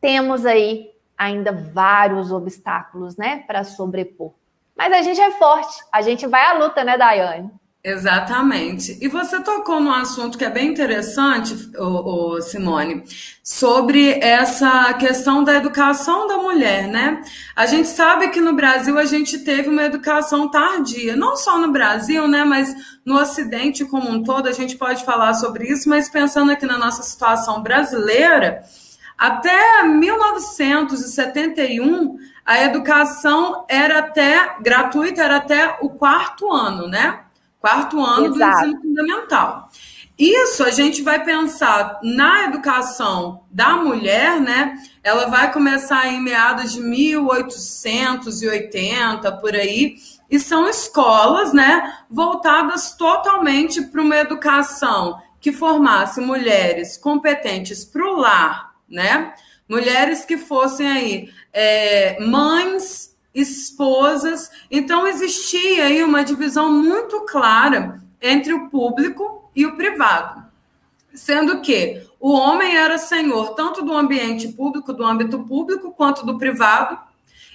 temos 0.00 0.44
aí 0.44 0.90
ainda 1.16 1.52
vários 1.52 2.32
obstáculos, 2.32 3.16
né, 3.16 3.44
para 3.46 3.62
sobrepor. 3.62 4.32
Mas 4.76 4.92
a 4.92 5.02
gente 5.02 5.20
é 5.20 5.30
forte, 5.32 5.80
a 5.92 6.02
gente 6.02 6.26
vai 6.26 6.44
à 6.44 6.54
luta, 6.54 6.82
né, 6.82 6.98
Daiane? 6.98 7.50
Exatamente. 7.84 8.96
E 9.00 9.08
você 9.08 9.40
tocou 9.40 9.80
num 9.80 9.90
assunto 9.90 10.38
que 10.38 10.44
é 10.44 10.50
bem 10.50 10.70
interessante, 10.70 11.52
o, 11.76 12.40
Simone, 12.40 13.02
sobre 13.42 14.20
essa 14.20 14.94
questão 14.94 15.42
da 15.42 15.56
educação 15.56 16.28
da 16.28 16.36
mulher, 16.36 16.86
né? 16.86 17.20
A 17.56 17.66
gente 17.66 17.88
sabe 17.88 18.28
que 18.28 18.40
no 18.40 18.52
Brasil 18.52 18.96
a 18.96 19.04
gente 19.04 19.40
teve 19.40 19.68
uma 19.68 19.82
educação 19.82 20.48
tardia, 20.48 21.16
não 21.16 21.34
só 21.34 21.58
no 21.58 21.72
Brasil, 21.72 22.28
né, 22.28 22.44
mas 22.44 22.72
no 23.04 23.18
Ocidente 23.18 23.84
como 23.84 24.08
um 24.08 24.22
todo, 24.22 24.48
a 24.48 24.52
gente 24.52 24.76
pode 24.76 25.04
falar 25.04 25.34
sobre 25.34 25.66
isso, 25.66 25.88
mas 25.88 26.08
pensando 26.08 26.52
aqui 26.52 26.64
na 26.64 26.78
nossa 26.78 27.02
situação 27.02 27.64
brasileira, 27.64 28.62
até 29.18 29.82
1971 29.82 32.16
a 32.44 32.62
educação 32.62 33.64
era 33.68 33.98
até 33.98 34.54
gratuita, 34.60 35.22
era 35.22 35.38
até 35.38 35.78
o 35.80 35.90
quarto 35.90 36.52
ano, 36.52 36.86
né? 36.86 37.21
Quarto 37.62 38.04
ano 38.04 38.34
Exato. 38.34 38.36
do 38.36 38.66
ensino 38.66 38.82
fundamental. 38.82 39.70
Isso 40.18 40.62
a 40.62 40.70
gente 40.70 41.00
vai 41.00 41.24
pensar 41.24 41.98
na 42.02 42.44
educação 42.44 43.44
da 43.50 43.76
mulher, 43.76 44.38
né? 44.40 44.76
Ela 45.02 45.24
vai 45.26 45.50
começar 45.50 46.06
em 46.08 46.20
meados 46.20 46.72
de 46.72 46.80
1880 46.80 49.32
por 49.32 49.54
aí, 49.54 49.96
e 50.30 50.38
são 50.38 50.68
escolas, 50.68 51.52
né, 51.52 51.98
voltadas 52.10 52.92
totalmente 52.96 53.82
para 53.82 54.00
uma 54.00 54.16
educação 54.16 55.20
que 55.38 55.52
formasse 55.52 56.22
mulheres 56.22 56.96
competentes 56.96 57.84
para 57.84 58.06
o 58.06 58.16
lar, 58.16 58.72
né? 58.88 59.34
Mulheres 59.68 60.24
que 60.24 60.38
fossem 60.38 60.88
aí 60.88 61.28
é, 61.52 62.18
mães 62.24 63.11
esposas. 63.34 64.50
Então, 64.70 65.06
existia 65.06 65.84
aí 65.86 66.02
uma 66.02 66.24
divisão 66.24 66.72
muito 66.72 67.20
clara 67.22 68.02
entre 68.20 68.52
o 68.52 68.68
público 68.68 69.50
e 69.54 69.66
o 69.66 69.76
privado. 69.76 70.44
Sendo 71.14 71.60
que 71.60 72.06
o 72.18 72.32
homem 72.32 72.76
era 72.76 72.96
senhor 72.96 73.54
tanto 73.54 73.82
do 73.82 73.92
ambiente 73.92 74.48
público, 74.48 74.92
do 74.92 75.04
âmbito 75.04 75.40
público, 75.40 75.92
quanto 75.92 76.24
do 76.24 76.38
privado, 76.38 76.98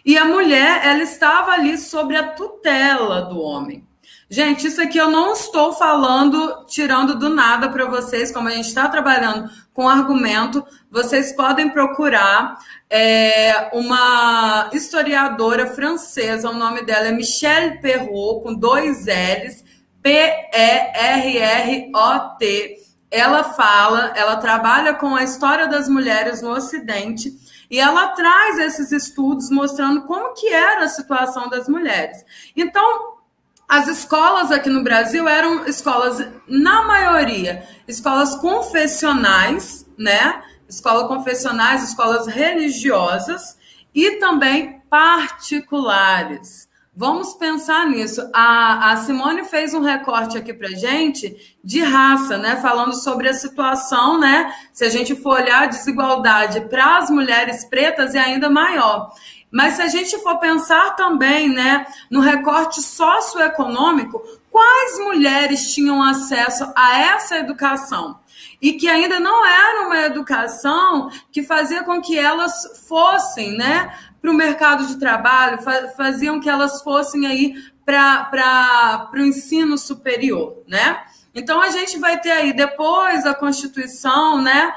e 0.06 0.18
a 0.18 0.26
mulher, 0.26 0.86
ela 0.86 1.04
estava 1.04 1.52
ali 1.52 1.78
sobre 1.78 2.16
a 2.16 2.30
tutela 2.30 3.22
do 3.22 3.42
homem. 3.42 3.87
Gente, 4.30 4.68
isso 4.68 4.82
aqui 4.82 4.98
eu 4.98 5.10
não 5.10 5.32
estou 5.32 5.72
falando, 5.72 6.66
tirando 6.66 7.18
do 7.18 7.30
nada 7.30 7.70
para 7.70 7.86
vocês, 7.86 8.30
como 8.30 8.50
a 8.50 8.52
gente 8.52 8.68
está 8.68 8.90
trabalhando 8.90 9.50
com 9.74 9.88
argumento, 9.88 10.66
vocês 10.92 11.32
podem 11.32 11.70
procurar 11.70 12.58
é, 12.90 13.70
uma 13.72 14.70
historiadora 14.74 15.68
francesa, 15.68 16.50
o 16.50 16.54
nome 16.54 16.82
dela 16.82 17.08
é 17.08 17.12
Michelle 17.12 17.80
Perrot, 17.80 18.44
com 18.44 18.54
dois 18.54 19.06
L's, 19.06 19.64
P-E-R-R-O-T. 20.02 20.48
Ela 23.10 23.46
fala, 23.46 24.12
ela 24.14 24.36
trabalha 24.36 24.94
com 24.94 25.16
a 25.16 25.24
história 25.24 25.68
das 25.68 25.88
mulheres 25.88 26.42
no 26.42 26.50
Ocidente 26.50 27.32
e 27.72 27.80
ela 27.80 28.10
traz 28.10 28.60
esses 28.60 28.92
estudos 28.92 29.50
mostrando 29.50 30.02
como 30.02 30.34
que 30.34 30.50
era 30.50 30.84
a 30.84 30.90
situação 30.90 31.48
das 31.48 31.70
mulheres. 31.70 32.26
Então, 32.56 33.17
as 33.68 33.88
escolas 33.88 34.52
aqui 34.52 34.70
no 34.70 34.82
Brasil 34.82 35.28
eram 35.28 35.66
escolas, 35.66 36.26
na 36.48 36.84
maioria, 36.84 37.68
escolas 37.88 38.36
confessionais, 38.36 39.86
né? 39.98 40.42
Escolas 40.70 41.08
confessionais, 41.08 41.84
escolas 41.84 42.28
religiosas 42.28 43.58
e 43.94 44.12
também 44.20 44.82
particulares. 44.90 46.68
Vamos 47.00 47.36
pensar 47.36 47.86
nisso. 47.86 48.28
A, 48.34 48.92
a 48.92 48.98
Simone 48.98 49.44
fez 49.44 49.72
um 49.74 49.82
recorte 49.82 50.36
aqui 50.36 50.52
para 50.52 50.70
gente 50.70 51.56
de 51.64 51.80
raça, 51.80 52.40
né? 52.40 52.56
Falando 52.56 52.96
sobre 52.96 53.30
a 53.30 53.36
situação, 53.36 54.20
né? 54.20 54.52
Se 54.74 54.84
a 54.84 54.90
gente 54.90 55.16
for 55.16 55.36
olhar 55.40 55.64
a 55.64 55.68
desigualdade 55.68 56.62
para 56.62 56.98
as 56.98 57.12
mulheres 57.12 57.66
pretas 57.66 58.16
é 58.16 58.20
ainda 58.20 58.50
maior. 58.50 59.14
Mas 59.52 59.76
se 59.76 59.82
a 59.82 59.88
gente 59.88 60.18
for 60.20 60.38
pensar 60.40 60.96
também 60.96 61.50
né, 61.50 61.88
no 62.10 62.20
recorte 62.20 62.82
socioeconômico, 62.82 64.22
quais 64.52 65.00
mulheres 65.00 65.74
tinham 65.74 66.04
acesso 66.04 66.72
a 66.76 67.00
essa 67.00 67.38
educação? 67.38 68.20
E 68.62 68.74
que 68.74 68.90
ainda 68.90 69.20
não 69.20 69.46
era 69.46 69.88
uma 69.88 70.00
educação 70.02 71.10
que 71.32 71.44
fazia 71.44 71.84
com 71.84 72.02
que 72.02 72.18
elas 72.18 72.84
fossem 72.88 73.56
né, 73.56 73.94
para 74.22 74.32
o 74.32 74.34
mercado 74.34 74.86
de 74.86 75.00
trabalho, 75.00 75.60
faziam 75.96 76.40
que 76.40 76.50
elas 76.50 76.82
fossem 76.82 77.26
aí 77.26 77.54
para 77.86 79.10
o 79.14 79.20
ensino 79.20 79.78
superior, 79.78 80.62
né? 80.68 81.04
Então 81.34 81.62
a 81.62 81.70
gente 81.70 81.98
vai 82.00 82.20
ter 82.20 82.32
aí 82.32 82.52
depois 82.52 83.26
a 83.26 83.34
Constituição, 83.34 84.42
né? 84.42 84.74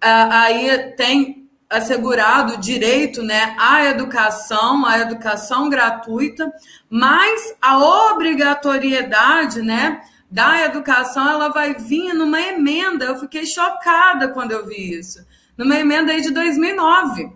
Aí 0.00 0.92
tem 0.96 1.41
assegurado 1.72 2.54
o 2.54 2.58
direito 2.58 3.22
né, 3.22 3.56
à 3.58 3.84
educação, 3.86 4.84
à 4.84 4.98
educação 4.98 5.68
gratuita, 5.68 6.52
mas 6.88 7.54
a 7.60 7.78
obrigatoriedade 8.12 9.62
né, 9.62 10.00
da 10.30 10.64
educação 10.64 11.28
ela 11.28 11.48
vai 11.48 11.74
vir 11.74 12.12
numa 12.14 12.40
emenda. 12.40 13.06
Eu 13.06 13.18
fiquei 13.18 13.46
chocada 13.46 14.28
quando 14.28 14.52
eu 14.52 14.66
vi 14.66 14.98
isso. 14.98 15.24
Numa 15.56 15.76
emenda 15.76 16.12
aí 16.12 16.20
de 16.20 16.30
2009. 16.30 17.32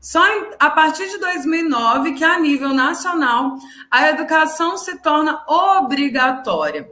Só 0.00 0.22
a 0.58 0.70
partir 0.70 1.08
de 1.10 1.18
2009 1.18 2.14
que 2.14 2.24
a 2.24 2.40
nível 2.40 2.70
nacional 2.70 3.56
a 3.90 4.08
educação 4.08 4.78
se 4.78 4.98
torna 5.02 5.44
obrigatória. 5.46 6.88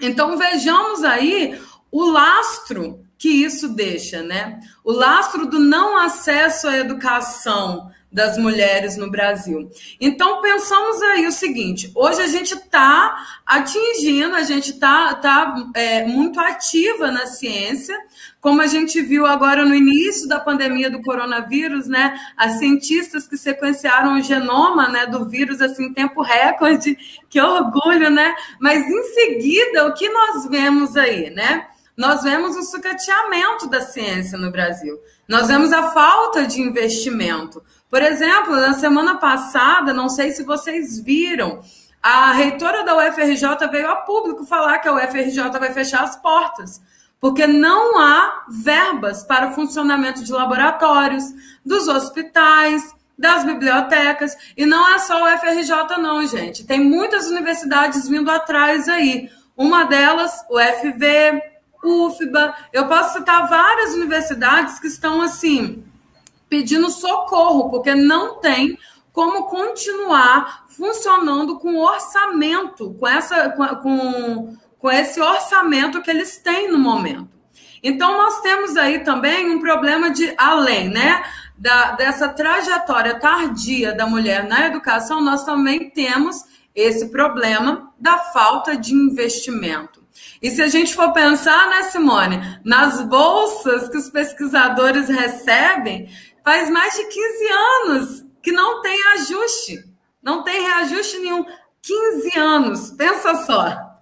Então 0.00 0.36
vejamos 0.38 1.04
aí 1.04 1.60
o 1.90 2.10
lastro 2.10 3.04
que 3.18 3.28
isso 3.28 3.68
deixa, 3.70 4.22
né? 4.22 4.60
O 4.84 4.92
lastro 4.92 5.46
do 5.46 5.58
não 5.58 5.98
acesso 5.98 6.68
à 6.68 6.78
educação 6.78 7.90
das 8.10 8.38
mulheres 8.38 8.96
no 8.96 9.10
Brasil. 9.10 9.70
Então, 10.00 10.40
pensamos 10.40 11.02
aí 11.02 11.26
o 11.26 11.32
seguinte: 11.32 11.90
hoje 11.94 12.22
a 12.22 12.26
gente 12.26 12.54
está 12.54 13.18
atingindo, 13.44 14.34
a 14.34 14.42
gente 14.42 14.70
está 14.70 15.14
tá, 15.16 15.54
é, 15.74 16.06
muito 16.06 16.40
ativa 16.40 17.10
na 17.10 17.26
ciência, 17.26 17.94
como 18.40 18.62
a 18.62 18.66
gente 18.66 19.02
viu 19.02 19.26
agora 19.26 19.64
no 19.64 19.74
início 19.74 20.26
da 20.26 20.40
pandemia 20.40 20.90
do 20.90 21.02
coronavírus, 21.02 21.86
né? 21.86 22.18
As 22.36 22.52
cientistas 22.52 23.26
que 23.26 23.36
sequenciaram 23.36 24.16
o 24.16 24.22
genoma 24.22 24.88
né, 24.88 25.06
do 25.06 25.28
vírus 25.28 25.60
assim, 25.60 25.86
em 25.86 25.92
tempo 25.92 26.22
recorde, 26.22 26.96
que 27.28 27.40
orgulho, 27.40 28.08
né? 28.10 28.34
Mas 28.58 28.86
em 28.86 29.02
seguida, 29.12 29.86
o 29.86 29.92
que 29.92 30.08
nós 30.08 30.46
vemos 30.48 30.96
aí, 30.96 31.30
né? 31.30 31.66
Nós 31.98 32.22
vemos 32.22 32.56
o 32.56 32.62
sucateamento 32.62 33.66
da 33.66 33.80
ciência 33.80 34.38
no 34.38 34.52
Brasil. 34.52 34.96
Nós 35.26 35.48
vemos 35.48 35.72
a 35.72 35.90
falta 35.90 36.46
de 36.46 36.62
investimento. 36.62 37.60
Por 37.90 38.00
exemplo, 38.00 38.54
na 38.54 38.72
semana 38.74 39.16
passada, 39.16 39.92
não 39.92 40.08
sei 40.08 40.30
se 40.30 40.44
vocês 40.44 41.00
viram, 41.00 41.60
a 42.00 42.30
reitora 42.30 42.84
da 42.84 42.96
UFRJ 42.96 43.66
veio 43.72 43.90
a 43.90 43.96
público 43.96 44.46
falar 44.46 44.78
que 44.78 44.86
a 44.86 44.92
UFRJ 44.92 45.50
vai 45.58 45.72
fechar 45.72 46.04
as 46.04 46.14
portas, 46.14 46.80
porque 47.18 47.48
não 47.48 47.98
há 47.98 48.44
verbas 48.48 49.24
para 49.24 49.48
o 49.48 49.54
funcionamento 49.54 50.22
de 50.22 50.30
laboratórios, 50.30 51.24
dos 51.66 51.88
hospitais, 51.88 52.94
das 53.18 53.42
bibliotecas. 53.42 54.36
E 54.56 54.64
não 54.64 54.88
é 54.88 55.00
só 55.00 55.24
o 55.24 55.38
FRJ, 55.38 55.98
não, 56.00 56.24
gente. 56.24 56.64
Tem 56.64 56.78
muitas 56.78 57.26
universidades 57.26 58.08
vindo 58.08 58.30
atrás 58.30 58.88
aí. 58.88 59.28
Uma 59.56 59.82
delas, 59.82 60.44
o 60.48 60.60
FV, 60.60 61.42
UFBA. 61.82 62.54
Eu 62.72 62.86
posso 62.86 63.18
citar 63.18 63.48
várias 63.48 63.94
universidades 63.94 64.78
que 64.78 64.86
estão 64.86 65.20
assim 65.22 65.84
pedindo 66.48 66.90
socorro, 66.90 67.70
porque 67.70 67.94
não 67.94 68.40
tem 68.40 68.78
como 69.12 69.44
continuar 69.46 70.66
funcionando 70.68 71.58
com 71.58 71.76
orçamento, 71.76 72.94
com, 72.94 73.06
essa, 73.06 73.50
com, 73.50 74.56
com 74.78 74.90
esse 74.90 75.20
orçamento 75.20 76.00
que 76.02 76.10
eles 76.10 76.38
têm 76.38 76.70
no 76.70 76.78
momento. 76.78 77.28
Então, 77.82 78.16
nós 78.16 78.40
temos 78.40 78.76
aí 78.76 79.00
também 79.00 79.50
um 79.50 79.60
problema 79.60 80.10
de 80.10 80.32
além, 80.36 80.88
né? 80.88 81.22
Da, 81.56 81.92
dessa 81.92 82.28
trajetória 82.28 83.18
tardia 83.18 83.92
da 83.92 84.06
mulher 84.06 84.46
na 84.46 84.66
educação, 84.66 85.20
nós 85.20 85.44
também 85.44 85.90
temos 85.90 86.44
esse 86.72 87.10
problema 87.10 87.92
da 87.98 88.18
falta 88.18 88.76
de 88.76 88.94
investimento. 88.94 90.00
E 90.40 90.50
se 90.50 90.62
a 90.62 90.68
gente 90.68 90.94
for 90.94 91.12
pensar, 91.12 91.68
né, 91.68 91.82
Simone, 91.84 92.60
nas 92.64 93.02
bolsas 93.02 93.88
que 93.88 93.96
os 93.96 94.08
pesquisadores 94.10 95.08
recebem, 95.08 96.08
faz 96.44 96.70
mais 96.70 96.94
de 96.94 97.04
15 97.04 97.48
anos 97.52 98.24
que 98.42 98.52
não 98.52 98.80
tem 98.80 98.98
ajuste. 99.14 99.84
Não 100.22 100.42
tem 100.42 100.62
reajuste 100.62 101.18
nenhum. 101.18 101.44
15 101.82 102.38
anos, 102.38 102.90
pensa 102.90 103.34
só. 103.46 103.98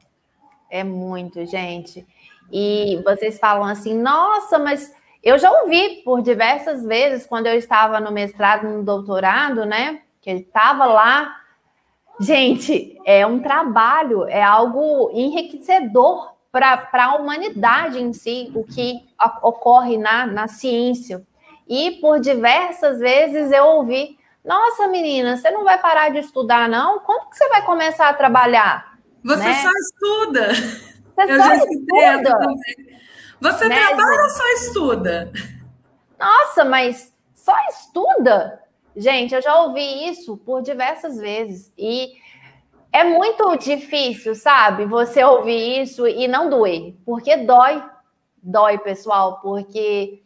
É 0.70 0.82
muito, 0.82 1.44
gente. 1.46 2.06
E 2.52 3.00
vocês 3.04 3.38
falam 3.38 3.64
assim, 3.64 3.94
nossa, 3.96 4.58
mas 4.58 4.92
eu 5.22 5.38
já 5.38 5.50
ouvi 5.50 6.02
por 6.04 6.22
diversas 6.22 6.84
vezes 6.84 7.26
quando 7.26 7.46
eu 7.46 7.54
estava 7.54 8.00
no 8.00 8.12
mestrado, 8.12 8.68
no 8.68 8.82
doutorado, 8.84 9.64
né? 9.64 10.02
Que 10.20 10.30
ele 10.30 10.40
estava 10.40 10.86
lá. 10.86 11.36
Gente, 12.18 12.98
é 13.04 13.26
um 13.26 13.40
trabalho, 13.40 14.24
é 14.24 14.42
algo 14.42 15.10
enriquecedor 15.12 16.34
para 16.50 16.88
a 16.92 17.14
humanidade 17.16 18.00
em 18.00 18.12
si, 18.12 18.50
o 18.54 18.64
que 18.64 19.04
ocorre 19.42 19.98
na, 19.98 20.26
na 20.26 20.48
ciência. 20.48 21.22
E 21.68 21.92
por 22.00 22.20
diversas 22.20 22.98
vezes 22.98 23.52
eu 23.52 23.64
ouvi: 23.64 24.18
Nossa, 24.44 24.86
menina, 24.88 25.36
você 25.36 25.50
não 25.50 25.64
vai 25.64 25.78
parar 25.78 26.10
de 26.10 26.18
estudar, 26.18 26.68
não? 26.68 27.00
Quando 27.00 27.28
que 27.28 27.36
você 27.36 27.48
vai 27.48 27.62
começar 27.62 28.08
a 28.08 28.14
trabalhar? 28.14 28.96
Você 29.22 29.44
né? 29.44 29.54
só 29.54 29.70
estuda. 29.70 30.54
Você 31.16 31.32
eu 31.32 31.42
só 31.42 31.54
estuda. 31.54 32.38
Você 33.40 33.68
né, 33.68 33.78
trabalha 33.78 34.22
ou 34.22 34.30
só 34.30 34.48
estuda? 34.52 35.32
Nossa, 36.18 36.64
mas 36.64 37.12
só 37.34 37.54
estuda? 37.68 38.62
Gente, 38.97 39.34
eu 39.34 39.42
já 39.42 39.61
ouvi 39.61 40.09
isso 40.09 40.38
por 40.38 40.62
diversas 40.62 41.18
vezes. 41.18 41.70
E 41.76 42.14
é 42.90 43.05
muito 43.05 43.55
difícil, 43.57 44.34
sabe? 44.34 44.86
Você 44.86 45.22
ouvir 45.22 45.82
isso 45.82 46.09
e 46.09 46.26
não 46.26 46.49
doer. 46.49 46.94
Porque 47.05 47.36
dói. 47.36 47.84
Dói, 48.42 48.78
pessoal, 48.78 49.40
porque 49.42 50.22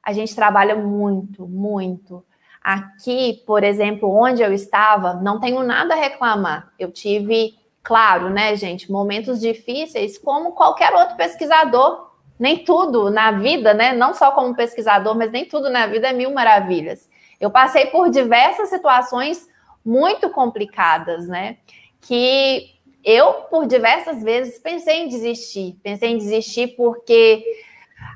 a 0.00 0.12
gente 0.12 0.34
trabalha 0.34 0.76
muito, 0.76 1.44
muito. 1.48 2.24
Aqui, 2.62 3.42
por 3.46 3.64
exemplo, 3.64 4.08
onde 4.08 4.42
eu 4.42 4.52
estava, 4.52 5.14
não 5.14 5.40
tenho 5.40 5.62
nada 5.64 5.94
a 5.94 5.96
reclamar. 5.96 6.72
Eu 6.78 6.92
tive, 6.92 7.54
claro, 7.82 8.30
né, 8.30 8.54
gente, 8.54 8.92
momentos 8.92 9.40
difíceis, 9.40 10.18
como 10.18 10.52
qualquer 10.52 10.92
outro 10.92 11.16
pesquisador. 11.16 12.12
Nem 12.38 12.64
tudo 12.64 13.10
na 13.10 13.32
vida, 13.32 13.74
né, 13.74 13.92
não 13.92 14.12
só 14.12 14.30
como 14.32 14.54
pesquisador, 14.54 15.16
mas 15.16 15.30
nem 15.32 15.44
tudo 15.46 15.70
na 15.70 15.86
vida 15.86 16.08
é 16.08 16.12
mil 16.12 16.32
maravilhas. 16.32 17.08
Eu 17.40 17.50
passei 17.50 17.86
por 17.86 18.10
diversas 18.10 18.68
situações 18.68 19.48
muito 19.84 20.30
complicadas, 20.30 21.28
né, 21.28 21.58
que 22.00 22.74
eu, 23.04 23.34
por 23.50 23.66
diversas 23.66 24.22
vezes, 24.22 24.58
pensei 24.58 25.02
em 25.02 25.08
desistir. 25.08 25.78
Pensei 25.82 26.10
em 26.10 26.18
desistir 26.18 26.68
porque 26.68 27.44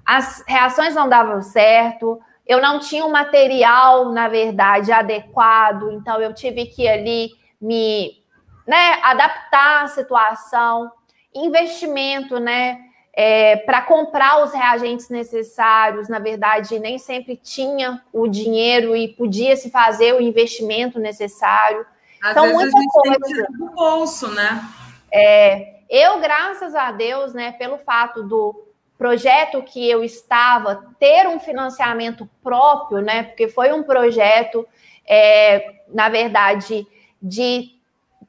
as 0.05 0.43
reações 0.47 0.95
não 0.95 1.09
davam 1.09 1.43
certo, 1.43 2.19
eu 2.47 2.63
não 2.63 2.79
tinha 2.79 3.05
o 3.05 3.13
material, 3.13 4.11
na 4.11 4.27
verdade, 4.27 4.91
adequado, 4.91 5.93
então 5.93 6.19
eu 6.21 6.33
tive 6.33 6.65
que 6.65 6.89
ali 6.89 7.33
me 7.61 8.23
né, 8.67 8.99
adaptar 9.03 9.85
à 9.85 9.87
situação, 9.89 10.91
investimento, 11.35 12.41
né? 12.41 12.88
É, 13.21 13.57
para 13.57 13.83
comprar 13.83 14.45
os 14.45 14.53
reagentes 14.53 15.09
necessários, 15.09 16.09
na 16.09 16.21
verdade, 16.21 16.79
nem 16.79 16.99
sempre 16.99 17.35
tinha 17.35 18.01
o 18.13 18.29
dinheiro 18.29 18.95
e 18.95 19.09
podia 19.09 19.57
se 19.57 19.73
fazer 19.73 20.15
o 20.15 20.21
investimento 20.21 21.01
necessário. 21.01 21.85
Às 22.23 22.31
então, 22.31 22.45
vezes 22.45 22.73
muita 22.73 22.79
a 22.79 22.81
gente 22.81 22.93
coisa. 22.93 23.47
Tem 23.47 23.57
do 23.57 23.75
bolso, 23.75 24.29
né? 24.29 24.63
É, 25.11 25.81
eu, 25.91 26.21
graças 26.21 26.77
a 26.77 26.93
Deus, 26.93 27.35
né, 27.35 27.51
pelo 27.51 27.77
fato 27.79 28.23
do 28.23 28.69
projeto 28.97 29.65
que 29.65 29.91
eu 29.91 30.05
estava 30.05 30.87
ter 31.01 31.27
um 31.27 31.41
financiamento 31.41 32.31
próprio, 32.41 33.01
né? 33.01 33.25
Porque 33.25 33.49
foi 33.49 33.73
um 33.73 33.83
projeto, 33.83 34.65
é, 35.05 35.83
na 35.89 36.09
verdade, 36.09 36.87
de 37.21 37.71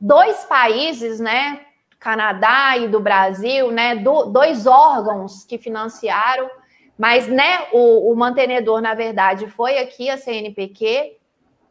dois 0.01 0.45
países, 0.45 1.19
né? 1.19 1.61
Canadá 1.99 2.77
e 2.77 2.87
do 2.87 2.99
Brasil, 2.99 3.71
né? 3.71 3.95
Do, 3.95 4.25
dois 4.25 4.65
órgãos 4.65 5.43
que 5.43 5.57
financiaram, 5.57 6.49
mas, 6.97 7.27
né? 7.27 7.67
O, 7.73 8.11
o 8.11 8.15
mantenedor, 8.15 8.81
na 8.81 8.93
verdade, 8.93 9.47
foi 9.47 9.77
aqui 9.77 10.09
a 10.09 10.17
CNPq. 10.17 11.17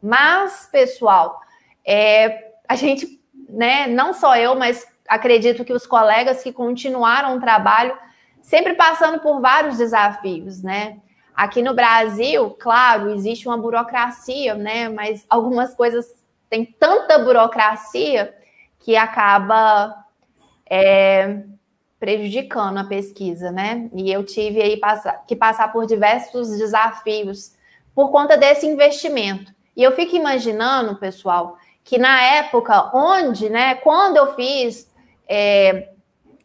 Mas, 0.01 0.69
pessoal, 0.71 1.39
é, 1.85 2.51
a 2.67 2.75
gente, 2.75 3.19
né? 3.49 3.87
Não 3.87 4.13
só 4.13 4.35
eu, 4.37 4.55
mas 4.55 4.85
acredito 5.07 5.65
que 5.65 5.73
os 5.73 5.87
colegas 5.87 6.43
que 6.43 6.53
continuaram 6.53 7.35
o 7.35 7.39
trabalho 7.39 7.97
sempre 8.41 8.75
passando 8.75 9.19
por 9.19 9.41
vários 9.41 9.77
desafios, 9.77 10.61
né? 10.61 10.97
Aqui 11.35 11.61
no 11.61 11.73
Brasil, 11.73 12.51
claro, 12.59 13.11
existe 13.11 13.47
uma 13.47 13.57
burocracia, 13.57 14.53
né? 14.55 14.89
Mas 14.89 15.25
algumas 15.29 15.73
coisas 15.73 16.05
têm 16.49 16.65
tanta 16.65 17.17
burocracia 17.17 18.35
que 18.79 18.95
acaba 18.95 19.98
é, 20.69 21.43
prejudicando 21.99 22.77
a 22.77 22.83
pesquisa, 22.83 23.51
né? 23.51 23.89
E 23.93 24.11
eu 24.11 24.23
tive 24.23 24.61
aí 24.61 24.79
que 25.27 25.35
passar 25.35 25.71
por 25.71 25.85
diversos 25.85 26.57
desafios 26.57 27.53
por 27.95 28.11
conta 28.11 28.37
desse 28.37 28.65
investimento. 28.65 29.53
E 29.75 29.83
eu 29.83 29.91
fico 29.93 30.15
imaginando, 30.15 30.95
pessoal, 30.97 31.57
que 31.83 31.97
na 31.97 32.21
época 32.21 32.91
onde, 32.93 33.49
né, 33.49 33.75
quando 33.75 34.17
eu 34.17 34.35
fiz 34.35 34.89
é, 35.27 35.89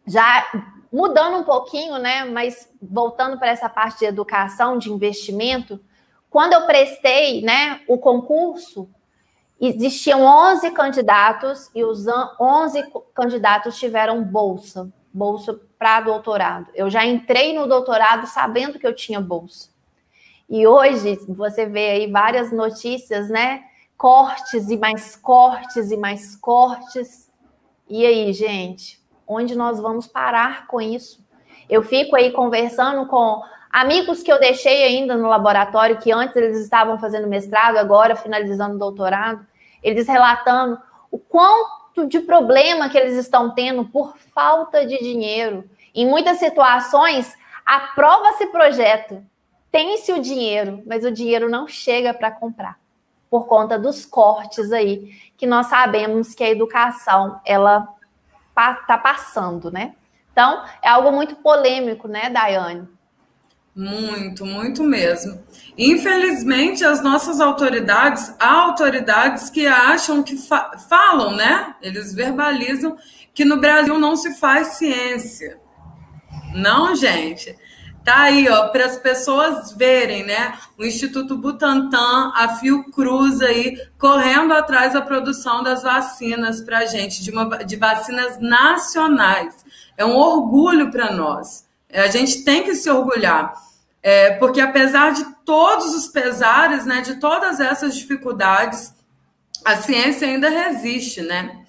já 0.06 0.44
Mudando 0.94 1.38
um 1.38 1.42
pouquinho, 1.42 1.98
né? 1.98 2.24
Mas 2.24 2.70
voltando 2.80 3.36
para 3.36 3.50
essa 3.50 3.68
parte 3.68 3.98
de 3.98 4.04
educação, 4.04 4.78
de 4.78 4.92
investimento, 4.92 5.80
quando 6.30 6.52
eu 6.52 6.66
prestei, 6.66 7.42
né, 7.42 7.80
o 7.88 7.98
concurso, 7.98 8.88
existiam 9.68 10.22
11 10.22 10.70
candidatos 10.72 11.70
e 11.74 11.84
os 11.84 12.06
11 12.40 12.84
candidatos 13.14 13.78
tiveram 13.78 14.22
bolsa, 14.22 14.92
bolsa 15.12 15.58
para 15.78 16.00
doutorado. 16.00 16.68
Eu 16.74 16.90
já 16.90 17.04
entrei 17.04 17.56
no 17.56 17.66
doutorado 17.66 18.26
sabendo 18.26 18.78
que 18.78 18.86
eu 18.86 18.94
tinha 18.94 19.20
bolsa. 19.20 19.70
E 20.48 20.66
hoje 20.66 21.18
você 21.28 21.66
vê 21.66 21.90
aí 21.90 22.10
várias 22.10 22.52
notícias, 22.52 23.28
né? 23.28 23.62
Cortes 23.96 24.68
e 24.70 24.76
mais 24.76 25.16
cortes 25.16 25.90
e 25.90 25.96
mais 25.96 26.36
cortes. 26.36 27.30
E 27.88 28.04
aí, 28.04 28.32
gente, 28.32 29.00
onde 29.26 29.56
nós 29.56 29.80
vamos 29.80 30.06
parar 30.06 30.66
com 30.66 30.80
isso. 30.80 31.24
Eu 31.68 31.82
fico 31.82 32.14
aí 32.16 32.30
conversando 32.30 33.06
com 33.06 33.42
amigos 33.70 34.22
que 34.22 34.32
eu 34.32 34.38
deixei 34.38 34.84
ainda 34.84 35.16
no 35.16 35.28
laboratório, 35.28 35.98
que 35.98 36.12
antes 36.12 36.36
eles 36.36 36.60
estavam 36.60 36.98
fazendo 36.98 37.26
mestrado, 37.26 37.76
agora 37.76 38.14
finalizando 38.14 38.78
doutorado, 38.78 39.46
eles 39.84 40.08
relatando 40.08 40.80
o 41.10 41.18
quanto 41.18 42.08
de 42.08 42.18
problema 42.18 42.88
que 42.88 42.98
eles 42.98 43.16
estão 43.16 43.50
tendo 43.50 43.84
por 43.84 44.16
falta 44.34 44.84
de 44.84 44.98
dinheiro. 44.98 45.68
Em 45.94 46.06
muitas 46.06 46.38
situações, 46.38 47.36
aprova-se 47.64 48.46
projeto, 48.46 49.24
tem-se 49.70 50.12
o 50.12 50.20
dinheiro, 50.20 50.82
mas 50.86 51.04
o 51.04 51.12
dinheiro 51.12 51.48
não 51.48 51.68
chega 51.68 52.12
para 52.12 52.32
comprar 52.32 52.78
por 53.34 53.46
conta 53.46 53.76
dos 53.76 54.06
cortes 54.06 54.70
aí, 54.70 55.10
que 55.36 55.44
nós 55.44 55.66
sabemos 55.66 56.36
que 56.36 56.44
a 56.44 56.50
educação 56.50 57.40
ela 57.44 57.88
está 58.56 58.96
passando, 58.96 59.72
né? 59.72 59.96
Então, 60.30 60.64
é 60.80 60.88
algo 60.88 61.10
muito 61.10 61.34
polêmico, 61.36 62.06
né, 62.06 62.30
Daiane? 62.30 62.88
Muito, 63.74 64.46
muito 64.46 64.84
mesmo. 64.84 65.42
Infelizmente, 65.76 66.84
as 66.84 67.02
nossas 67.02 67.40
autoridades, 67.40 68.32
há 68.38 68.52
autoridades 68.52 69.50
que 69.50 69.66
acham 69.66 70.22
que 70.22 70.36
fa 70.36 70.78
falam, 70.88 71.34
né? 71.34 71.74
Eles 71.82 72.14
verbalizam 72.14 72.96
que 73.34 73.44
no 73.44 73.60
Brasil 73.60 73.98
não 73.98 74.14
se 74.14 74.34
faz 74.38 74.76
ciência. 74.76 75.58
Não, 76.54 76.94
gente. 76.94 77.56
Tá 78.04 78.24
aí, 78.24 78.48
ó, 78.48 78.68
para 78.68 78.84
as 78.84 78.98
pessoas 78.98 79.72
verem, 79.72 80.24
né? 80.24 80.56
O 80.78 80.84
Instituto 80.84 81.36
Butantan, 81.36 82.32
a 82.34 82.56
Fiocruz 82.56 83.40
aí, 83.40 83.76
correndo 83.98 84.52
atrás 84.52 84.92
da 84.92 85.00
produção 85.00 85.64
das 85.64 85.82
vacinas 85.82 86.60
para 86.60 86.80
a 86.80 86.86
gente, 86.86 87.24
de, 87.24 87.30
uma, 87.32 87.64
de 87.64 87.76
vacinas 87.76 88.38
nacionais. 88.38 89.64
É 89.96 90.04
um 90.04 90.14
orgulho 90.14 90.92
para 90.92 91.12
nós. 91.12 91.63
É, 91.94 92.02
a 92.02 92.08
gente 92.08 92.42
tem 92.42 92.64
que 92.64 92.74
se 92.74 92.90
orgulhar. 92.90 93.54
É, 94.02 94.32
porque 94.32 94.60
apesar 94.60 95.12
de 95.12 95.24
todos 95.46 95.94
os 95.94 96.08
pesares, 96.08 96.84
né, 96.84 97.00
de 97.00 97.14
todas 97.20 97.60
essas 97.60 97.94
dificuldades, 97.94 98.92
a 99.64 99.76
ciência 99.76 100.26
ainda 100.26 100.50
resiste, 100.50 101.22
né? 101.22 101.60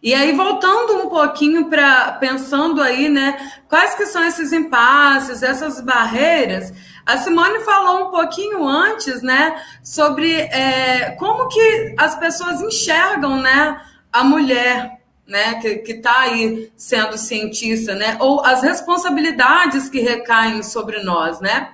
E 0.00 0.14
aí, 0.14 0.32
voltando 0.32 0.96
um 0.96 1.08
pouquinho 1.08 1.68
para 1.68 2.12
pensando 2.12 2.80
aí, 2.80 3.08
né, 3.08 3.36
quais 3.68 3.94
que 3.94 4.06
são 4.06 4.24
esses 4.24 4.52
impasses, 4.52 5.42
essas 5.42 5.80
barreiras, 5.80 6.72
a 7.04 7.18
Simone 7.18 7.60
falou 7.60 8.08
um 8.08 8.10
pouquinho 8.10 8.66
antes, 8.66 9.20
né, 9.20 9.60
sobre 9.82 10.32
é, 10.32 11.10
como 11.18 11.48
que 11.48 11.94
as 11.98 12.16
pessoas 12.16 12.60
enxergam, 12.62 13.36
né, 13.40 13.80
a 14.12 14.24
mulher, 14.24 15.01
né, 15.26 15.60
que 15.60 15.92
está 15.92 16.20
aí 16.20 16.70
sendo 16.76 17.16
cientista, 17.16 17.94
né, 17.94 18.16
ou 18.20 18.44
as 18.44 18.62
responsabilidades 18.62 19.88
que 19.88 20.00
recaem 20.00 20.62
sobre 20.62 21.02
nós, 21.02 21.40
né. 21.40 21.72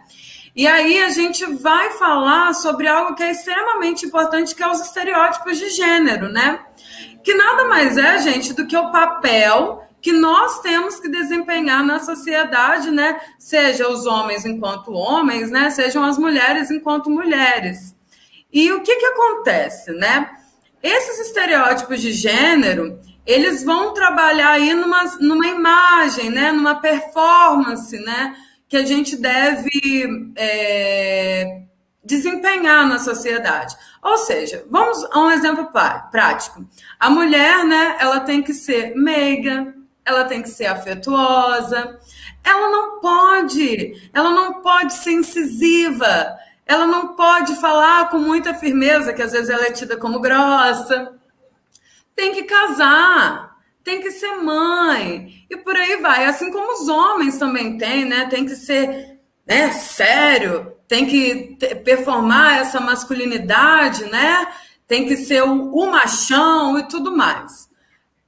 E 0.55 0.67
aí 0.67 1.01
a 1.01 1.11
gente 1.11 1.45
vai 1.55 1.91
falar 1.93 2.53
sobre 2.53 2.89
algo 2.89 3.15
que 3.15 3.23
é 3.23 3.31
extremamente 3.31 4.05
importante, 4.05 4.55
que 4.55 4.63
é 4.63 4.69
os 4.69 4.81
estereótipos 4.81 5.57
de 5.57 5.71
gênero, 5.71 6.29
né? 6.29 6.59
que 7.29 7.35
nada 7.35 7.65
mais 7.67 7.99
é, 7.99 8.19
gente, 8.21 8.55
do 8.55 8.67
que 8.67 8.75
o 8.75 8.91
papel 8.91 9.85
que 10.01 10.13
nós 10.13 10.61
temos 10.61 10.99
que 10.99 11.11
desempenhar 11.11 11.85
na 11.85 11.99
sociedade, 11.99 12.91
né? 12.91 13.21
Seja 13.39 13.87
os 13.87 14.07
homens 14.07 14.47
enquanto 14.47 14.93
homens, 14.93 15.51
né? 15.51 15.69
Sejam 15.69 16.03
as 16.05 16.17
mulheres 16.17 16.71
enquanto 16.71 17.11
mulheres. 17.11 17.95
E 18.51 18.73
o 18.73 18.81
que 18.81 18.97
que 18.97 19.05
acontece, 19.05 19.93
né? 19.93 20.31
Esses 20.83 21.27
estereótipos 21.27 22.01
de 22.01 22.13
gênero, 22.13 22.99
eles 23.29 23.63
vão 23.63 23.93
trabalhar 23.93 24.53
aí 24.53 24.73
numa, 24.73 25.05
numa 25.21 25.47
imagem, 25.47 26.31
né? 26.31 26.51
Numa 26.51 26.77
performance, 26.77 27.99
né? 27.99 28.35
Que 28.67 28.79
a 28.79 28.87
gente 28.87 29.17
deve 29.19 30.33
é, 30.35 31.65
desempenhar 32.03 32.87
na 32.87 32.99
sociedade. 32.99 33.77
Ou 34.03 34.17
seja, 34.17 34.65
vamos 34.71 35.05
a 35.13 35.21
um 35.21 35.31
exemplo 35.31 35.69
prático. 36.11 36.67
A 36.99 37.11
mulher, 37.11 37.65
né, 37.67 37.97
ela 38.01 38.21
tem 38.21 38.43
que 38.43 38.55
ser 38.55 38.95
meiga, 38.97 39.75
ela 40.07 40.25
tem 40.25 40.41
que 40.41 40.49
ser 40.49 40.65
afetuosa, 40.65 41.99
ela 42.43 42.71
não 42.71 42.99
pode, 42.99 44.11
ela 44.15 44.31
não 44.31 44.63
pode 44.63 44.95
ser 44.95 45.13
incisiva, 45.13 46.35
ela 46.65 46.87
não 46.87 47.15
pode 47.15 47.57
falar 47.57 48.09
com 48.09 48.19
muita 48.19 48.55
firmeza, 48.55 49.13
que 49.13 49.23
às 49.23 49.33
vezes 49.33 49.51
ela 49.51 49.67
é 49.67 49.71
tida 49.71 49.99
como 49.99 50.19
grossa. 50.19 51.18
Tem 52.19 52.33
que 52.33 52.43
casar, 52.43 53.57
tem 53.85 54.01
que 54.01 54.11
ser 54.11 54.35
mãe, 54.39 55.47
e 55.49 55.57
por 55.57 55.77
aí 55.77 55.99
vai. 55.99 56.25
Assim 56.25 56.51
como 56.51 56.73
os 56.73 56.89
homens 56.89 57.39
também 57.39 57.79
têm, 57.79 58.05
né? 58.05 58.27
Tem 58.27 58.45
que 58.45 58.57
ser 58.57 59.21
né, 59.47 59.71
sério, 59.71 60.73
tem 60.89 61.07
que 61.07 61.57
performar 61.85 62.59
essa 62.59 62.81
masculinidade, 62.81 64.07
né? 64.07 64.49
Tem 64.85 65.07
que 65.07 65.17
ser 65.17 65.45
o, 65.45 65.73
o 65.73 65.93
machão 65.93 66.77
e 66.77 66.89
tudo 66.89 67.17
mais. 67.17 67.69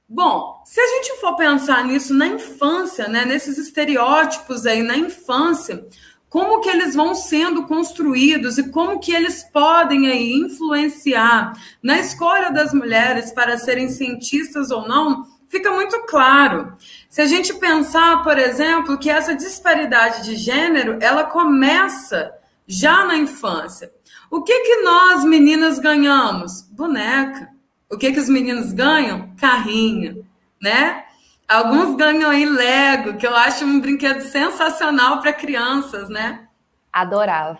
Bom, 0.07 0.61
se 0.63 0.79
a 0.79 0.87
gente 0.87 1.19
for 1.19 1.35
pensar 1.35 1.83
nisso 1.83 2.13
na 2.13 2.27
infância, 2.27 3.09
né, 3.09 3.25
nesses 3.25 3.57
estereótipos 3.57 4.65
aí 4.65 4.81
na 4.81 4.95
infância, 4.95 5.85
como 6.31 6.61
que 6.61 6.69
eles 6.69 6.95
vão 6.95 7.13
sendo 7.13 7.63
construídos 7.63 8.57
e 8.57 8.69
como 8.69 9.01
que 9.01 9.13
eles 9.13 9.43
podem 9.43 10.07
aí 10.07 10.31
influenciar 10.31 11.51
na 11.83 11.99
escolha 11.99 12.49
das 12.49 12.73
mulheres 12.73 13.33
para 13.33 13.57
serem 13.57 13.89
cientistas 13.89 14.71
ou 14.71 14.87
não, 14.87 15.27
fica 15.49 15.69
muito 15.71 16.05
claro. 16.05 16.71
Se 17.09 17.21
a 17.21 17.25
gente 17.25 17.53
pensar, 17.55 18.23
por 18.23 18.37
exemplo, 18.39 18.97
que 18.97 19.09
essa 19.09 19.35
disparidade 19.35 20.23
de 20.23 20.37
gênero, 20.37 20.97
ela 21.01 21.25
começa 21.25 22.33
já 22.65 23.03
na 23.03 23.17
infância. 23.17 23.91
O 24.29 24.41
que 24.41 24.57
que 24.57 24.83
nós 24.83 25.25
meninas 25.25 25.79
ganhamos? 25.79 26.61
Boneca. 26.71 27.49
O 27.89 27.97
que 27.97 28.09
que 28.09 28.19
os 28.21 28.29
meninos 28.29 28.71
ganham? 28.71 29.35
Carrinho, 29.35 30.25
né? 30.61 31.03
Alguns 31.51 31.97
ganham 31.97 32.31
aí 32.31 32.45
Lego, 32.45 33.17
que 33.17 33.27
eu 33.27 33.35
acho 33.35 33.65
um 33.65 33.81
brinquedo 33.81 34.21
sensacional 34.21 35.19
para 35.19 35.33
crianças, 35.33 36.07
né? 36.07 36.47
Adorava. 36.93 37.59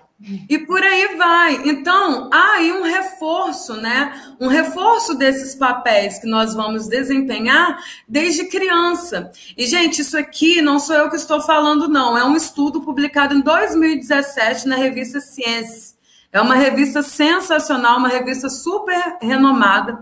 E 0.50 0.60
por 0.60 0.82
aí 0.82 1.18
vai. 1.18 1.68
Então, 1.68 2.30
há 2.32 2.54
aí 2.54 2.72
um 2.72 2.84
reforço, 2.84 3.74
né? 3.76 4.36
Um 4.40 4.48
reforço 4.48 5.16
desses 5.16 5.56
papéis 5.56 6.20
que 6.20 6.28
nós 6.28 6.54
vamos 6.54 6.88
desempenhar 6.88 7.80
desde 8.08 8.46
criança. 8.46 9.30
E, 9.58 9.66
gente, 9.66 10.02
isso 10.02 10.18
aqui 10.18 10.62
não 10.62 10.80
sou 10.80 10.96
eu 10.96 11.10
que 11.10 11.18
estou 11.18 11.42
falando, 11.42 11.90
não. 11.90 12.18
É 12.18 12.24
um 12.24 12.38
estudo 12.38 12.82
publicado 12.82 13.34
em 13.36 13.42
2017 13.42 14.70
na 14.70 14.78
revista 14.78 15.20
Ciência. 15.20 16.00
É 16.32 16.40
uma 16.40 16.56
revista 16.56 17.02
sensacional, 17.02 17.98
uma 17.98 18.08
revista 18.08 18.48
super 18.48 19.18
renomada 19.22 20.02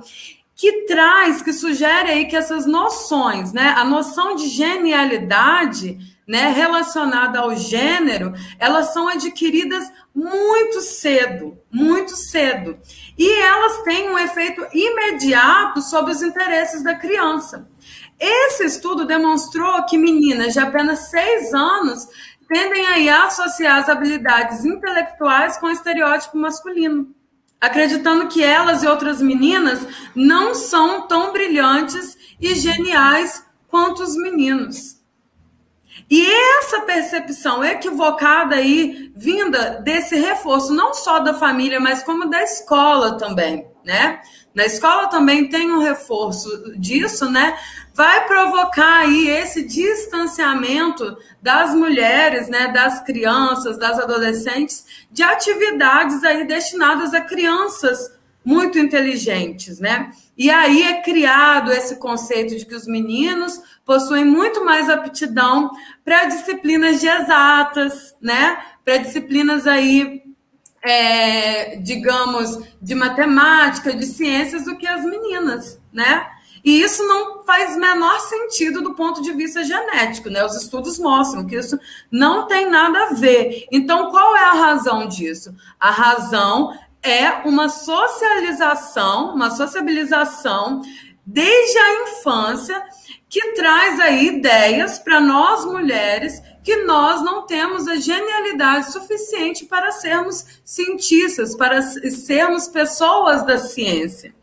que 0.60 0.86
traz, 0.88 1.42
que 1.42 1.54
sugere 1.54 2.12
aí 2.12 2.26
que 2.26 2.36
essas 2.36 2.66
noções, 2.66 3.54
né, 3.54 3.74
a 3.78 3.86
noção 3.86 4.36
de 4.36 4.50
genialidade, 4.50 5.98
né, 6.28 6.52
relacionada 6.52 7.40
ao 7.40 7.56
gênero, 7.56 8.34
elas 8.60 8.92
são 8.92 9.08
adquiridas 9.08 9.90
muito 10.14 10.82
cedo, 10.82 11.58
muito 11.72 12.14
cedo. 12.18 12.78
E 13.18 13.42
elas 13.42 13.84
têm 13.84 14.10
um 14.10 14.20
efeito 14.20 14.68
imediato 14.74 15.82
sobre 15.82 16.12
os 16.12 16.22
interesses 16.22 16.84
da 16.84 16.94
criança. 16.94 17.70
Esse 18.20 18.66
estudo 18.66 19.06
demonstrou 19.06 19.86
que 19.86 19.98
meninas 19.98 20.52
de 20.52 20.60
apenas 20.60 21.10
seis 21.10 21.54
anos 21.54 22.06
tendem 22.50 23.10
a 23.10 23.24
associar 23.24 23.78
as 23.78 23.88
habilidades 23.88 24.66
intelectuais 24.66 25.58
com 25.58 25.68
o 25.68 25.72
estereótipo 25.72 26.38
masculino, 26.38 27.16
acreditando 27.60 28.28
que 28.28 28.44
elas 28.44 28.84
e 28.84 28.88
outras 28.88 29.22
meninas 29.22 29.86
não 30.16 30.56
são 30.56 31.08
tão 31.08 31.34
brilhantes 31.34 32.18
e 32.40 32.56
geniais 32.56 33.46
quanto 33.68 34.02
os 34.02 34.16
meninos. 34.16 35.00
E 36.10 36.26
essa 36.58 36.82
percepção 36.82 37.64
equivocada 37.64 38.56
aí, 38.56 39.12
vinda 39.16 39.80
desse 39.84 40.16
reforço, 40.16 40.74
não 40.74 40.94
só 40.94 41.20
da 41.20 41.34
família, 41.34 41.80
mas 41.80 42.02
como 42.02 42.30
da 42.30 42.42
escola 42.42 43.18
também, 43.18 43.68
né? 43.86 44.20
Na 44.54 44.66
escola 44.66 45.08
também 45.08 45.50
tem 45.50 45.72
um 45.72 45.80
reforço 45.80 46.50
disso, 46.80 47.30
né? 47.30 47.56
Vai 48.00 48.26
provocar 48.28 49.00
aí 49.00 49.28
esse 49.28 49.62
distanciamento 49.62 51.18
das 51.42 51.76
mulheres, 51.76 52.48
né, 52.48 52.70
das 52.70 53.04
crianças, 53.04 53.78
das 53.78 54.00
adolescentes, 54.00 54.86
de 55.12 55.22
atividades 55.22 56.24
aí 56.24 56.48
destinadas 56.48 57.14
a 57.14 57.20
crianças 57.20 58.10
muito 58.42 58.80
inteligentes, 58.80 59.82
né? 59.82 60.14
E 60.38 60.50
aí 60.50 60.84
é 60.84 61.02
criado 61.02 61.74
esse 61.74 61.98
conceito 61.98 62.56
de 62.56 62.66
que 62.66 62.74
os 62.74 62.88
meninos 62.88 63.62
possuem 63.84 64.24
muito 64.24 64.64
mais 64.64 64.90
aptidão 64.90 65.70
para 66.06 66.24
disciplinas 66.24 67.02
de 67.02 67.08
exatas, 67.10 68.16
né? 68.22 68.60
Para 68.86 68.96
disciplinas 68.96 69.68
aí, 69.68 70.24
é, 70.82 71.76
digamos, 71.76 72.62
de 72.82 72.96
matemática, 72.96 73.94
de 73.94 74.06
ciências 74.06 74.64
do 74.64 74.78
que 74.78 74.88
as 74.88 75.04
meninas, 75.04 75.78
né? 75.92 76.39
E 76.64 76.82
isso 76.82 77.04
não 77.08 77.44
faz 77.44 77.78
menor 77.78 78.20
sentido 78.22 78.82
do 78.82 78.94
ponto 78.94 79.22
de 79.22 79.32
vista 79.34 79.64
genético, 79.64 80.30
né? 80.30 80.44
Os 80.46 80.56
estudos 80.56 81.00
mostram 81.00 81.46
que 81.46 81.56
isso 81.56 81.80
não 82.12 82.48
tem 82.48 82.70
nada 82.70 83.06
a 83.06 83.14
ver. 83.14 83.66
Então, 83.72 84.12
qual 84.12 84.36
é 84.36 84.46
a 84.46 84.54
razão 84.54 85.08
disso? 85.08 85.54
A 85.80 85.92
razão 85.92 86.74
é 87.02 87.48
uma 87.48 87.70
socialização, 87.70 89.34
uma 89.34 89.52
sociabilização 89.52 90.82
desde 91.26 91.78
a 91.78 92.04
infância 92.04 92.84
que 93.30 93.54
traz 93.54 94.00
aí 94.00 94.28
ideias 94.28 94.98
para 94.98 95.22
nós 95.22 95.64
mulheres 95.64 96.42
que 96.64 96.78
nós 96.78 97.24
não 97.24 97.46
temos 97.46 97.88
a 97.88 97.96
genialidade 97.96 98.92
suficiente 98.92 99.66
para 99.66 99.92
sermos 99.92 100.46
cientistas, 100.66 101.56
para 101.56 101.82
sermos 101.82 102.68
pessoas 102.68 103.46
da 103.46 103.58
ciência. 103.58 104.34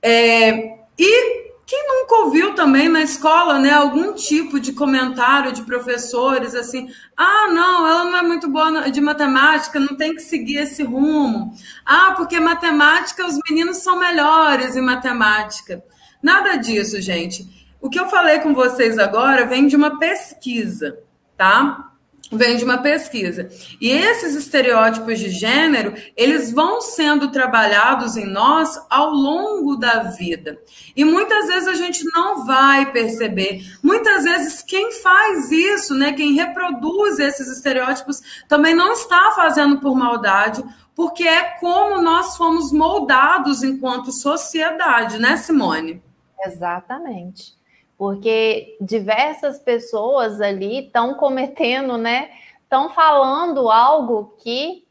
É, 0.00 0.78
e 0.98 1.41
quem 1.72 1.88
nunca 1.88 2.16
ouviu 2.16 2.54
também 2.54 2.86
na 2.86 3.00
escola, 3.00 3.58
né, 3.58 3.70
algum 3.70 4.12
tipo 4.12 4.60
de 4.60 4.74
comentário 4.74 5.52
de 5.52 5.62
professores 5.62 6.54
assim: 6.54 6.86
ah, 7.16 7.48
não, 7.48 7.88
ela 7.88 8.04
não 8.04 8.16
é 8.18 8.22
muito 8.22 8.46
boa 8.46 8.90
de 8.90 9.00
matemática, 9.00 9.80
não 9.80 9.96
tem 9.96 10.14
que 10.14 10.20
seguir 10.20 10.58
esse 10.58 10.82
rumo. 10.82 11.54
Ah, 11.82 12.12
porque 12.14 12.38
matemática, 12.38 13.26
os 13.26 13.38
meninos 13.48 13.78
são 13.78 13.98
melhores 13.98 14.76
em 14.76 14.82
matemática. 14.82 15.82
Nada 16.22 16.56
disso, 16.56 17.00
gente. 17.00 17.48
O 17.80 17.88
que 17.88 17.98
eu 17.98 18.06
falei 18.06 18.40
com 18.40 18.52
vocês 18.52 18.98
agora 18.98 19.46
vem 19.46 19.66
de 19.66 19.74
uma 19.74 19.98
pesquisa, 19.98 20.98
tá? 21.38 21.90
Vem 22.32 22.56
de 22.56 22.64
uma 22.64 22.78
pesquisa. 22.78 23.48
E 23.80 23.90
esses 23.90 24.34
estereótipos 24.34 25.18
de 25.18 25.28
gênero, 25.30 25.94
eles 26.16 26.50
vão 26.52 26.80
sendo 26.80 27.30
trabalhados 27.30 28.16
em 28.16 28.26
nós 28.26 28.80
ao 28.88 29.10
longo 29.10 29.76
da 29.76 30.04
vida. 30.04 30.58
E 30.96 31.04
muitas 31.04 31.46
vezes 31.46 31.68
a 31.68 31.74
gente 31.74 32.04
não 32.14 32.44
vai 32.46 32.90
perceber. 32.90 33.60
Muitas 33.82 34.24
vezes 34.24 34.62
quem 34.62 34.92
faz 34.92 35.52
isso, 35.52 35.94
né, 35.94 36.12
quem 36.12 36.32
reproduz 36.32 37.18
esses 37.18 37.48
estereótipos, 37.48 38.20
também 38.48 38.74
não 38.74 38.92
está 38.92 39.32
fazendo 39.36 39.78
por 39.78 39.94
maldade, 39.94 40.64
porque 40.94 41.24
é 41.24 41.42
como 41.60 42.00
nós 42.00 42.36
fomos 42.36 42.72
moldados 42.72 43.62
enquanto 43.62 44.12
sociedade, 44.12 45.18
né, 45.18 45.36
Simone? 45.36 46.02
Exatamente 46.44 47.61
porque 48.02 48.76
diversas 48.80 49.60
pessoas 49.60 50.40
ali 50.40 50.86
estão 50.86 51.14
cometendo, 51.14 51.96
né? 51.96 52.32
Estão 52.64 52.90
falando 52.90 53.70
algo 53.70 54.34
que 54.42 54.84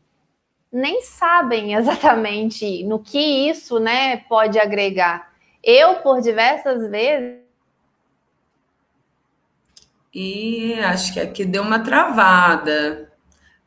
nem 0.71 1.01
sabem 1.01 1.73
exatamente 1.75 2.85
no 2.85 2.99
que 2.99 3.19
isso, 3.19 3.79
né, 3.81 4.15
pode 4.29 4.57
agregar. 4.57 5.29
Eu, 5.61 5.95
por 5.95 6.21
diversas 6.21 6.89
vezes. 6.89 7.41
E 10.13 10.75
acho 10.75 11.13
que 11.13 11.19
aqui 11.19 11.43
deu 11.43 11.63
uma 11.63 11.83
travada. 11.83 13.11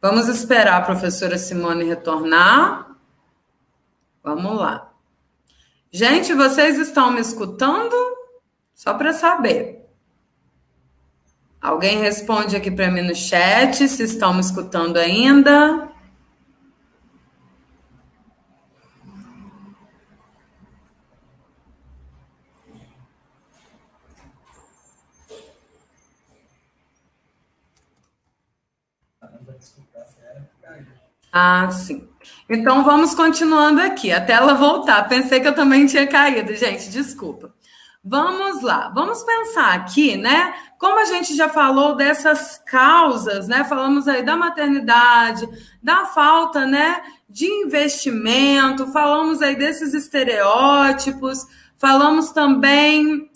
Vamos 0.01 0.27
esperar 0.27 0.79
a 0.79 0.87
professora 0.87 1.37
Simone 1.37 1.85
retornar. 1.85 2.97
Vamos 4.23 4.59
lá. 4.59 4.91
Gente, 5.93 6.33
vocês 6.33 6.79
estão 6.79 7.11
me 7.11 7.21
escutando? 7.21 8.14
Só 8.85 8.93
para 8.93 9.15
saber. 9.15 9.83
Alguém 11.59 12.03
responde 12.03 12.55
aqui 12.55 12.71
para 12.71 12.91
mim 12.91 13.01
no 13.01 13.15
chat 13.15 13.89
se 13.89 14.03
estão 14.03 14.35
me 14.35 14.41
escutando 14.41 14.99
ainda. 14.99 15.89
Ah, 31.33 31.71
sim. 31.71 32.07
Então 32.51 32.85
vamos 32.85 33.15
continuando 33.15 33.81
aqui, 33.81 34.13
até 34.13 34.35
ela 34.35 34.53
voltar. 34.53 35.09
Pensei 35.09 35.41
que 35.41 35.49
eu 35.49 35.55
também 35.55 35.87
tinha 35.87 36.07
caído, 36.07 36.55
gente, 36.55 36.91
desculpa. 36.91 37.51
Vamos 38.07 38.61
lá, 38.61 38.91
vamos 38.95 39.23
pensar 39.23 39.73
aqui, 39.73 40.15
né? 40.15 40.55
Como 40.79 41.01
a 41.01 41.07
gente 41.07 41.35
já 41.35 41.49
falou 41.49 41.97
dessas 41.97 42.59
causas, 42.67 43.49
né? 43.49 43.65
Falamos 43.65 44.07
aí 44.07 44.23
da 44.23 44.37
maternidade, 44.37 45.49
da 45.83 46.05
falta, 46.05 46.67
né, 46.67 47.01
de 47.27 47.47
investimento, 47.47 48.93
falamos 48.93 49.41
aí 49.41 49.57
desses 49.57 49.95
estereótipos, 49.95 51.47
falamos 51.79 52.31
também 52.31 53.31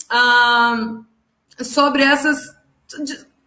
sobre 1.63 2.03
essas. 2.03 2.55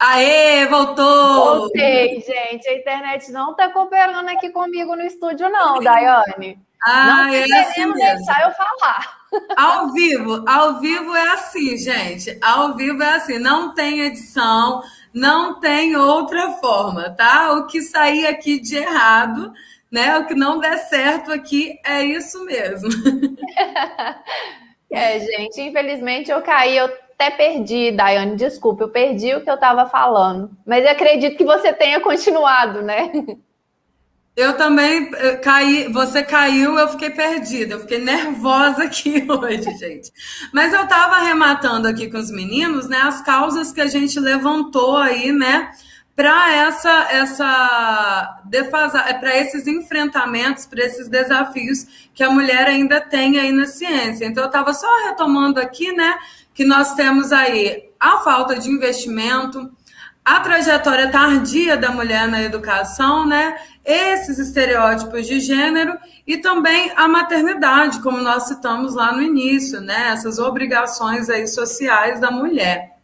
Aê, 0.01 0.67
voltou! 0.67 1.59
Voltei, 1.61 2.21
gente. 2.21 2.69
A 2.69 2.75
internet 2.75 3.31
não 3.31 3.53
está 3.53 3.69
cooperando 3.69 4.29
aqui 4.29 4.51
comigo 4.51 4.97
no 4.97 5.03
estúdio, 5.03 5.49
não, 5.49 5.79
Daiane. 5.83 6.59
Ah, 6.85 7.07
não 7.07 7.27
é 7.29 7.45
assim 7.45 7.93
deixar 7.93 8.43
eu 8.43 8.51
falar. 8.51 9.22
Ao 9.57 9.93
vivo, 9.93 10.45
ao 10.47 10.81
vivo 10.81 11.15
é 11.15 11.29
assim, 11.31 11.77
gente. 11.77 12.39
Ao 12.43 12.75
vivo 12.75 13.03
é 13.03 13.15
assim, 13.15 13.39
não 13.39 13.75
tem 13.75 14.01
edição, 14.01 14.83
não 15.13 15.61
tem 15.61 15.97
outra 15.97 16.53
forma, 16.53 17.11
tá? 17.11 17.53
O 17.53 17.67
que 17.67 17.81
sair 17.81 18.27
aqui 18.27 18.61
de 18.61 18.77
errado, 18.77 19.53
né? 19.91 20.19
O 20.19 20.27
que 20.27 20.35
não 20.35 20.59
der 20.59 20.79
certo 20.79 21.33
aqui 21.33 21.79
é 21.85 22.03
isso 22.05 22.45
mesmo. 22.45 22.89
É, 24.95 25.19
gente, 25.21 25.59
infelizmente 25.59 26.31
eu 26.31 26.43
caí, 26.43 26.77
eu 26.77 26.85
até 26.85 27.31
perdi, 27.31 27.93
Daiane, 27.93 28.37
desculpa, 28.37 28.85
eu 28.85 28.91
perdi 28.91 29.35
o 29.35 29.43
que 29.43 29.49
eu 29.49 29.55
estava 29.55 29.87
falando. 29.89 30.51
Mas 30.67 30.85
eu 30.85 30.91
acredito 30.91 31.37
que 31.37 31.45
você 31.45 31.73
tenha 31.73 31.99
continuado, 32.01 32.83
né? 32.83 33.11
Eu 34.35 34.57
também 34.57 35.11
eh, 35.15 35.37
caí, 35.37 35.93
você 35.93 36.23
caiu, 36.23 36.79
eu 36.79 36.89
fiquei 36.89 37.11
perdida, 37.11 37.75
eu 37.75 37.81
fiquei 37.81 37.99
nervosa 37.99 38.85
aqui 38.85 39.27
hoje, 39.29 39.77
gente. 39.77 40.11
Mas 40.53 40.73
eu 40.73 40.85
estava 40.85 41.17
arrematando 41.17 41.87
aqui 41.87 42.11
com 42.11 42.19
os 42.19 42.31
meninos, 42.31 42.89
né, 42.89 42.97
as 43.03 43.21
causas 43.21 43.73
que 43.73 43.81
a 43.81 43.87
gente 43.87 44.19
levantou 44.19 44.97
aí, 44.97 45.31
né, 45.33 45.71
para 46.17 46.55
essa 46.55 47.09
essa 47.11 48.41
defasar, 48.47 49.09
é 49.09 49.15
para 49.15 49.37
esses 49.37 49.67
enfrentamentos, 49.67 50.67
para 50.67 50.83
esses 50.85 51.09
desafios 51.09 51.87
que 52.15 52.23
a 52.23 52.31
mulher 52.31 52.67
ainda 52.67 53.01
tem 53.01 53.39
aí 53.39 53.53
na 53.53 53.67
ciência. 53.67 54.25
Então 54.25 54.45
eu 54.45 54.49
estava 54.49 54.73
só 54.73 54.89
retomando 55.09 55.61
aqui, 55.61 55.93
né, 55.93 56.19
que 56.55 56.65
nós 56.65 56.95
temos 56.95 57.33
aí 57.33 57.91
a 58.01 58.19
falta 58.21 58.59
de 58.59 58.71
investimento, 58.71 59.71
a 60.25 60.39
trajetória 60.41 61.11
tardia 61.11 61.77
da 61.77 61.91
mulher 61.91 62.29
na 62.29 62.43
educação, 62.43 63.27
né? 63.27 63.59
Esses 63.85 64.39
estereótipos 64.39 65.27
de 65.27 65.41
gênero 65.41 65.99
e 66.25 66.39
também 66.39 66.93
a 66.95 67.09
maternidade, 67.09 68.01
como 68.01 68.19
nós 68.19 68.45
citamos 68.45 68.95
lá 68.95 69.13
no 69.13 69.23
início, 69.23 69.81
né? 69.81 70.11
Essas 70.13 70.39
obrigações 70.39 71.29
aí 71.29 71.49
sociais 71.49 72.21
da 72.21 72.31
mulher. 72.31 72.97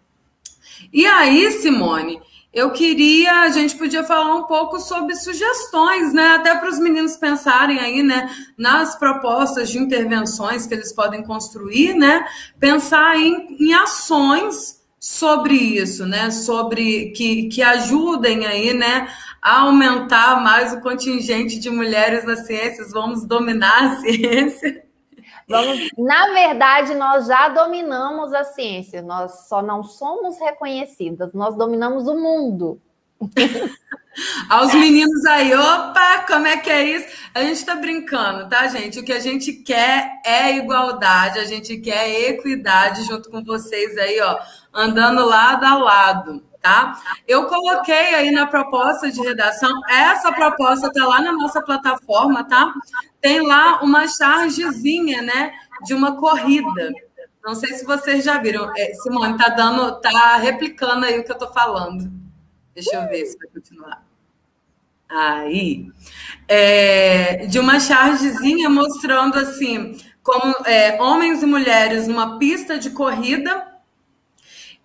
E 0.92 1.04
aí, 1.06 1.50
Simone, 1.50 2.20
eu 2.54 2.70
queria, 2.70 3.42
a 3.42 3.48
gente 3.48 3.76
podia 3.76 4.04
falar 4.04 4.36
um 4.36 4.44
pouco 4.44 4.78
sobre 4.78 5.16
sugestões, 5.16 6.12
né? 6.12 6.36
Até 6.36 6.54
para 6.54 6.68
os 6.68 6.78
meninos 6.78 7.16
pensarem 7.16 7.80
aí, 7.80 8.02
né? 8.04 8.30
Nas 8.56 8.96
propostas 8.96 9.68
de 9.70 9.78
intervenções 9.78 10.66
que 10.66 10.74
eles 10.74 10.92
podem 10.92 11.24
construir, 11.24 11.94
né? 11.94 12.24
Pensar 12.60 13.18
em, 13.18 13.56
em 13.58 13.74
ações 13.74 14.77
sobre 14.98 15.54
isso, 15.54 16.06
né? 16.06 16.30
Sobre 16.30 17.10
que, 17.10 17.48
que 17.48 17.62
ajudem 17.62 18.46
aí, 18.46 18.74
né? 18.74 19.08
A 19.40 19.60
aumentar 19.60 20.42
mais 20.42 20.72
o 20.72 20.80
contingente 20.80 21.58
de 21.58 21.70
mulheres 21.70 22.24
nas 22.24 22.46
ciências, 22.46 22.92
vamos 22.92 23.24
dominar 23.24 23.82
a 23.84 23.96
ciência. 24.00 24.84
Vamos, 25.48 25.88
na 25.96 26.28
verdade, 26.34 26.94
nós 26.94 27.26
já 27.26 27.48
dominamos 27.48 28.34
a 28.34 28.44
ciência, 28.44 29.00
nós 29.00 29.48
só 29.48 29.62
não 29.62 29.82
somos 29.82 30.38
reconhecidas, 30.38 31.32
nós 31.32 31.56
dominamos 31.56 32.06
o 32.06 32.14
mundo. 32.14 32.78
Aos 34.50 34.74
meninos 34.74 35.24
aí, 35.26 35.54
opa, 35.54 36.24
como 36.26 36.46
é 36.46 36.56
que 36.56 36.68
é 36.68 36.82
isso? 36.82 37.06
A 37.32 37.40
gente 37.42 37.56
está 37.56 37.76
brincando, 37.76 38.48
tá, 38.48 38.66
gente? 38.66 38.98
O 38.98 39.04
que 39.04 39.12
a 39.12 39.20
gente 39.20 39.52
quer 39.52 40.20
é 40.24 40.56
igualdade, 40.56 41.38
a 41.38 41.44
gente 41.44 41.76
quer 41.78 42.30
equidade 42.30 43.04
junto 43.04 43.30
com 43.30 43.42
vocês 43.44 43.96
aí, 43.96 44.20
ó, 44.20 44.38
andando 44.72 45.24
lado 45.24 45.64
a 45.64 45.74
lado, 45.74 46.42
tá? 46.60 47.00
Eu 47.26 47.46
coloquei 47.46 48.14
aí 48.14 48.30
na 48.30 48.46
proposta 48.46 49.10
de 49.10 49.20
redação, 49.20 49.70
essa 49.88 50.32
proposta 50.32 50.92
tá 50.92 51.06
lá 51.06 51.20
na 51.20 51.32
nossa 51.32 51.62
plataforma, 51.62 52.44
tá? 52.44 52.72
Tem 53.20 53.40
lá 53.40 53.80
uma 53.82 54.06
chargezinha, 54.06 55.22
né, 55.22 55.52
de 55.84 55.94
uma 55.94 56.16
corrida. 56.16 56.92
Não 57.44 57.54
sei 57.54 57.72
se 57.74 57.84
vocês 57.84 58.24
já 58.24 58.38
viram. 58.38 58.70
É, 58.76 58.92
Simone, 58.94 59.38
tá 59.38 59.48
dando, 59.48 60.00
tá 60.00 60.36
replicando 60.36 61.06
aí 61.06 61.18
o 61.18 61.24
que 61.24 61.32
eu 61.32 61.38
tô 61.38 61.48
falando. 61.48 62.10
Deixa 62.74 62.96
eu 62.96 63.08
ver 63.08 63.24
se 63.24 63.38
vai 63.38 63.48
continuar. 63.48 64.04
Aí. 65.08 65.90
É, 66.46 67.46
de 67.46 67.58
uma 67.58 67.80
chargezinha 67.80 68.68
mostrando 68.68 69.38
assim, 69.38 69.96
como 70.22 70.54
é, 70.66 71.00
homens 71.00 71.42
e 71.42 71.46
mulheres 71.46 72.06
numa 72.06 72.38
pista 72.38 72.78
de 72.78 72.90
corrida 72.90 73.66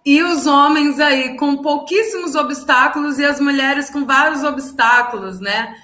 e 0.06 0.22
os 0.22 0.46
homens 0.46 1.00
aí 1.00 1.38
com 1.38 1.58
pouquíssimos 1.58 2.36
obstáculos 2.36 3.20
e 3.20 3.26
as 3.26 3.40
mulheres 3.40 3.90
com 3.90 4.06
vários 4.06 4.44
obstáculos, 4.44 5.40
né? 5.40 5.76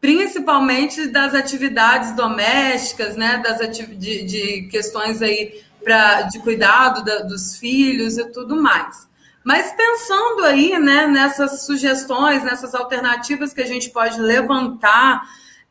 Principalmente 0.00 1.06
das 1.06 1.34
atividades 1.34 2.12
domésticas, 2.12 3.16
né? 3.16 3.38
Das 3.38 3.60
ati 3.60 3.86
de, 3.86 4.24
de 4.24 4.68
questões 4.70 5.22
aí 5.22 5.62
pra, 5.82 6.22
de 6.22 6.38
cuidado 6.40 7.04
da, 7.04 7.20
dos 7.20 7.56
filhos 7.56 8.18
e 8.18 8.24
tudo 8.26 8.60
mais. 8.60 9.08
Mas 9.44 9.72
pensando 9.72 10.44
aí, 10.44 10.78
né, 10.78 11.06
nessas 11.06 11.64
sugestões, 11.66 12.44
nessas 12.44 12.74
alternativas 12.74 13.52
que 13.52 13.60
a 13.60 13.66
gente 13.66 13.90
pode 13.90 14.20
levantar, 14.20 15.22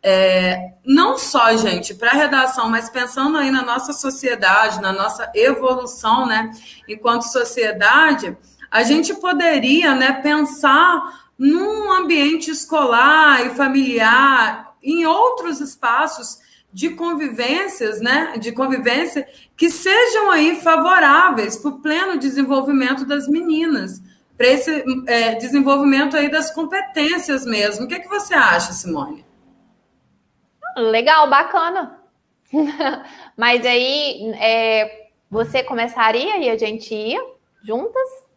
é, 0.03 0.73
não 0.83 1.17
só, 1.17 1.55
gente, 1.55 1.93
para 1.93 2.11
a 2.11 2.15
redação, 2.15 2.67
mas 2.69 2.89
pensando 2.89 3.37
aí 3.37 3.51
na 3.51 3.63
nossa 3.63 3.93
sociedade, 3.93 4.81
na 4.81 4.91
nossa 4.91 5.31
evolução, 5.35 6.25
né, 6.25 6.51
enquanto 6.87 7.23
sociedade, 7.23 8.35
a 8.69 8.83
gente 8.83 9.13
poderia, 9.13 9.93
né, 9.93 10.13
pensar 10.13 11.29
num 11.37 11.91
ambiente 11.91 12.49
escolar 12.49 13.45
e 13.45 13.51
familiar, 13.51 14.75
em 14.81 15.05
outros 15.05 15.59
espaços 15.59 16.39
de 16.73 16.91
convivências, 16.91 17.99
né, 17.99 18.37
de 18.39 18.51
convivência 18.51 19.27
que 19.55 19.69
sejam 19.69 20.31
aí 20.31 20.59
favoráveis 20.61 21.57
para 21.57 21.69
o 21.69 21.79
pleno 21.79 22.17
desenvolvimento 22.17 23.05
das 23.05 23.27
meninas, 23.27 24.01
para 24.37 24.47
esse 24.47 24.83
é, 25.05 25.35
desenvolvimento 25.35 26.17
aí 26.17 26.29
das 26.29 26.51
competências 26.51 27.45
mesmo. 27.45 27.85
O 27.85 27.87
que, 27.87 27.95
é 27.95 27.99
que 27.99 28.09
você 28.09 28.33
acha, 28.33 28.73
Simone? 28.73 29.23
Legal, 30.77 31.29
bacana. 31.29 31.99
Mas 33.37 33.65
aí 33.65 34.31
é, 34.39 35.09
você 35.29 35.63
começaria 35.63 36.37
e 36.37 36.49
a 36.49 36.57
gente 36.57 36.93
ia 36.93 37.21
juntas? 37.63 38.31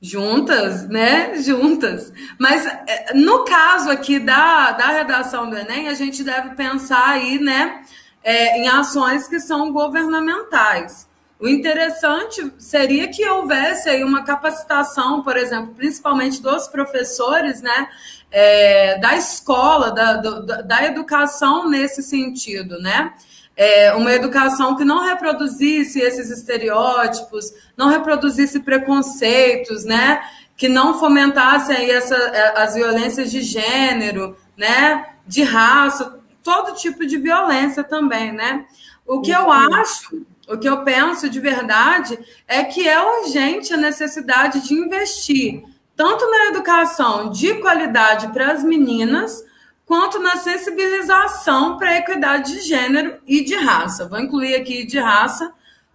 Juntas, 0.00 0.88
né? 0.88 1.36
Juntas. 1.36 2.12
Mas 2.38 2.66
é, 2.66 3.14
no 3.14 3.44
caso 3.44 3.90
aqui 3.90 4.18
da, 4.18 4.72
da 4.72 4.88
redação 4.88 5.48
do 5.48 5.56
Enem, 5.56 5.88
a 5.88 5.94
gente 5.94 6.22
deve 6.22 6.54
pensar 6.54 7.08
aí, 7.08 7.38
né, 7.38 7.82
é, 8.22 8.58
em 8.58 8.68
ações 8.68 9.26
que 9.26 9.40
são 9.40 9.72
governamentais. 9.72 11.08
O 11.38 11.46
interessante 11.46 12.50
seria 12.58 13.08
que 13.08 13.28
houvesse 13.28 13.90
aí 13.90 14.02
uma 14.02 14.24
capacitação, 14.24 15.22
por 15.22 15.36
exemplo, 15.36 15.74
principalmente 15.74 16.40
dos 16.40 16.66
professores, 16.66 17.60
né, 17.60 17.88
é, 18.30 18.98
da 18.98 19.16
escola, 19.16 19.90
da, 19.90 20.14
da, 20.14 20.62
da, 20.62 20.84
educação 20.84 21.68
nesse 21.68 22.02
sentido, 22.02 22.80
né? 22.80 23.12
É, 23.56 23.94
uma 23.94 24.12
educação 24.12 24.76
que 24.76 24.84
não 24.84 25.04
reproduzisse 25.04 26.00
esses 26.00 26.28
estereótipos, 26.30 27.46
não 27.76 27.88
reproduzisse 27.88 28.60
preconceitos, 28.60 29.84
né? 29.84 30.22
Que 30.56 30.68
não 30.68 30.98
fomentasse 30.98 31.72
aí 31.72 31.90
essa, 31.90 32.14
é, 32.14 32.62
as 32.62 32.74
violências 32.74 33.30
de 33.30 33.40
gênero, 33.40 34.36
né? 34.56 35.06
De 35.26 35.42
raça, 35.42 36.18
todo 36.42 36.74
tipo 36.74 37.06
de 37.06 37.16
violência 37.16 37.82
também, 37.84 38.32
né? 38.32 38.66
O 39.06 39.20
que 39.20 39.30
eu 39.30 39.50
acho 39.50 40.26
o 40.48 40.56
que 40.58 40.68
eu 40.68 40.82
penso 40.84 41.28
de 41.28 41.40
verdade 41.40 42.18
é 42.46 42.64
que 42.64 42.88
é 42.88 43.00
urgente 43.00 43.74
a 43.74 43.76
necessidade 43.76 44.66
de 44.66 44.74
investir 44.74 45.62
tanto 45.96 46.30
na 46.30 46.46
educação 46.46 47.30
de 47.30 47.54
qualidade 47.54 48.28
para 48.28 48.52
as 48.52 48.62
meninas, 48.62 49.42
quanto 49.86 50.18
na 50.18 50.36
sensibilização 50.36 51.78
para 51.78 51.90
a 51.90 51.96
equidade 51.96 52.52
de 52.52 52.60
gênero 52.60 53.18
e 53.26 53.42
de 53.42 53.54
raça. 53.54 54.06
Vou 54.06 54.20
incluir 54.20 54.54
aqui 54.56 54.84
de 54.84 54.98
raça, 54.98 55.50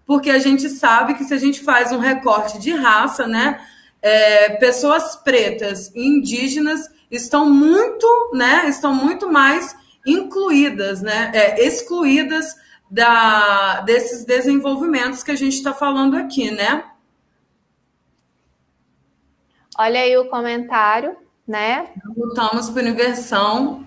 porque 0.06 0.32
a 0.32 0.40
gente 0.40 0.68
sabe 0.70 1.14
que 1.14 1.24
se 1.24 1.34
a 1.34 1.38
gente 1.38 1.62
faz 1.62 1.92
um 1.92 2.00
recorte 2.00 2.58
de 2.58 2.72
raça, 2.72 3.28
né, 3.28 3.62
é, 4.02 4.50
pessoas 4.56 5.16
pretas 5.18 5.92
e 5.94 6.08
indígenas 6.08 6.90
estão 7.12 7.48
muito, 7.48 8.32
né, 8.34 8.68
estão 8.68 8.96
muito 8.96 9.32
mais 9.32 9.76
incluídas, 10.06 11.02
né, 11.02 11.30
é, 11.32 11.64
excluídas 11.64 12.56
da, 12.92 13.80
desses 13.86 14.26
desenvolvimentos 14.26 15.24
que 15.24 15.32
a 15.32 15.36
gente 15.36 15.56
está 15.56 15.74
falando 15.74 16.18
aqui, 16.18 16.52
né? 16.52 16.84
Olha 19.80 20.02
aí 20.02 20.18
o 20.18 20.30
comentário, 20.30 21.16
né? 21.48 21.88
Lutamos 22.18 22.70
por 22.70 22.84
inversão 22.84 23.86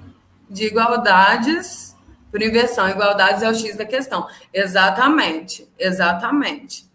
de 0.48 0.64
igualdades, 0.64 1.94
por 2.30 2.42
inversão, 2.42 2.88
igualdades 2.88 3.42
é 3.42 3.50
o 3.50 3.54
X 3.54 3.76
da 3.76 3.84
questão. 3.84 4.26
Exatamente, 4.52 5.68
exatamente. 5.78 6.90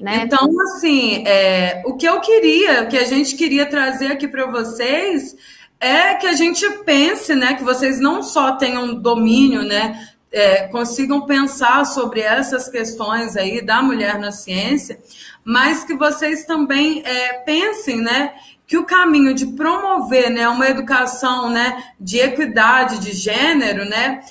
Né? 0.00 0.22
Então, 0.24 0.48
assim, 0.62 1.24
é, 1.24 1.80
o 1.86 1.96
que 1.96 2.06
eu 2.06 2.20
queria, 2.20 2.82
o 2.82 2.88
que 2.88 2.98
a 2.98 3.04
gente 3.04 3.36
queria 3.36 3.66
trazer 3.66 4.08
aqui 4.08 4.26
para 4.26 4.46
vocês 4.46 5.36
é 5.78 6.14
que 6.14 6.26
a 6.26 6.32
gente 6.32 6.68
pense, 6.84 7.34
né, 7.34 7.54
que 7.54 7.62
vocês 7.62 8.00
não 8.00 8.22
só 8.22 8.56
tenham 8.56 8.94
domínio, 8.94 9.62
né, 9.62 10.11
é, 10.32 10.66
consigam 10.68 11.26
pensar 11.26 11.84
sobre 11.84 12.20
essas 12.20 12.68
questões 12.68 13.36
aí 13.36 13.60
da 13.60 13.82
mulher 13.82 14.18
na 14.18 14.32
ciência, 14.32 14.98
mas 15.44 15.84
que 15.84 15.94
vocês 15.94 16.46
também 16.46 17.02
é, 17.04 17.34
pensem, 17.34 18.00
né, 18.00 18.32
que 18.66 18.78
o 18.78 18.86
caminho 18.86 19.34
de 19.34 19.46
promover, 19.48 20.30
né, 20.30 20.48
uma 20.48 20.66
educação, 20.66 21.50
né, 21.50 21.84
de 22.00 22.18
equidade 22.18 22.98
de 22.98 23.12
gênero, 23.12 23.84
né, 23.84 24.22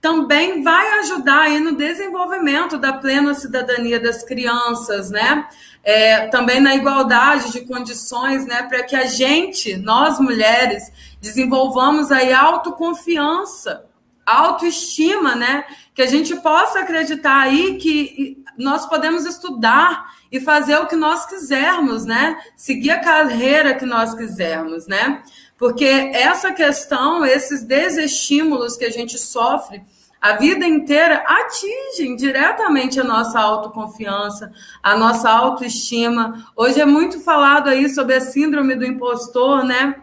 também 0.00 0.62
vai 0.62 1.00
ajudar 1.00 1.42
aí 1.42 1.60
no 1.60 1.76
desenvolvimento 1.76 2.78
da 2.78 2.92
plena 2.92 3.34
cidadania 3.34 4.00
das 4.00 4.24
crianças, 4.24 5.10
né? 5.10 5.46
É, 5.84 6.26
também 6.28 6.58
na 6.58 6.74
igualdade 6.74 7.52
de 7.52 7.66
condições, 7.66 8.46
né? 8.46 8.62
Para 8.62 8.82
que 8.82 8.96
a 8.96 9.04
gente, 9.04 9.76
nós 9.76 10.18
mulheres, 10.18 10.90
desenvolvamos 11.20 12.10
aí 12.10 12.32
autoconfiança, 12.32 13.84
autoestima, 14.30 15.34
né? 15.34 15.64
Que 15.94 16.02
a 16.02 16.06
gente 16.06 16.34
possa 16.36 16.80
acreditar 16.80 17.40
aí 17.40 17.76
que 17.76 18.42
nós 18.56 18.86
podemos 18.86 19.24
estudar 19.26 20.12
e 20.30 20.40
fazer 20.40 20.76
o 20.76 20.86
que 20.86 20.96
nós 20.96 21.26
quisermos, 21.26 22.04
né? 22.04 22.38
Seguir 22.56 22.90
a 22.90 23.00
carreira 23.00 23.74
que 23.74 23.86
nós 23.86 24.14
quisermos, 24.14 24.86
né? 24.86 25.22
Porque 25.58 25.84
essa 25.84 26.52
questão, 26.52 27.24
esses 27.24 27.62
desestímulos 27.62 28.76
que 28.76 28.84
a 28.84 28.90
gente 28.90 29.18
sofre 29.18 29.82
a 30.20 30.34
vida 30.34 30.66
inteira 30.66 31.24
atingem 31.26 32.14
diretamente 32.14 33.00
a 33.00 33.04
nossa 33.04 33.40
autoconfiança, 33.40 34.52
a 34.82 34.94
nossa 34.94 35.30
autoestima. 35.30 36.46
Hoje 36.54 36.78
é 36.78 36.84
muito 36.84 37.20
falado 37.20 37.68
aí 37.68 37.88
sobre 37.88 38.14
a 38.14 38.20
síndrome 38.20 38.74
do 38.74 38.84
impostor, 38.84 39.64
né? 39.64 39.94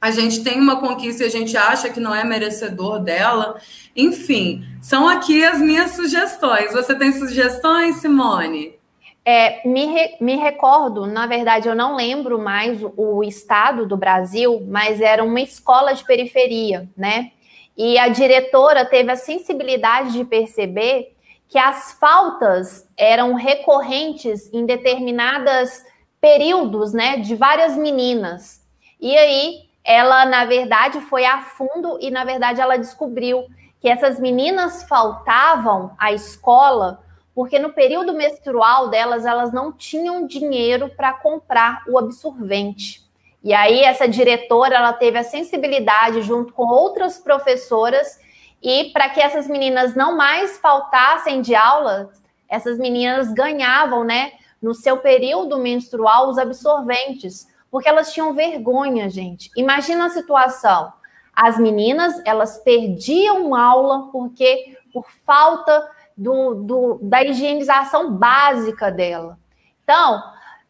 A 0.00 0.10
gente 0.10 0.42
tem 0.42 0.58
uma 0.58 0.80
conquista 0.80 1.22
e 1.22 1.26
a 1.26 1.30
gente 1.30 1.54
acha 1.56 1.90
que 1.90 2.00
não 2.00 2.14
é 2.14 2.24
merecedor 2.24 3.00
dela. 3.00 3.60
Enfim, 3.94 4.64
são 4.80 5.06
aqui 5.06 5.44
as 5.44 5.60
minhas 5.60 5.90
sugestões. 5.90 6.72
Você 6.72 6.94
tem 6.94 7.12
sugestões, 7.12 7.96
Simone? 7.96 8.80
É, 9.22 9.68
me, 9.68 9.84
re, 9.84 10.16
me 10.18 10.36
recordo, 10.36 11.06
na 11.06 11.26
verdade, 11.26 11.68
eu 11.68 11.74
não 11.74 11.94
lembro 11.94 12.38
mais 12.38 12.82
o, 12.82 12.92
o 12.96 13.22
estado 13.22 13.86
do 13.86 13.94
Brasil, 13.94 14.66
mas 14.66 15.02
era 15.02 15.22
uma 15.22 15.40
escola 15.40 15.92
de 15.92 16.02
periferia, 16.02 16.88
né? 16.96 17.32
E 17.76 17.98
a 17.98 18.08
diretora 18.08 18.86
teve 18.86 19.12
a 19.12 19.16
sensibilidade 19.16 20.12
de 20.12 20.24
perceber 20.24 21.14
que 21.46 21.58
as 21.58 21.92
faltas 22.00 22.88
eram 22.96 23.34
recorrentes 23.34 24.50
em 24.52 24.64
determinados 24.64 25.82
períodos, 26.20 26.92
né, 26.92 27.18
de 27.18 27.34
várias 27.34 27.76
meninas. 27.76 28.60
E 29.00 29.16
aí 29.16 29.69
ela, 29.90 30.24
na 30.24 30.44
verdade, 30.44 31.00
foi 31.00 31.24
a 31.24 31.42
fundo 31.42 31.98
e, 32.00 32.10
na 32.10 32.24
verdade, 32.24 32.60
ela 32.60 32.76
descobriu 32.76 33.44
que 33.80 33.88
essas 33.88 34.20
meninas 34.20 34.84
faltavam 34.84 35.94
à 35.98 36.12
escola 36.12 37.02
porque 37.34 37.58
no 37.58 37.72
período 37.72 38.12
menstrual 38.12 38.88
delas, 38.88 39.24
elas 39.24 39.52
não 39.52 39.72
tinham 39.72 40.26
dinheiro 40.26 40.90
para 40.90 41.12
comprar 41.12 41.82
o 41.88 41.98
absorvente. 41.98 43.02
E 43.42 43.54
aí 43.54 43.80
essa 43.80 44.06
diretora, 44.06 44.76
ela 44.76 44.92
teve 44.92 45.16
a 45.16 45.24
sensibilidade 45.24 46.22
junto 46.22 46.52
com 46.52 46.66
outras 46.66 47.18
professoras 47.18 48.20
e 48.62 48.90
para 48.92 49.08
que 49.08 49.20
essas 49.20 49.48
meninas 49.48 49.94
não 49.94 50.16
mais 50.16 50.58
faltassem 50.58 51.40
de 51.40 51.54
aula, 51.54 52.10
essas 52.48 52.78
meninas 52.78 53.32
ganhavam, 53.32 54.04
né, 54.04 54.32
no 54.60 54.74
seu 54.74 54.98
período 54.98 55.56
menstrual 55.56 56.28
os 56.28 56.36
absorventes 56.36 57.46
porque 57.70 57.88
elas 57.88 58.12
tinham 58.12 58.34
vergonha, 58.34 59.08
gente. 59.08 59.50
Imagina 59.56 60.06
a 60.06 60.10
situação. 60.10 60.92
As 61.34 61.58
meninas, 61.58 62.20
elas 62.24 62.58
perdiam 62.58 63.54
aula 63.54 64.10
porque 64.10 64.76
por 64.92 65.06
falta 65.24 65.88
do, 66.16 66.54
do, 66.54 66.98
da 67.02 67.22
higienização 67.22 68.12
básica 68.12 68.90
dela. 68.90 69.38
Então, 69.82 70.22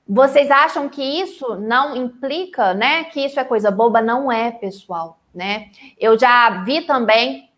vocês 0.06 0.50
acham 0.50 0.88
que 0.88 1.02
isso 1.02 1.56
não 1.56 1.96
implica, 1.96 2.74
né? 2.74 3.04
Que 3.04 3.24
isso 3.24 3.40
é 3.40 3.44
coisa 3.44 3.70
boba? 3.70 4.02
Não 4.02 4.30
é, 4.30 4.50
pessoal, 4.50 5.18
né? 5.34 5.70
Eu 5.98 6.18
já 6.18 6.62
vi 6.64 6.82
também 6.82 7.50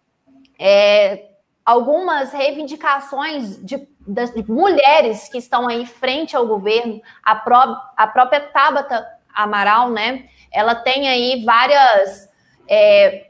é, 0.58 1.30
algumas 1.64 2.32
reivindicações 2.32 3.56
de, 3.64 3.76
de, 4.06 4.50
mulheres 4.50 5.28
que 5.28 5.38
estão 5.38 5.68
aí 5.68 5.86
frente 5.86 6.36
ao 6.36 6.46
governo, 6.46 7.00
a, 7.22 7.34
pró, 7.36 7.76
a 7.96 8.06
própria 8.06 8.40
Tabata 8.40 9.06
Amaral, 9.34 9.90
né? 9.90 10.28
Ela 10.50 10.74
tem 10.74 11.08
aí 11.08 11.44
várias 11.44 12.28
é, 12.68 13.26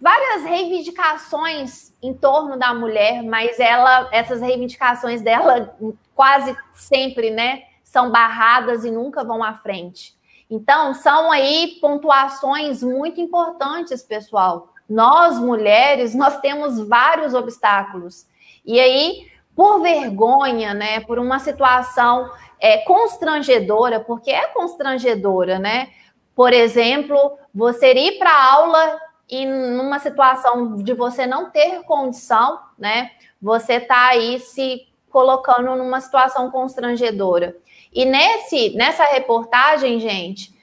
várias 0.00 0.44
reivindicações 0.44 1.92
em 2.02 2.14
torno 2.14 2.58
da 2.58 2.72
mulher, 2.72 3.22
mas 3.22 3.58
ela 3.58 4.08
essas 4.12 4.40
reivindicações 4.40 5.20
dela 5.20 5.76
quase 6.14 6.56
sempre, 6.74 7.30
né, 7.30 7.62
são 7.84 8.10
barradas 8.10 8.84
e 8.84 8.90
nunca 8.90 9.24
vão 9.24 9.42
à 9.42 9.54
frente. 9.54 10.16
Então, 10.50 10.94
são 10.94 11.30
aí 11.30 11.78
pontuações 11.80 12.82
muito 12.82 13.20
importantes, 13.20 14.02
pessoal. 14.02 14.72
Nós, 14.88 15.38
mulheres, 15.38 16.14
nós 16.14 16.40
temos 16.40 16.80
vários 16.88 17.34
obstáculos. 17.34 18.26
E 18.64 18.80
aí, 18.80 19.30
por 19.54 19.80
vergonha, 19.80 20.72
né, 20.72 21.00
por 21.00 21.18
uma 21.18 21.38
situação 21.38 22.30
é, 22.60 22.78
constrangedora, 22.78 24.00
porque 24.00 24.30
é 24.30 24.46
constrangedora, 24.48 25.58
né? 25.58 25.90
Por 26.34 26.52
exemplo, 26.52 27.38
você 27.54 27.92
ir 27.92 28.18
para 28.18 28.52
aula 28.52 28.98
e 29.28 29.44
numa 29.44 29.98
situação 29.98 30.76
de 30.76 30.94
você 30.94 31.26
não 31.26 31.50
ter 31.50 31.82
condição, 31.82 32.60
né? 32.78 33.10
Você 33.40 33.74
está 33.74 34.08
aí 34.08 34.38
se 34.40 34.88
colocando 35.10 35.74
numa 35.76 36.00
situação 36.00 36.50
constrangedora. 36.50 37.56
E 37.92 38.04
nesse, 38.04 38.70
nessa 38.76 39.04
reportagem, 39.04 39.98
gente, 39.98 40.54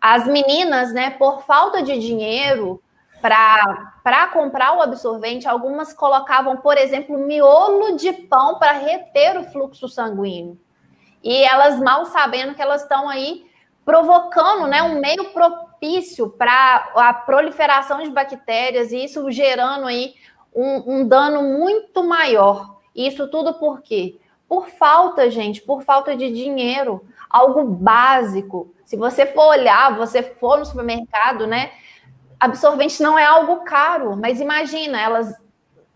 as 0.00 0.26
meninas, 0.26 0.92
né, 0.92 1.10
por 1.10 1.42
falta 1.42 1.82
de 1.82 1.98
dinheiro 1.98 2.82
para 3.20 4.28
comprar 4.34 4.76
o 4.76 4.82
absorvente, 4.82 5.48
algumas 5.48 5.94
colocavam, 5.94 6.58
por 6.58 6.76
exemplo, 6.76 7.16
miolo 7.16 7.96
de 7.96 8.12
pão 8.12 8.58
para 8.58 8.72
reter 8.72 9.38
o 9.38 9.44
fluxo 9.44 9.88
sanguíneo. 9.88 10.58
E 11.24 11.42
elas 11.42 11.80
mal 11.80 12.04
sabendo 12.04 12.54
que 12.54 12.60
elas 12.60 12.82
estão 12.82 13.08
aí 13.08 13.46
provocando 13.82 14.66
né, 14.66 14.82
um 14.82 15.00
meio 15.00 15.32
propício 15.32 16.28
para 16.28 16.90
a 16.94 17.14
proliferação 17.14 18.02
de 18.02 18.10
bactérias 18.10 18.92
e 18.92 19.04
isso 19.04 19.30
gerando 19.30 19.86
aí 19.86 20.14
um, 20.54 20.98
um 20.98 21.08
dano 21.08 21.42
muito 21.42 22.04
maior. 22.04 22.76
Isso 22.94 23.26
tudo 23.28 23.54
por 23.54 23.80
quê? 23.80 24.18
Por 24.46 24.68
falta, 24.68 25.30
gente, 25.30 25.62
por 25.62 25.82
falta 25.82 26.14
de 26.14 26.30
dinheiro, 26.30 27.02
algo 27.28 27.64
básico. 27.64 28.74
Se 28.84 28.94
você 28.94 29.24
for 29.24 29.48
olhar, 29.48 29.96
você 29.96 30.22
for 30.22 30.58
no 30.58 30.66
supermercado, 30.66 31.46
né? 31.46 31.72
Absorvente 32.38 33.02
não 33.02 33.18
é 33.18 33.24
algo 33.24 33.64
caro, 33.64 34.14
mas 34.14 34.40
imagina, 34.40 35.00
elas 35.00 35.34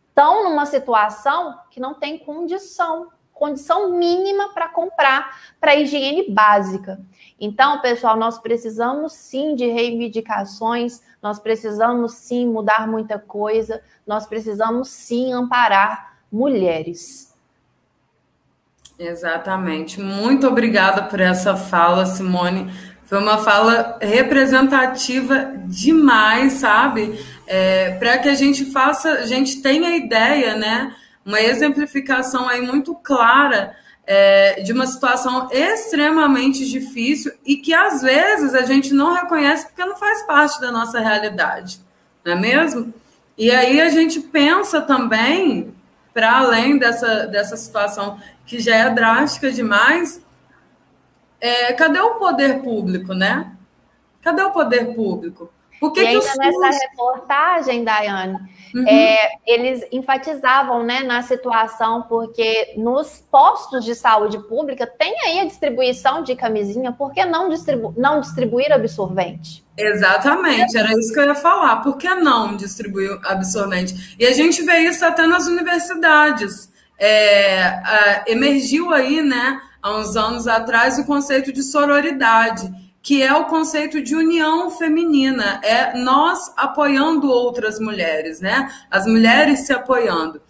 estão 0.09 0.45
numa 0.45 0.65
situação 0.65 1.59
que 1.71 1.79
não 1.79 1.95
tem 1.95 2.19
condição, 2.19 3.09
condição 3.39 3.93
mínima 3.93 4.53
para 4.53 4.69
comprar 4.69 5.39
para 5.61 5.77
higiene 5.77 6.29
básica. 6.29 7.01
Então, 7.41 7.81
pessoal, 7.81 8.17
nós 8.17 8.39
precisamos 8.39 9.13
sim 9.13 9.55
de 9.55 9.67
reivindicações, 9.67 11.01
nós 11.23 11.39
precisamos 11.39 12.15
sim 12.15 12.47
mudar 12.47 12.89
muita 12.89 13.19
coisa, 13.19 13.81
nós 14.07 14.27
precisamos 14.27 14.89
sim 14.89 15.33
amparar 15.33 16.19
mulheres. 16.31 17.35
Exatamente. 18.99 20.01
Muito 20.01 20.49
obrigada 20.49 21.05
por 21.05 21.21
essa 21.21 21.57
fala, 21.57 22.05
Simone. 22.05 22.73
Foi 23.05 23.19
uma 23.19 23.39
fala 23.39 23.99
representativa 24.03 25.53
demais, 25.67 26.55
sabe? 26.55 27.19
É, 27.47 27.93
Para 27.93 28.19
que 28.19 28.29
a 28.29 28.35
gente 28.35 28.67
faça, 28.67 29.11
a 29.13 29.27
gente 29.27 29.63
tenha 29.63 29.97
ideia, 29.97 30.57
né? 30.57 30.95
Uma 31.29 31.43
exemplificação 31.43 32.49
aí 32.49 32.63
muito 32.63 32.95
clara 32.95 33.77
é, 34.07 34.63
de 34.63 34.73
uma 34.73 34.87
situação 34.87 35.47
extremamente 35.53 36.67
difícil 36.67 37.31
e 37.45 37.57
que 37.57 37.75
às 37.75 38.01
vezes 38.01 38.55
a 38.55 38.63
gente 38.63 38.95
não 38.95 39.13
reconhece 39.13 39.67
porque 39.67 39.85
não 39.85 39.95
faz 39.95 40.23
parte 40.23 40.59
da 40.59 40.73
nossa 40.73 40.99
realidade, 40.99 41.83
não 42.25 42.33
é 42.33 42.35
mesmo? 42.35 42.95
E 43.37 43.51
aí 43.51 43.79
a 43.79 43.91
gente 43.91 44.21
pensa 44.21 44.81
também, 44.81 45.75
para 46.15 46.39
além 46.39 46.79
dessa, 46.79 47.27
dessa 47.27 47.59
situação 47.59 48.19
que 48.47 48.59
já 48.59 48.75
é 48.75 48.89
drástica 48.89 49.53
demais, 49.53 50.23
é, 51.39 51.75
cadê 51.75 52.01
o 52.01 52.15
poder 52.15 52.63
público, 52.63 53.13
né? 53.13 53.53
Cadê 54.23 54.41
o 54.41 54.51
poder 54.51 54.95
público? 54.95 55.53
Por 55.81 55.93
que 55.93 56.01
e 56.01 56.03
que 56.03 56.09
ainda 56.09 56.35
nessa 56.37 56.87
reportagem, 56.87 57.85
Daiane, 57.85 58.39
uhum. 58.75 58.89
é, 58.89 59.31
eles 59.47 59.87
enfatizavam 59.93 60.83
né, 60.83 61.03
na 61.03 61.23
situação, 61.23 62.03
porque 62.03 62.75
nos 62.77 63.25
postos 63.31 63.85
de 63.85 63.95
saúde 63.95 64.39
pública 64.49 64.87
tem 64.87 65.15
aí 65.21 65.41
a 65.41 65.45
distribuição 65.45 66.23
de 66.23 66.35
camisinha, 66.35 66.91
por 66.91 67.13
que 67.13 67.25
não, 67.25 67.49
distribu 67.49 67.95
não 67.97 68.21
distribuir 68.21 68.73
absorvente? 68.73 69.65
Exatamente, 69.77 70.77
era 70.77 70.93
isso 70.99 71.13
que 71.13 71.21
eu 71.21 71.27
ia 71.27 71.35
falar. 71.37 71.77
Por 71.77 71.97
que 71.97 72.13
não 72.13 72.57
distribuir 72.57 73.17
absorvente? 73.25 74.17
E 74.19 74.27
a 74.27 74.33
gente 74.33 74.63
vê 74.63 74.79
isso 74.79 75.05
até 75.05 75.27
nas 75.27 75.47
universidades. 75.47 76.73
É, 76.99 77.63
a, 77.63 78.25
emergiu 78.27 78.93
aí, 78.93 79.23
né, 79.23 79.61
há 79.81 79.97
uns 79.97 80.17
anos 80.17 80.49
atrás, 80.49 80.99
o 80.99 81.07
conceito 81.07 81.53
de 81.53 81.63
sororidade 81.63 82.69
que 83.03 83.23
é 83.23 83.33
o 83.33 83.47
conceito 83.47 84.03
de 84.03 84.15
união 84.15 84.71
feminina, 84.71 85.61
é 85.63 85.97
nós 85.97 86.53
apoiando 86.57 87.31
outras 87.31 87.79
mulheres, 87.79 88.41
né? 88.41 88.69
As 88.91 89.07
mulheres 89.07 89.61
se 89.61 89.73
apoiando. 89.73 90.43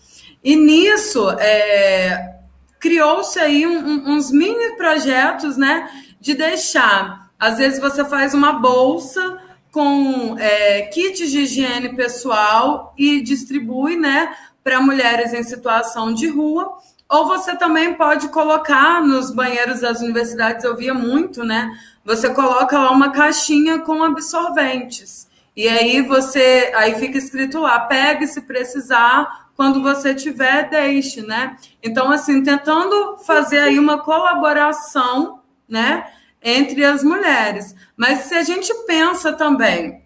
E 0.42 0.56
nisso 0.56 1.30
é, 1.38 2.36
criou-se 2.78 3.38
aí 3.38 3.66
um, 3.66 4.10
uns 4.10 4.30
mini 4.30 4.76
projetos, 4.76 5.56
né? 5.56 5.88
De 6.20 6.34
deixar, 6.34 7.30
às 7.38 7.58
vezes 7.58 7.78
você 7.80 8.04
faz 8.04 8.34
uma 8.34 8.54
bolsa 8.54 9.38
com 9.70 10.36
é, 10.38 10.82
kits 10.82 11.30
de 11.30 11.40
higiene 11.40 11.94
pessoal 11.94 12.94
e 12.96 13.20
distribui, 13.20 13.96
né? 13.96 14.34
Para 14.64 14.80
mulheres 14.80 15.32
em 15.32 15.42
situação 15.42 16.12
de 16.12 16.28
rua. 16.28 16.76
Ou 17.10 17.26
você 17.26 17.56
também 17.56 17.94
pode 17.94 18.28
colocar 18.28 19.02
nos 19.02 19.30
banheiros 19.30 19.80
das 19.80 20.00
universidades, 20.00 20.64
eu 20.64 20.76
via 20.76 20.92
muito, 20.92 21.42
né? 21.42 21.70
você 22.08 22.32
coloca 22.32 22.78
lá 22.78 22.90
uma 22.90 23.10
caixinha 23.12 23.80
com 23.80 24.02
absorventes. 24.02 25.28
E 25.54 25.68
aí 25.68 26.00
você, 26.00 26.72
aí 26.74 26.94
fica 26.98 27.18
escrito 27.18 27.60
lá, 27.60 27.80
pegue 27.80 28.26
se 28.26 28.40
precisar, 28.40 29.50
quando 29.54 29.82
você 29.82 30.14
tiver, 30.14 30.70
deixe, 30.70 31.20
né? 31.20 31.56
Então, 31.82 32.10
assim, 32.10 32.42
tentando 32.42 33.18
fazer 33.26 33.58
aí 33.58 33.78
uma 33.78 33.98
colaboração, 33.98 35.40
né, 35.68 36.10
entre 36.42 36.82
as 36.82 37.04
mulheres. 37.04 37.74
Mas 37.94 38.20
se 38.20 38.34
a 38.34 38.42
gente 38.42 38.72
pensa 38.86 39.34
também, 39.34 40.02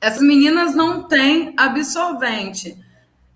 essas 0.00 0.22
meninas 0.22 0.74
não 0.74 1.04
têm 1.04 1.54
absorvente. 1.56 2.76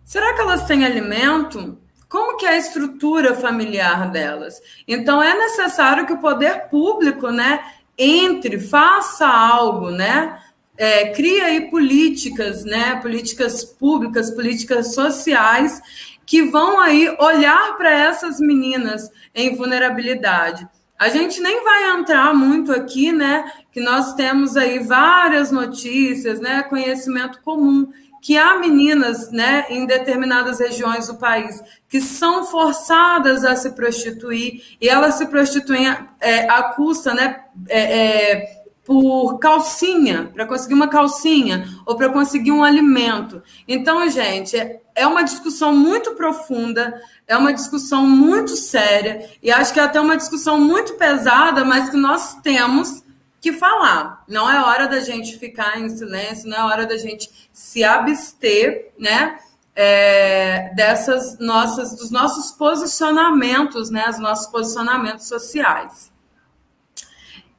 Será 0.05 0.35
que 0.35 0.41
elas 0.41 0.67
têm 0.67 0.85
alimento? 0.85 1.79
Como 2.11 2.37
que 2.37 2.45
é 2.45 2.51
a 2.51 2.59
estrutura 2.59 3.37
familiar 3.37 4.11
delas? 4.11 4.61
Então 4.87 5.23
é 5.23 5.33
necessário 5.33 6.05
que 6.05 6.13
o 6.13 6.19
poder 6.19 6.69
público, 6.69 7.31
né, 7.31 7.65
entre, 7.97 8.59
faça 8.59 9.29
algo, 9.29 9.91
né? 9.93 10.37
É, 10.77 11.11
cria 11.11 11.45
aí 11.45 11.71
políticas, 11.71 12.65
né? 12.65 12.97
Políticas 12.97 13.63
públicas, 13.63 14.31
políticas 14.33 14.93
sociais 14.93 15.81
que 16.27 16.43
vão 16.43 16.81
aí 16.81 17.09
olhar 17.21 17.77
para 17.77 17.93
essas 17.93 18.41
meninas 18.41 19.09
em 19.33 19.55
vulnerabilidade. 19.55 20.67
A 20.99 21.09
gente 21.11 21.41
nem 21.41 21.63
vai 21.63 21.93
entrar 21.93 22.35
muito 22.35 22.73
aqui, 22.73 23.13
né? 23.13 23.53
Que 23.71 23.81
nós 23.81 24.15
temos 24.15 24.57
aí 24.57 24.81
várias 24.81 25.53
notícias, 25.53 26.41
né? 26.41 26.63
Conhecimento 26.65 27.41
comum 27.43 27.89
que 28.21 28.37
há 28.37 28.59
meninas, 28.59 29.31
né, 29.31 29.67
em 29.71 29.87
determinadas 29.87 30.59
regiões 30.59 31.07
do 31.07 31.15
país 31.15 31.63
que 31.89 32.01
são 32.01 32.45
forçadas 32.45 33.45
a 33.45 33.57
se 33.57 33.71
prostituir 33.71 34.63
e 34.81 34.89
elas 34.89 35.15
se 35.15 35.27
prostituem 35.27 35.87
é, 36.21 36.49
à 36.49 36.63
custa, 36.65 37.15
né, 37.15 37.41
é, 37.69 37.81
é, 37.81 38.61
por 38.85 39.39
calcinha, 39.39 40.31
para 40.35 40.47
conseguir 40.47 40.75
uma 40.75 40.89
calcinha 40.89 41.65
ou 41.87 41.97
para 41.97 42.09
conseguir 42.09 42.53
um 42.53 42.65
alimento. 42.65 43.43
Então, 43.67 44.09
gente, 44.09 44.57
é, 44.57 44.81
é 44.95 45.07
uma 45.07 45.23
discussão 45.23 45.75
muito 45.75 46.13
profunda, 46.15 47.01
é 47.27 47.37
uma 47.37 47.55
discussão 47.55 48.05
muito 48.07 48.57
séria 48.57 49.31
e 49.43 49.51
acho 49.51 49.73
que 49.73 49.81
é 49.81 49.85
até 49.85 50.01
uma 50.01 50.17
discussão 50.17 50.59
muito 50.59 50.95
pesada, 50.95 51.65
mas 51.65 51.89
que 51.89 51.97
nós 51.97 52.35
temos 52.43 53.03
que 53.41 53.53
falar. 53.53 54.23
Não 54.29 54.51
é 54.51 54.63
hora 54.63 54.87
da 54.87 55.01
gente 55.01 55.39
ficar 55.39 55.81
em 55.81 55.89
silêncio, 55.89 56.49
não 56.49 56.57
é 56.57 56.65
hora 56.65 56.87
da 56.87 56.97
gente 56.97 57.31
se 57.53 57.83
abster, 57.83 58.93
né? 58.99 59.39
É, 59.75 60.75
dessas 60.75 61.39
nossas, 61.39 61.97
dos 61.97 62.11
nossos 62.11 62.53
posicionamentos, 62.53 63.91
né? 63.91 64.09
Os 64.11 64.19
nossos 64.19 64.47
posicionamentos 64.49 65.27
sociais. 65.27 66.13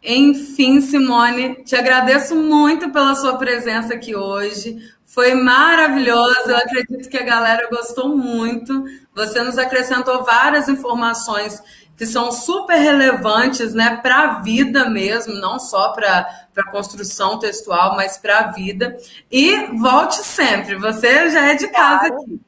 Enfim, 0.03 0.81
Simone, 0.81 1.63
te 1.63 1.75
agradeço 1.75 2.35
muito 2.35 2.89
pela 2.91 3.15
sua 3.15 3.37
presença 3.37 3.93
aqui 3.93 4.15
hoje. 4.15 4.77
Foi 5.05 5.33
maravilhoso. 5.33 6.49
Eu 6.49 6.57
acredito 6.57 7.09
que 7.09 7.17
a 7.17 7.23
galera 7.23 7.67
gostou 7.69 8.15
muito. 8.15 8.83
Você 9.15 9.41
nos 9.43 9.57
acrescentou 9.57 10.23
várias 10.23 10.67
informações 10.69 11.61
que 12.01 12.07
são 12.07 12.31
super 12.31 12.77
relevantes 12.77 13.75
né, 13.75 13.99
para 14.01 14.21
a 14.21 14.39
vida 14.39 14.89
mesmo, 14.89 15.35
não 15.35 15.59
só 15.59 15.89
para 15.89 16.47
a 16.57 16.71
construção 16.71 17.37
textual, 17.37 17.95
mas 17.95 18.17
para 18.17 18.39
a 18.39 18.47
vida. 18.47 18.97
E 19.31 19.67
volte 19.77 20.15
sempre, 20.15 20.73
você 20.77 21.29
já 21.29 21.51
é 21.51 21.53
de 21.53 21.67
casa 21.67 22.07
aqui. 22.07 22.41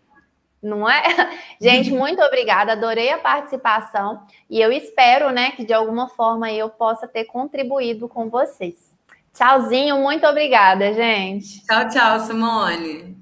Não 0.59 0.89
é? 0.89 1.03
Gente, 1.61 1.91
muito 1.91 2.19
obrigada, 2.23 2.71
adorei 2.71 3.11
a 3.11 3.19
participação 3.19 4.23
e 4.49 4.59
eu 4.59 4.71
espero, 4.71 5.29
né, 5.29 5.51
que 5.51 5.63
de 5.63 5.71
alguma 5.71 6.09
forma 6.09 6.51
eu 6.51 6.67
possa 6.71 7.07
ter 7.07 7.25
contribuído 7.25 8.09
com 8.09 8.31
vocês. 8.31 8.91
Tchauzinho, 9.35 9.99
muito 9.99 10.25
obrigada, 10.25 10.91
gente. 10.93 11.63
Tchau, 11.63 11.89
tchau, 11.89 12.19
Simone. 12.21 13.15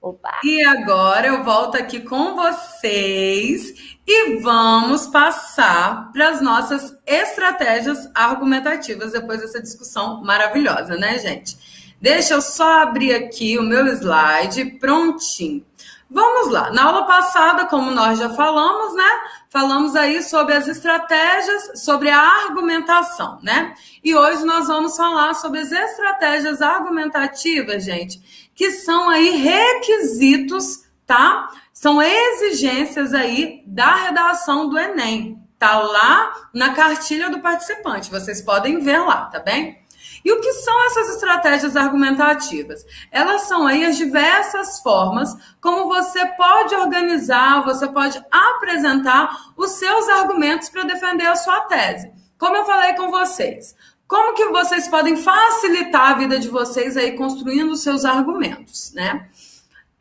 Opa. 0.00 0.40
E 0.42 0.64
agora 0.64 1.28
eu 1.28 1.44
volto 1.44 1.76
aqui 1.76 2.00
com 2.00 2.34
vocês 2.34 3.97
e 4.10 4.40
vamos 4.40 5.06
passar 5.06 6.10
para 6.14 6.30
as 6.30 6.40
nossas 6.40 6.96
estratégias 7.06 8.08
argumentativas 8.14 9.12
depois 9.12 9.42
dessa 9.42 9.60
discussão 9.60 10.24
maravilhosa, 10.24 10.96
né, 10.96 11.18
gente? 11.18 11.58
Deixa 12.00 12.32
eu 12.32 12.40
só 12.40 12.84
abrir 12.84 13.12
aqui 13.14 13.58
o 13.58 13.62
meu 13.62 13.86
slide 13.88 14.78
prontinho. 14.80 15.62
Vamos 16.10 16.50
lá. 16.50 16.70
Na 16.70 16.84
aula 16.84 17.04
passada, 17.04 17.66
como 17.66 17.90
nós 17.90 18.18
já 18.18 18.30
falamos, 18.30 18.94
né? 18.94 19.10
Falamos 19.50 19.94
aí 19.94 20.22
sobre 20.22 20.54
as 20.54 20.66
estratégias, 20.66 21.82
sobre 21.84 22.08
a 22.08 22.18
argumentação, 22.18 23.38
né? 23.42 23.74
E 24.02 24.16
hoje 24.16 24.42
nós 24.46 24.68
vamos 24.68 24.96
falar 24.96 25.34
sobre 25.34 25.60
as 25.60 25.70
estratégias 25.70 26.62
argumentativas, 26.62 27.84
gente, 27.84 28.50
que 28.54 28.70
são 28.70 29.10
aí 29.10 29.28
requisitos, 29.32 30.87
tá? 31.08 31.48
São 31.72 32.02
exigências 32.02 33.14
aí 33.14 33.62
da 33.66 33.94
redação 33.94 34.68
do 34.68 34.78
Enem. 34.78 35.42
Tá 35.58 35.78
lá 35.78 36.32
na 36.54 36.74
cartilha 36.74 37.30
do 37.30 37.40
participante. 37.40 38.10
Vocês 38.10 38.42
podem 38.42 38.78
ver 38.78 38.98
lá, 38.98 39.24
tá 39.24 39.40
bem? 39.40 39.82
E 40.24 40.30
o 40.30 40.40
que 40.40 40.52
são 40.52 40.86
essas 40.86 41.14
estratégias 41.14 41.76
argumentativas? 41.76 42.84
Elas 43.10 43.42
são 43.42 43.66
aí 43.66 43.84
as 43.84 43.96
diversas 43.96 44.80
formas 44.80 45.34
como 45.60 45.88
você 45.88 46.26
pode 46.26 46.74
organizar, 46.74 47.64
você 47.64 47.86
pode 47.88 48.22
apresentar 48.30 49.52
os 49.56 49.70
seus 49.72 50.08
argumentos 50.10 50.68
para 50.68 50.84
defender 50.84 51.26
a 51.26 51.36
sua 51.36 51.60
tese. 51.62 52.12
Como 52.36 52.54
eu 52.54 52.64
falei 52.66 52.94
com 52.94 53.10
vocês, 53.10 53.74
como 54.06 54.34
que 54.34 54.46
vocês 54.46 54.88
podem 54.88 55.16
facilitar 55.16 56.12
a 56.12 56.14
vida 56.14 56.38
de 56.38 56.48
vocês 56.48 56.96
aí 56.96 57.12
construindo 57.12 57.72
os 57.72 57.82
seus 57.82 58.04
argumentos, 58.04 58.92
né? 58.94 59.28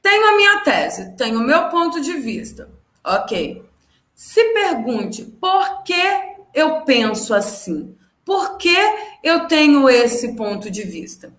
Tenho 0.07 0.25
a 0.25 0.37
minha 0.37 0.59
tese, 0.59 1.17
tenho 1.17 1.37
o 1.37 1.43
meu 1.43 1.67
ponto 1.67 1.99
de 1.99 2.13
vista. 2.13 2.71
OK. 3.03 3.61
Se 4.15 4.41
pergunte 4.53 5.25
por 5.25 5.83
que 5.83 6.01
eu 6.53 6.79
penso 6.83 7.33
assim? 7.33 7.93
Por 8.23 8.55
que 8.55 8.77
eu 9.21 9.47
tenho 9.47 9.89
esse 9.89 10.33
ponto 10.33 10.71
de 10.71 10.83
vista? 10.83 11.33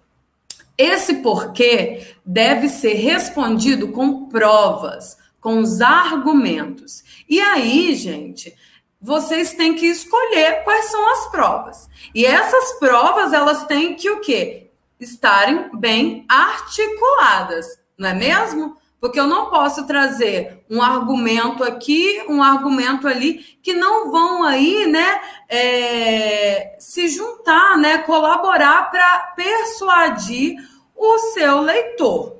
Esse 0.77 1.15
porquê 1.15 2.15
deve 2.23 2.69
ser 2.69 2.93
respondido 2.93 3.89
com 3.89 4.28
provas, 4.28 5.16
com 5.40 5.61
os 5.61 5.81
argumentos. 5.81 7.03
E 7.27 7.40
aí, 7.40 7.95
gente, 7.95 8.55
vocês 9.01 9.55
têm 9.55 9.77
que 9.77 9.86
escolher 9.86 10.62
quais 10.62 10.90
são 10.90 11.11
as 11.11 11.31
provas. 11.31 11.89
E 12.15 12.27
essas 12.27 12.78
provas, 12.78 13.32
elas 13.32 13.65
têm 13.65 13.95
que 13.95 14.11
o 14.11 14.20
quê? 14.20 14.69
Estarem 15.01 15.70
bem 15.74 16.27
articuladas, 16.28 17.78
não 17.99 18.09
é 18.11 18.15
mesmo? 18.15 18.77
Porque 19.01 19.19
eu 19.19 19.27
não 19.27 19.51
posso 19.51 19.87
trazer 19.87 20.65
um 20.69 20.83
argumento 20.83 21.62
aqui, 21.62 22.25
um 22.29 22.43
argumento 22.43 23.07
ali, 23.07 23.45
que 23.62 23.73
não 23.73 24.11
vão 24.11 24.43
aí, 24.43 24.87
né, 24.87 25.20
é, 25.49 26.77
se 26.81 27.09
juntar, 27.09 27.79
né, 27.79 27.99
colaborar 27.99 28.91
para 28.91 29.35
persuadir 29.37 30.57
o 30.97 31.19
seu 31.19 31.61
leitor. 31.61 32.39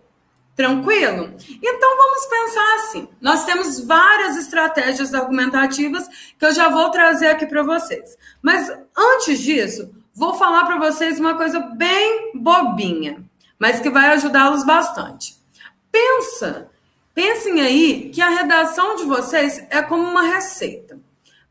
Tranquilo? 0.57 1.33
Então 1.63 1.97
vamos 1.97 2.27
pensar 2.27 2.75
assim. 2.75 3.09
Nós 3.21 3.45
temos 3.45 3.79
várias 3.79 4.37
estratégias 4.37 5.15
argumentativas 5.15 6.09
que 6.37 6.45
eu 6.45 6.53
já 6.53 6.69
vou 6.69 6.91
trazer 6.91 7.29
aqui 7.29 7.47
para 7.47 7.63
vocês. 7.63 8.19
Mas 8.43 8.69
antes 8.97 9.39
disso, 9.39 9.89
vou 10.13 10.35
falar 10.35 10.65
para 10.65 10.79
vocês 10.79 11.21
uma 11.21 11.37
coisa 11.37 11.61
bem 11.61 12.33
bobinha, 12.35 13.25
mas 13.57 13.79
que 13.79 13.89
vai 13.89 14.07
ajudá-los 14.09 14.65
bastante. 14.65 15.38
Pensa, 15.99 16.71
pensem 17.13 17.61
aí 17.61 18.11
que 18.11 18.23
a 18.23 18.29
redação 18.31 18.95
de 18.95 19.03
vocês 19.03 19.67
é 19.69 19.83
como 19.83 20.05
uma 20.05 20.23
receita. 20.23 20.97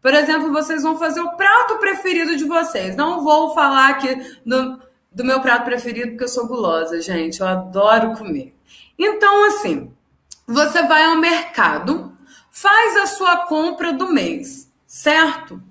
Por 0.01 0.13
exemplo, 0.13 0.53
vocês 0.53 0.83
vão 0.83 0.97
fazer 0.97 1.19
o 1.19 1.35
prato 1.35 1.77
preferido 1.79 2.37
de 2.37 2.45
vocês. 2.45 2.95
Não 2.95 3.21
vou 3.25 3.53
falar 3.53 3.89
aqui 3.89 4.15
do, 4.45 4.79
do 5.11 5.25
meu 5.25 5.41
prato 5.41 5.65
preferido 5.65 6.11
porque 6.11 6.23
eu 6.23 6.29
sou 6.29 6.47
gulosa, 6.47 7.01
gente. 7.01 7.41
Eu 7.41 7.47
adoro 7.47 8.15
comer. 8.15 8.55
Então, 8.97 9.47
assim, 9.47 9.91
você 10.47 10.81
vai 10.83 11.03
ao 11.03 11.17
mercado, 11.17 12.17
faz 12.49 12.95
a 12.95 13.05
sua 13.05 13.47
compra 13.47 13.91
do 13.91 14.07
mês, 14.07 14.71
certo? 14.85 15.61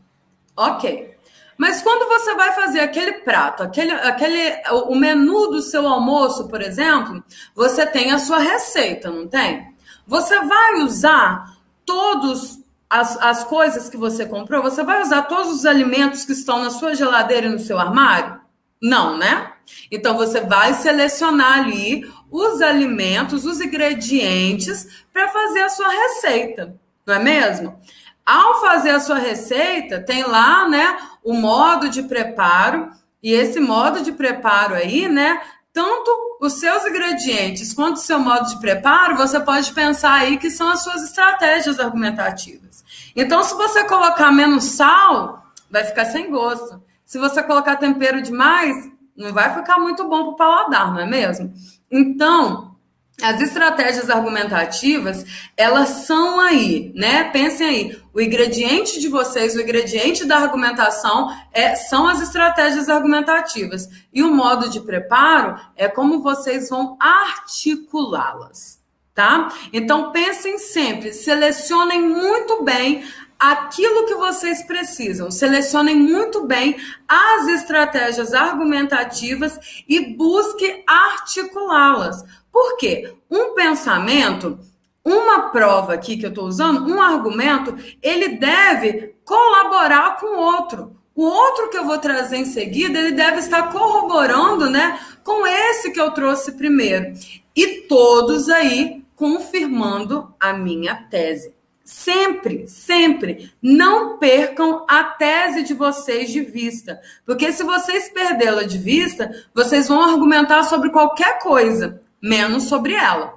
Ok. 0.55 1.16
Mas 1.57 1.81
quando 1.83 2.07
você 2.09 2.35
vai 2.35 2.53
fazer 2.53 2.81
aquele 2.81 3.13
prato, 3.13 3.63
aquele, 3.63 3.93
aquele, 3.93 4.63
o 4.89 4.95
menu 4.95 5.49
do 5.49 5.63
seu 5.63 5.87
almoço, 5.87 6.49
por 6.49 6.61
exemplo, 6.61 7.25
você 7.55 7.87
tem 7.87 8.13
a 8.13 8.19
sua 8.19 8.39
receita, 8.39 9.11
não 9.11 9.27
tem? 9.27 9.75
Você 10.07 10.39
vai 10.41 10.83
usar 10.83 11.57
todos 11.85 12.61
as, 12.89 13.17
as 13.23 13.45
coisas 13.45 13.89
que 13.89 13.97
você 13.97 14.27
comprou? 14.27 14.63
Você 14.63 14.85
vai 14.85 15.03
usar 15.03 15.23
todos 15.23 15.53
os 15.53 15.67
alimentos 15.67 16.25
que 16.25 16.33
estão 16.33 16.61
na 16.61 16.71
sua 16.71 16.95
geladeira 16.95 17.47
e 17.47 17.51
no 17.51 17.59
seu 17.59 17.79
armário? 17.79 18.39
Não, 18.81 19.17
né? 19.17 19.53
Então 19.91 20.17
você 20.17 20.41
vai 20.41 20.75
selecionar 20.75 21.61
ali 21.61 22.09
os 22.31 22.61
alimentos, 22.61 23.45
os 23.45 23.61
ingredientes 23.61 25.05
para 25.13 25.29
fazer 25.29 25.63
a 25.63 25.69
sua 25.69 25.89
receita, 25.89 26.79
não 27.07 27.15
é 27.15 27.19
mesmo? 27.19 27.81
Ao 28.25 28.61
fazer 28.61 28.91
a 28.91 29.01
sua 29.01 29.19
receita, 29.19 30.01
tem 30.01 30.25
lá, 30.25 30.69
né, 30.69 30.99
o 31.27 31.35
modo 31.35 31.89
de 31.89 32.05
preparo, 32.05 32.89
e 33.21 33.33
esse 33.33 33.59
modo 33.59 34.01
de 34.01 34.13
preparo 34.13 34.77
aí, 34.77 35.09
né, 35.09 35.41
tanto 35.73 36.39
os 36.41 36.55
seus 36.55 36.87
ingredientes 36.87 37.75
quanto 37.75 37.97
o 37.97 38.01
seu 38.01 38.21
modo 38.21 38.49
de 38.49 38.61
preparo, 38.61 39.17
você 39.17 39.41
pode 39.41 39.73
pensar 39.73 40.13
aí 40.13 40.39
que 40.39 40.51
são 40.51 40.69
as 40.69 40.85
suas 40.85 41.03
estratégias 41.03 41.81
argumentativas. 41.81 42.85
Então, 43.17 43.43
se 43.43 43.55
você 43.55 43.83
colocar 43.85 44.31
menos 44.31 44.65
sal, 44.65 45.45
vai 45.69 45.83
ficar 45.83 46.05
sem 46.05 46.31
gosto. 46.31 46.81
Se 47.05 47.19
você 47.19 47.43
colocar 47.43 47.75
tempero 47.77 48.23
demais, 48.23 48.89
não 49.17 49.33
vai 49.33 49.53
ficar 49.53 49.79
muito 49.79 50.09
bom 50.09 50.23
para 50.23 50.33
o 50.33 50.37
paladar, 50.37 50.93
não 50.93 51.01
é 51.01 51.07
mesmo? 51.07 51.53
Então, 51.91 52.77
as 53.23 53.41
estratégias 53.41 54.11
argumentativas, 54.11 55.25
elas 55.57 55.89
são 56.07 56.39
aí, 56.39 56.93
né? 56.95 57.25
Pensem 57.25 57.67
aí, 57.67 58.03
o 58.17 58.21
ingrediente 58.23 58.99
de 58.99 59.09
vocês, 59.09 59.55
o 59.55 59.61
ingrediente 59.61 60.25
da 60.25 60.39
argumentação 60.39 61.31
é, 61.53 61.75
são 61.75 62.09
as 62.09 62.23
estratégias 62.23 62.89
argumentativas. 62.89 63.91
E 64.11 64.23
o 64.23 64.35
modo 64.35 64.71
de 64.71 64.81
preparo 64.81 65.61
é 65.77 65.87
como 65.87 66.23
vocês 66.23 66.71
vão 66.71 66.97
articulá-las, 66.99 68.81
tá? 69.15 69.53
Então 69.71 70.13
pensem 70.13 70.57
sempre, 70.57 71.13
selecionem 71.13 72.01
muito 72.01 72.63
bem 72.65 73.05
aquilo 73.39 74.07
que 74.07 74.15
vocês 74.15 74.63
precisam. 74.63 75.31
Selecionem 75.31 75.95
muito 75.95 76.47
bem 76.47 76.75
as 77.07 77.49
estratégias 77.49 78.33
argumentativas 78.33 79.85
e 79.87 80.01
busque 80.17 80.83
articulá-las. 80.87 82.25
Por 82.51 82.79
quê? 82.79 83.15
Um 83.31 83.53
pensamento, 83.53 84.59
uma 85.07 85.51
prova 85.51 85.95
aqui 85.95 86.17
que 86.17 86.27
eu 86.27 86.31
estou 86.31 86.47
usando, 86.47 86.85
um 86.93 87.01
argumento, 87.01 87.77
ele 88.03 88.31
deve 88.31 89.15
colaborar 89.25 90.19
com 90.19 90.27
o 90.27 90.41
outro. 90.41 90.97
O 91.15 91.23
outro 91.23 91.71
que 91.71 91.79
eu 91.79 91.85
vou 91.85 91.97
trazer 91.99 92.39
em 92.39 92.45
seguida, 92.45 92.99
ele 92.99 93.13
deve 93.13 93.39
estar 93.39 93.71
corroborando, 93.71 94.69
né, 94.69 94.99
com 95.23 95.47
esse 95.47 95.93
que 95.93 96.01
eu 96.01 96.11
trouxe 96.11 96.53
primeiro. 96.53 97.13
E 97.55 97.83
todos 97.83 98.49
aí 98.49 99.05
confirmando 99.15 100.35
a 100.41 100.53
minha 100.53 100.95
tese. 101.09 101.55
Sempre, 101.85 102.67
sempre, 102.67 103.53
não 103.63 104.19
percam 104.19 104.85
a 104.89 105.05
tese 105.05 105.63
de 105.63 105.73
vocês 105.73 106.33
de 106.33 106.41
vista. 106.41 107.01
Porque 107.25 107.53
se 107.53 107.63
vocês 107.63 108.09
perdê-la 108.09 108.65
de 108.65 108.77
vista, 108.77 109.31
vocês 109.55 109.87
vão 109.87 110.03
argumentar 110.03 110.65
sobre 110.65 110.91
qualquer 110.91 111.39
coisa 111.39 112.03
menos 112.21 112.65
sobre 112.65 112.95
ela. 112.95 113.36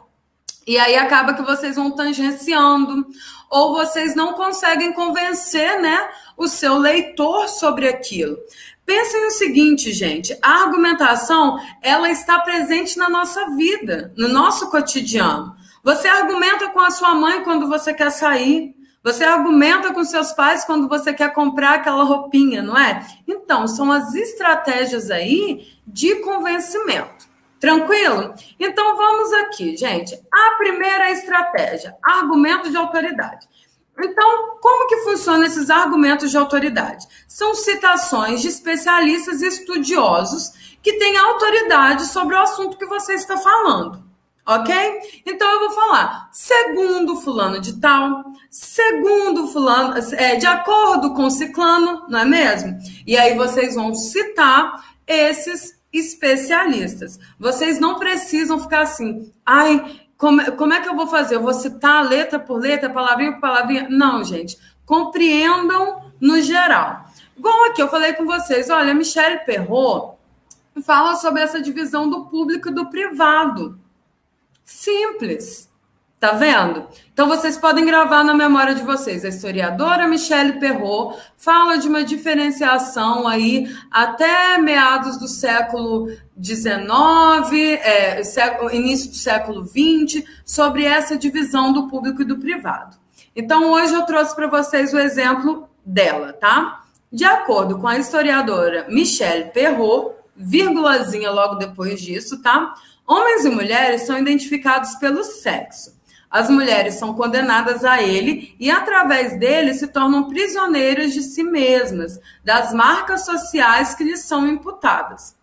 E 0.67 0.77
aí 0.77 0.95
acaba 0.95 1.33
que 1.33 1.41
vocês 1.41 1.75
vão 1.75 1.91
tangenciando, 1.91 3.07
ou 3.49 3.73
vocês 3.73 4.15
não 4.15 4.33
conseguem 4.33 4.93
convencer, 4.93 5.81
né, 5.81 6.09
o 6.37 6.47
seu 6.47 6.77
leitor 6.77 7.47
sobre 7.49 7.87
aquilo. 7.87 8.37
Pensem 8.85 9.23
no 9.23 9.31
seguinte, 9.31 9.91
gente, 9.91 10.35
a 10.41 10.63
argumentação, 10.63 11.59
ela 11.81 12.09
está 12.09 12.39
presente 12.39 12.97
na 12.97 13.09
nossa 13.09 13.51
vida, 13.55 14.11
no 14.17 14.27
nosso 14.27 14.69
cotidiano. 14.69 15.55
Você 15.83 16.07
argumenta 16.07 16.69
com 16.69 16.79
a 16.79 16.89
sua 16.89 17.13
mãe 17.13 17.43
quando 17.43 17.67
você 17.67 17.93
quer 17.93 18.09
sair, 18.09 18.75
você 19.03 19.23
argumenta 19.23 19.93
com 19.93 20.03
seus 20.03 20.33
pais 20.33 20.65
quando 20.65 20.89
você 20.89 21.13
quer 21.13 21.31
comprar 21.33 21.75
aquela 21.75 22.03
roupinha, 22.03 22.61
não 22.61 22.77
é? 22.77 23.05
Então, 23.27 23.67
são 23.67 23.91
as 23.91 24.13
estratégias 24.13 25.09
aí 25.09 25.67
de 25.87 26.15
convencimento. 26.15 27.28
Tranquilo? 27.59 28.33
Então 28.59 28.95
vamos 28.95 29.33
aqui, 29.33 29.75
gente. 29.75 30.19
A 30.31 30.55
primeira 30.57 31.11
estratégia, 31.11 31.95
argumento 32.01 32.69
de 32.69 32.77
autoridade. 32.77 33.47
Então, 34.01 34.57
como 34.61 34.87
que 34.87 35.03
funcionam 35.03 35.43
esses 35.45 35.69
argumentos 35.69 36.31
de 36.31 36.37
autoridade? 36.37 37.05
São 37.27 37.53
citações 37.53 38.41
de 38.41 38.47
especialistas 38.47 39.41
e 39.41 39.47
estudiosos 39.47 40.77
que 40.81 40.93
têm 40.93 41.17
autoridade 41.17 42.05
sobre 42.05 42.35
o 42.35 42.39
assunto 42.39 42.77
que 42.77 42.85
você 42.85 43.13
está 43.13 43.37
falando. 43.37 44.07
Ok? 44.47 44.73
Então 45.27 45.47
eu 45.47 45.59
vou 45.59 45.71
falar, 45.71 46.29
segundo 46.31 47.17
fulano 47.17 47.59
de 47.59 47.79
tal, 47.79 48.23
segundo 48.49 49.47
fulano, 49.49 49.93
é, 50.13 50.37
de 50.37 50.47
acordo 50.47 51.13
com 51.13 51.29
ciclano, 51.29 52.05
não 52.09 52.19
é 52.19 52.25
mesmo? 52.25 52.75
E 53.05 53.15
aí 53.15 53.35
vocês 53.35 53.75
vão 53.75 53.93
citar 53.93 54.95
esses 55.05 55.78
especialistas. 55.91 57.19
Vocês 57.39 57.79
não 57.79 57.97
precisam 57.97 58.59
ficar 58.59 58.81
assim, 58.81 59.31
ai, 59.45 60.01
como, 60.17 60.51
como 60.53 60.73
é 60.73 60.81
que 60.81 60.89
eu 60.89 60.95
vou 60.95 61.07
fazer? 61.07 61.35
Eu 61.35 61.41
vou 61.41 61.53
citar 61.53 62.07
letra 62.07 62.37
por 62.39 62.59
letra, 62.59 62.89
palavrinha 62.89 63.33
por 63.33 63.41
palavrinha? 63.41 63.87
Não, 63.89 64.23
gente. 64.23 64.57
Compreendam 64.85 66.11
no 66.19 66.41
geral. 66.41 67.05
Igual 67.37 67.65
aqui, 67.65 67.81
eu 67.81 67.87
falei 67.87 68.13
com 68.13 68.25
vocês, 68.25 68.69
olha, 68.69 68.93
Michelle 68.93 69.45
Perrot 69.45 70.17
fala 70.81 71.15
sobre 71.15 71.41
essa 71.41 71.61
divisão 71.61 72.09
do 72.09 72.25
público 72.25 72.69
e 72.69 72.73
do 72.73 72.89
privado. 72.89 73.79
Simples. 74.63 75.68
Tá 76.19 76.33
vendo? 76.33 76.85
Então 77.13 77.29
vocês 77.29 77.57
podem 77.57 77.85
gravar 77.85 78.25
na 78.25 78.33
memória 78.33 78.75
de 78.75 78.83
vocês. 78.83 79.23
A 79.23 79.29
historiadora 79.29 80.05
Michelle 80.05 80.59
Perrot 80.59 81.17
fala 81.37 81.77
de 81.77 81.87
uma 81.87 82.03
diferenciação 82.03 83.25
aí 83.25 83.73
até 83.89 84.57
meados 84.57 85.17
do 85.17 85.29
século 85.29 86.09
XIX, 86.41 87.79
é, 87.81 88.21
início 88.73 89.11
do 89.11 89.15
século 89.15 89.65
XX, 89.65 90.25
sobre 90.43 90.83
essa 90.83 91.17
divisão 91.17 91.71
do 91.71 91.87
público 91.87 92.21
e 92.21 92.25
do 92.25 92.37
privado. 92.37 92.97
Então 93.33 93.71
hoje 93.71 93.93
eu 93.93 94.05
trouxe 94.05 94.35
para 94.35 94.47
vocês 94.47 94.93
o 94.93 94.99
exemplo 94.99 95.69
dela, 95.85 96.33
tá? 96.33 96.83
De 97.09 97.23
acordo 97.23 97.79
com 97.79 97.87
a 97.87 97.97
historiadora 97.97 98.85
Michelle 98.89 99.51
Perrot, 99.51 100.15
vírgulazinha 100.35 101.31
logo 101.31 101.55
depois 101.55 102.01
disso, 102.01 102.41
tá? 102.41 102.73
Homens 103.07 103.45
e 103.45 103.49
mulheres 103.49 104.01
são 104.01 104.17
identificados 104.17 104.95
pelo 104.95 105.23
sexo. 105.23 105.98
As 106.29 106.49
mulheres 106.49 106.95
são 106.95 107.13
condenadas 107.13 107.83
a 107.83 108.01
ele 108.01 108.55
e, 108.59 108.69
através 108.69 109.37
dele, 109.39 109.73
se 109.73 109.87
tornam 109.87 110.29
prisioneiras 110.29 111.11
de 111.13 111.23
si 111.23 111.43
mesmas, 111.43 112.19
das 112.43 112.71
marcas 112.71 113.25
sociais 113.25 113.95
que 113.95 114.03
lhes 114.03 114.19
são 114.21 114.47
imputadas. 114.47 115.35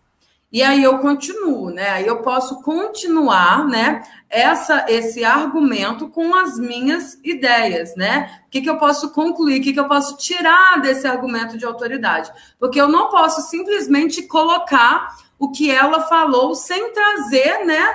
E 0.49 0.63
aí 0.63 0.81
eu 0.81 0.99
continuo, 0.99 1.71
né? 1.71 1.89
Aí 1.89 2.07
eu 2.07 2.21
posso 2.21 2.61
continuar, 2.61 3.67
né? 3.67 4.01
Essa, 4.29 4.85
esse 4.87 5.25
argumento 5.25 6.07
com 6.07 6.33
as 6.33 6.57
minhas 6.57 7.19
ideias, 7.21 7.93
né? 7.97 8.43
O 8.47 8.49
que, 8.49 8.61
que 8.61 8.69
eu 8.69 8.77
posso 8.77 9.11
concluir? 9.11 9.59
O 9.59 9.63
que, 9.63 9.73
que 9.73 9.79
eu 9.79 9.89
posso 9.89 10.15
tirar 10.15 10.79
desse 10.81 11.05
argumento 11.05 11.57
de 11.57 11.65
autoridade? 11.65 12.31
Porque 12.57 12.79
eu 12.79 12.87
não 12.87 13.09
posso 13.09 13.41
simplesmente 13.49 14.21
colocar 14.23 15.17
o 15.37 15.51
que 15.51 15.69
ela 15.69 16.01
falou 16.01 16.55
sem 16.55 16.93
trazer, 16.93 17.65
né? 17.65 17.85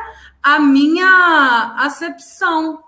A 0.42 0.58
minha 0.58 1.74
acepção, 1.78 2.82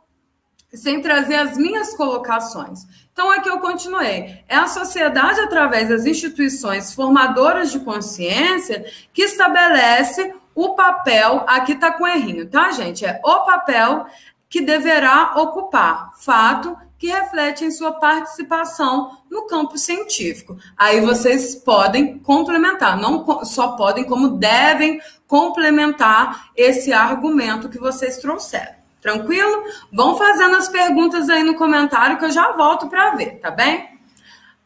sem 0.72 1.01
trazer 1.01 1.36
as 1.36 1.56
minhas 1.56 1.94
colocações. 1.97 2.81
Então, 3.12 3.31
aqui 3.31 3.48
eu 3.48 3.60
continuei. 3.60 4.43
É 4.48 4.56
a 4.56 4.66
sociedade, 4.66 5.40
através 5.40 5.89
das 5.89 6.05
instituições 6.05 6.93
formadoras 6.93 7.70
de 7.70 7.78
consciência, 7.78 8.85
que 9.12 9.22
estabelece 9.22 10.35
o 10.55 10.74
papel. 10.74 11.44
Aqui 11.47 11.72
está 11.72 11.93
com 11.93 12.06
errinho, 12.06 12.48
tá, 12.48 12.72
gente? 12.72 13.06
É 13.06 13.20
o 13.24 13.40
papel 13.40 14.06
que 14.48 14.60
deverá 14.60 15.35
ocupar. 15.36 16.12
Fato 16.16 16.76
que 16.98 17.09
reflete 17.09 17.64
em 17.64 17.70
sua 17.70 17.93
participação 17.93 19.18
no 19.31 19.47
campo 19.47 19.76
científico. 19.76 20.56
Aí 20.76 21.01
vocês 21.01 21.55
podem 21.55 22.18
complementar, 22.18 22.97
não 22.97 23.44
só 23.44 23.76
podem, 23.76 24.05
como 24.05 24.39
devem 24.39 25.01
complementar 25.26 26.51
esse 26.56 26.92
argumento 26.92 27.68
que 27.68 27.78
vocês 27.78 28.18
trouxeram. 28.18 28.74
Tranquilo? 29.01 29.64
Vão 29.92 30.16
fazendo 30.16 30.56
as 30.56 30.68
perguntas 30.68 31.28
aí 31.28 31.42
no 31.42 31.56
comentário 31.56 32.16
que 32.18 32.24
eu 32.24 32.30
já 32.30 32.52
volto 32.52 32.88
para 32.88 33.10
ver, 33.10 33.38
tá 33.38 33.51
bem? 33.51 33.94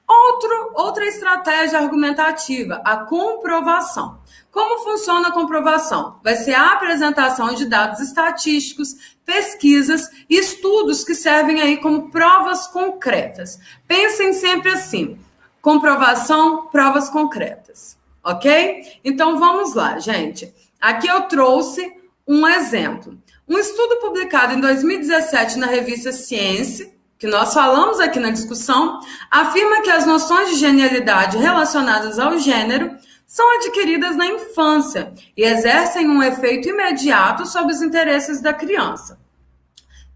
Outro, 0.08 0.72
outra 0.74 1.04
estratégia 1.04 1.78
argumentativa, 1.78 2.80
a 2.82 2.96
comprovação. 2.98 4.18
Como 4.50 4.82
funciona 4.82 5.28
a 5.28 5.32
comprovação? 5.32 6.18
Vai 6.24 6.34
ser 6.34 6.54
a 6.54 6.72
apresentação 6.72 7.52
de 7.52 7.66
dados 7.66 8.00
estatísticos, 8.00 9.18
pesquisas 9.24 10.08
e 10.30 10.38
estudos 10.38 11.04
que 11.04 11.14
servem 11.14 11.60
aí 11.60 11.76
como 11.76 12.10
provas 12.10 12.66
concretas. 12.68 13.58
Pensem 13.86 14.32
sempre 14.32 14.70
assim: 14.70 15.18
comprovação, 15.60 16.68
provas 16.68 17.10
concretas. 17.10 17.97
Ok? 18.28 19.00
Então 19.02 19.38
vamos 19.38 19.74
lá, 19.74 19.98
gente. 19.98 20.52
Aqui 20.78 21.08
eu 21.08 21.22
trouxe 21.22 21.90
um 22.26 22.46
exemplo. 22.46 23.18
Um 23.48 23.56
estudo 23.56 23.96
publicado 24.02 24.52
em 24.52 24.60
2017 24.60 25.58
na 25.58 25.66
revista 25.66 26.12
Ciência, 26.12 26.92
que 27.18 27.26
nós 27.26 27.54
falamos 27.54 27.98
aqui 27.98 28.20
na 28.20 28.28
discussão, 28.28 29.00
afirma 29.30 29.80
que 29.80 29.90
as 29.90 30.04
noções 30.04 30.50
de 30.50 30.56
genialidade 30.56 31.38
relacionadas 31.38 32.18
ao 32.18 32.38
gênero 32.38 32.94
são 33.26 33.56
adquiridas 33.56 34.14
na 34.14 34.26
infância 34.26 35.10
e 35.34 35.42
exercem 35.42 36.06
um 36.06 36.22
efeito 36.22 36.68
imediato 36.68 37.46
sobre 37.46 37.72
os 37.72 37.80
interesses 37.80 38.42
da 38.42 38.52
criança. 38.52 39.18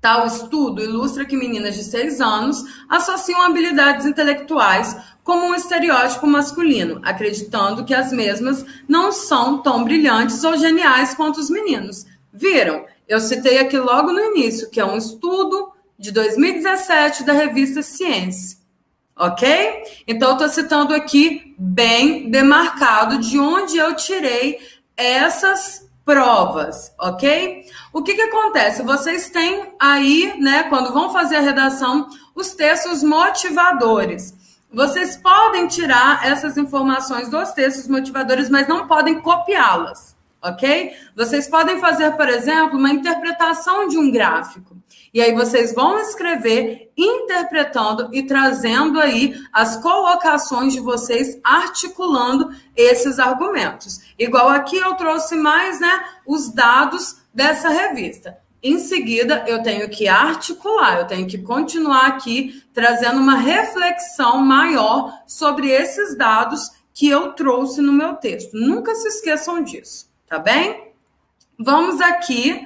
Tal 0.03 0.27
estudo 0.27 0.83
ilustra 0.83 1.25
que 1.25 1.37
meninas 1.37 1.77
de 1.77 1.85
6 1.85 2.21
anos 2.21 2.63
associam 2.91 3.41
habilidades 3.41 4.05
intelectuais 4.05 4.97
como 5.25 5.47
um 5.47 5.55
estereótipo 5.55 6.27
masculino, 6.27 7.01
acreditando 7.05 7.85
que 7.85 7.95
as 7.95 8.13
mesmas 8.13 8.65
não 8.89 9.13
são 9.13 9.59
tão 9.59 9.85
brilhantes 9.85 10.43
ou 10.43 10.57
geniais 10.57 11.15
quanto 11.15 11.39
os 11.39 11.49
meninos. 11.49 12.05
Viram? 12.33 12.85
Eu 13.07 13.21
citei 13.21 13.59
aqui 13.59 13.79
logo 13.79 14.13
no 14.13 14.21
início, 14.21 14.71
que 14.71 14.81
é 14.81 14.85
um 14.85 14.97
estudo 14.97 15.73
de 15.99 16.11
2017 16.11 17.25
da 17.25 17.33
revista 17.33 17.83
Ciência. 17.83 18.59
Ok? 19.17 19.85
Então, 20.09 20.31
eu 20.31 20.33
estou 20.33 20.49
citando 20.49 20.95
aqui 20.95 21.55
bem 21.59 22.31
demarcado 22.31 23.19
de 23.19 23.39
onde 23.39 23.77
eu 23.77 23.95
tirei 23.95 24.59
essas 24.97 25.89
provas, 26.05 26.93
ok? 26.99 27.65
O 27.93 28.03
que, 28.03 28.15
que 28.15 28.23
acontece? 28.23 28.83
Vocês 28.83 29.31
têm 29.31 29.75
aí, 29.79 30.35
né, 30.41 30.65
quando 30.65 30.93
vão 30.93 31.13
fazer 31.13 31.37
a 31.37 31.41
redação, 31.41 32.09
os 32.35 32.55
textos 32.55 33.03
motivadores. 33.03 34.35
Vocês 34.73 35.17
podem 35.17 35.69
tirar 35.69 36.27
essas 36.27 36.57
informações 36.57 37.29
dos 37.29 37.53
textos 37.53 37.87
motivadores, 37.89 38.49
mas 38.49 38.67
não 38.67 38.87
podem 38.87 39.21
copiá-las 39.21 40.17
ok? 40.43 40.93
Vocês 41.15 41.49
podem 41.49 41.79
fazer, 41.79 42.17
por 42.17 42.29
exemplo, 42.29 42.77
uma 42.77 42.91
interpretação 42.91 43.87
de 43.87 43.97
um 43.97 44.11
gráfico. 44.11 44.77
E 45.15 45.21
aí 45.21 45.33
vocês 45.35 45.75
vão 45.75 45.99
escrever 45.99 46.91
interpretando 46.97 48.09
e 48.13 48.23
trazendo 48.25 48.99
aí 48.99 49.35
as 49.53 49.77
colocações 49.77 50.73
de 50.73 50.81
vocês, 50.81 51.39
articulando 51.45 52.51
esses 52.75 53.19
argumentos. 53.19 54.01
Igual 54.19 54.49
aqui 54.49 54.77
eu 54.77 54.95
trouxe 54.95 55.37
mais, 55.37 55.79
né, 55.79 56.05
os 56.27 56.53
dados 56.53 57.19
dessa 57.33 57.69
revista. 57.69 58.39
Em 58.63 58.79
seguida, 58.79 59.45
eu 59.49 59.63
tenho 59.63 59.89
que 59.89 60.07
articular, 60.07 60.99
eu 60.99 61.07
tenho 61.07 61.27
que 61.27 61.39
continuar 61.39 62.07
aqui 62.07 62.63
trazendo 62.73 63.21
uma 63.21 63.37
reflexão 63.37 64.39
maior 64.39 65.13
sobre 65.27 65.69
esses 65.69 66.17
dados 66.17 66.71
que 66.95 67.09
eu 67.09 67.33
trouxe 67.33 67.81
no 67.81 67.93
meu 67.93 68.15
texto. 68.15 68.53
Nunca 68.55 68.95
se 68.95 69.09
esqueçam 69.09 69.63
disso 69.65 70.13
tá 70.33 70.39
bem? 70.39 70.95
Vamos 71.59 72.01
aqui 72.01 72.59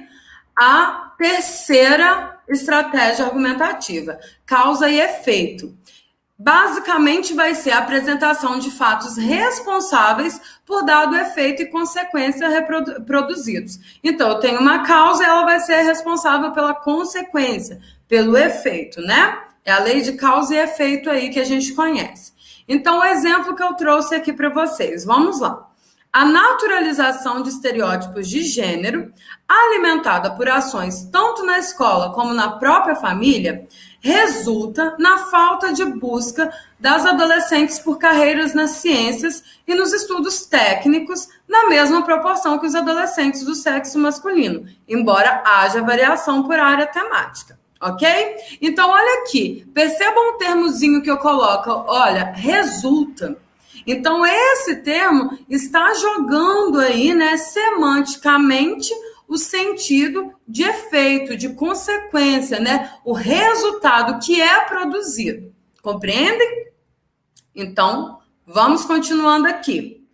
à 0.55 1.13
terceira 1.17 2.39
estratégia 2.47 3.25
argumentativa, 3.25 4.17
causa 4.45 4.89
e 4.89 4.97
efeito. 5.01 5.77
Basicamente, 6.39 7.33
vai 7.33 7.55
ser 7.55 7.71
a 7.71 7.79
apresentação 7.79 8.59
de 8.59 8.69
fatos 8.69 9.17
responsáveis 9.17 10.39
por 10.63 10.83
dado 10.85 11.15
efeito 11.15 11.63
e 11.63 11.65
consequência 11.65 12.47
reproduzidos. 12.47 13.79
Então, 14.03 14.29
eu 14.29 14.39
tenho 14.39 14.59
uma 14.59 14.85
causa, 14.85 15.25
ela 15.25 15.45
vai 15.45 15.59
ser 15.61 15.81
responsável 15.81 16.51
pela 16.51 16.75
consequência, 16.75 17.79
pelo 18.07 18.37
efeito, 18.37 19.01
né? 19.01 19.39
É 19.65 19.71
a 19.71 19.79
lei 19.79 20.01
de 20.01 20.13
causa 20.13 20.53
e 20.53 20.59
efeito 20.59 21.09
aí 21.09 21.29
que 21.29 21.39
a 21.39 21.43
gente 21.43 21.73
conhece. 21.73 22.31
Então, 22.67 22.99
o 22.99 23.03
exemplo 23.03 23.55
que 23.55 23.63
eu 23.63 23.73
trouxe 23.73 24.13
aqui 24.13 24.31
para 24.31 24.49
vocês, 24.49 25.05
vamos 25.05 25.39
lá. 25.39 25.67
A 26.13 26.23
naturalização 26.23 27.41
de 27.41 27.49
estereótipos 27.49 28.29
de 28.29 28.41
gênero, 28.43 29.11
alimentada 29.47 30.31
por 30.31 30.47
ações 30.47 31.07
tanto 31.11 31.43
na 31.43 31.57
escola 31.59 32.13
como 32.13 32.33
na 32.33 32.51
própria 32.57 32.95
família, 32.95 33.67
resulta 33.99 34.95
na 34.99 35.17
falta 35.29 35.73
de 35.73 35.83
busca 35.85 36.51
das 36.79 37.05
adolescentes 37.05 37.79
por 37.79 37.97
carreiras 37.97 38.53
nas 38.53 38.71
ciências 38.71 39.43
e 39.67 39.73
nos 39.73 39.93
estudos 39.93 40.45
técnicos, 40.45 41.27
na 41.47 41.67
mesma 41.67 42.03
proporção 42.03 42.59
que 42.59 42.65
os 42.65 42.75
adolescentes 42.75 43.43
do 43.43 43.55
sexo 43.55 43.97
masculino, 43.97 44.67
embora 44.87 45.43
haja 45.45 45.81
variação 45.81 46.43
por 46.43 46.59
área 46.59 46.85
temática. 46.85 47.57
Ok? 47.79 48.07
Então, 48.59 48.89
olha 48.89 49.21
aqui, 49.21 49.67
percebam 49.73 50.33
um 50.33 50.37
termozinho 50.37 51.01
que 51.01 51.11
eu 51.11 51.17
coloco, 51.17 51.69
olha, 51.87 52.31
resulta. 52.35 53.37
Então, 53.85 54.25
esse 54.25 54.77
termo 54.77 55.37
está 55.47 55.93
jogando 55.93 56.79
aí, 56.79 57.13
né, 57.13 57.37
semanticamente, 57.37 58.91
o 59.27 59.37
sentido 59.37 60.33
de 60.47 60.63
efeito, 60.63 61.35
de 61.35 61.49
consequência, 61.49 62.59
né? 62.59 62.93
O 63.03 63.11
resultado 63.13 64.23
que 64.25 64.41
é 64.41 64.61
produzido. 64.61 65.53
Compreendem? 65.81 66.67
Então, 67.53 68.19
vamos 68.45 68.85
continuando 68.85 69.47
aqui. 69.47 70.07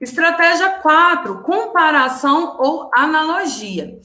Estratégia 0.00 0.70
4, 0.78 1.42
comparação 1.42 2.56
ou 2.58 2.90
analogia. 2.94 4.00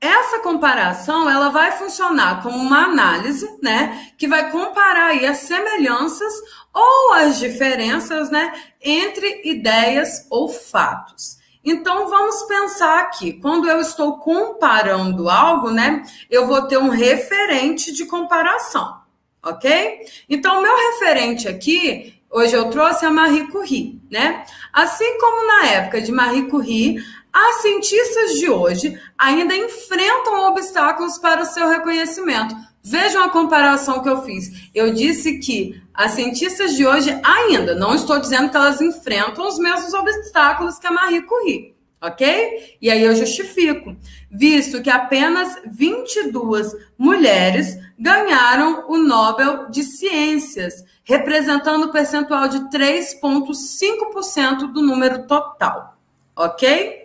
essa 0.00 0.40
comparação 0.40 1.30
ela 1.30 1.48
vai 1.48 1.70
funcionar 1.72 2.42
como 2.42 2.58
uma 2.58 2.86
análise, 2.86 3.48
né, 3.62 4.10
que 4.18 4.26
vai 4.26 4.50
comparar 4.50 5.10
aí 5.10 5.24
as 5.24 5.38
semelhanças 5.38 6.32
ou 6.74 7.12
as 7.12 7.38
diferenças, 7.38 8.28
né, 8.28 8.52
entre 8.80 9.42
ideias 9.44 10.26
ou 10.28 10.48
fatos. 10.48 11.38
Então 11.64 12.08
vamos 12.08 12.42
pensar 12.44 13.00
aqui, 13.00 13.34
quando 13.34 13.68
eu 13.68 13.80
estou 13.80 14.18
comparando 14.18 15.28
algo, 15.28 15.70
né, 15.70 16.02
eu 16.28 16.46
vou 16.46 16.62
ter 16.62 16.78
um 16.78 16.88
referente 16.88 17.92
de 17.92 18.04
comparação, 18.04 19.00
ok? 19.42 20.00
Então 20.28 20.60
meu 20.60 20.74
referente 20.76 21.46
aqui 21.46 22.20
Hoje 22.34 22.54
eu 22.54 22.70
trouxe 22.70 23.04
a 23.04 23.10
Marie 23.10 23.46
Curie, 23.48 24.00
né? 24.10 24.46
Assim 24.72 25.18
como 25.18 25.46
na 25.46 25.66
época 25.66 26.00
de 26.00 26.10
Marie 26.10 26.48
Curie, 26.48 26.96
as 27.30 27.56
cientistas 27.56 28.38
de 28.38 28.48
hoje 28.48 28.98
ainda 29.18 29.54
enfrentam 29.54 30.48
obstáculos 30.48 31.18
para 31.18 31.42
o 31.42 31.44
seu 31.44 31.68
reconhecimento. 31.68 32.56
Vejam 32.82 33.22
a 33.22 33.28
comparação 33.28 34.02
que 34.02 34.08
eu 34.08 34.22
fiz. 34.22 34.70
Eu 34.74 34.94
disse 34.94 35.40
que 35.40 35.81
as 35.94 36.12
cientistas 36.12 36.74
de 36.74 36.86
hoje 36.86 37.10
ainda, 37.22 37.74
não 37.74 37.94
estou 37.94 38.18
dizendo 38.18 38.50
que 38.50 38.56
elas 38.56 38.80
enfrentam 38.80 39.46
os 39.46 39.58
mesmos 39.58 39.92
obstáculos 39.92 40.78
que 40.78 40.86
a 40.86 40.90
Marie 40.90 41.20
Curie, 41.22 41.74
ok? 42.00 42.78
E 42.80 42.90
aí 42.90 43.02
eu 43.02 43.14
justifico, 43.14 43.94
visto 44.30 44.80
que 44.80 44.88
apenas 44.88 45.60
22 45.66 46.74
mulheres 46.96 47.76
ganharam 47.98 48.86
o 48.88 48.96
Nobel 48.96 49.70
de 49.70 49.82
Ciências, 49.82 50.82
representando 51.04 51.84
o 51.84 51.92
percentual 51.92 52.48
de 52.48 52.60
3,5% 52.70 54.72
do 54.72 54.80
número 54.80 55.26
total, 55.26 55.98
ok? 56.34 57.02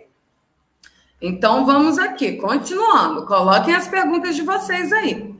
Então 1.20 1.66
vamos 1.66 1.98
aqui, 1.98 2.36
continuando. 2.36 3.26
Coloquem 3.26 3.74
as 3.74 3.88
perguntas 3.88 4.36
de 4.36 4.42
vocês 4.42 4.92
aí. 4.92 5.34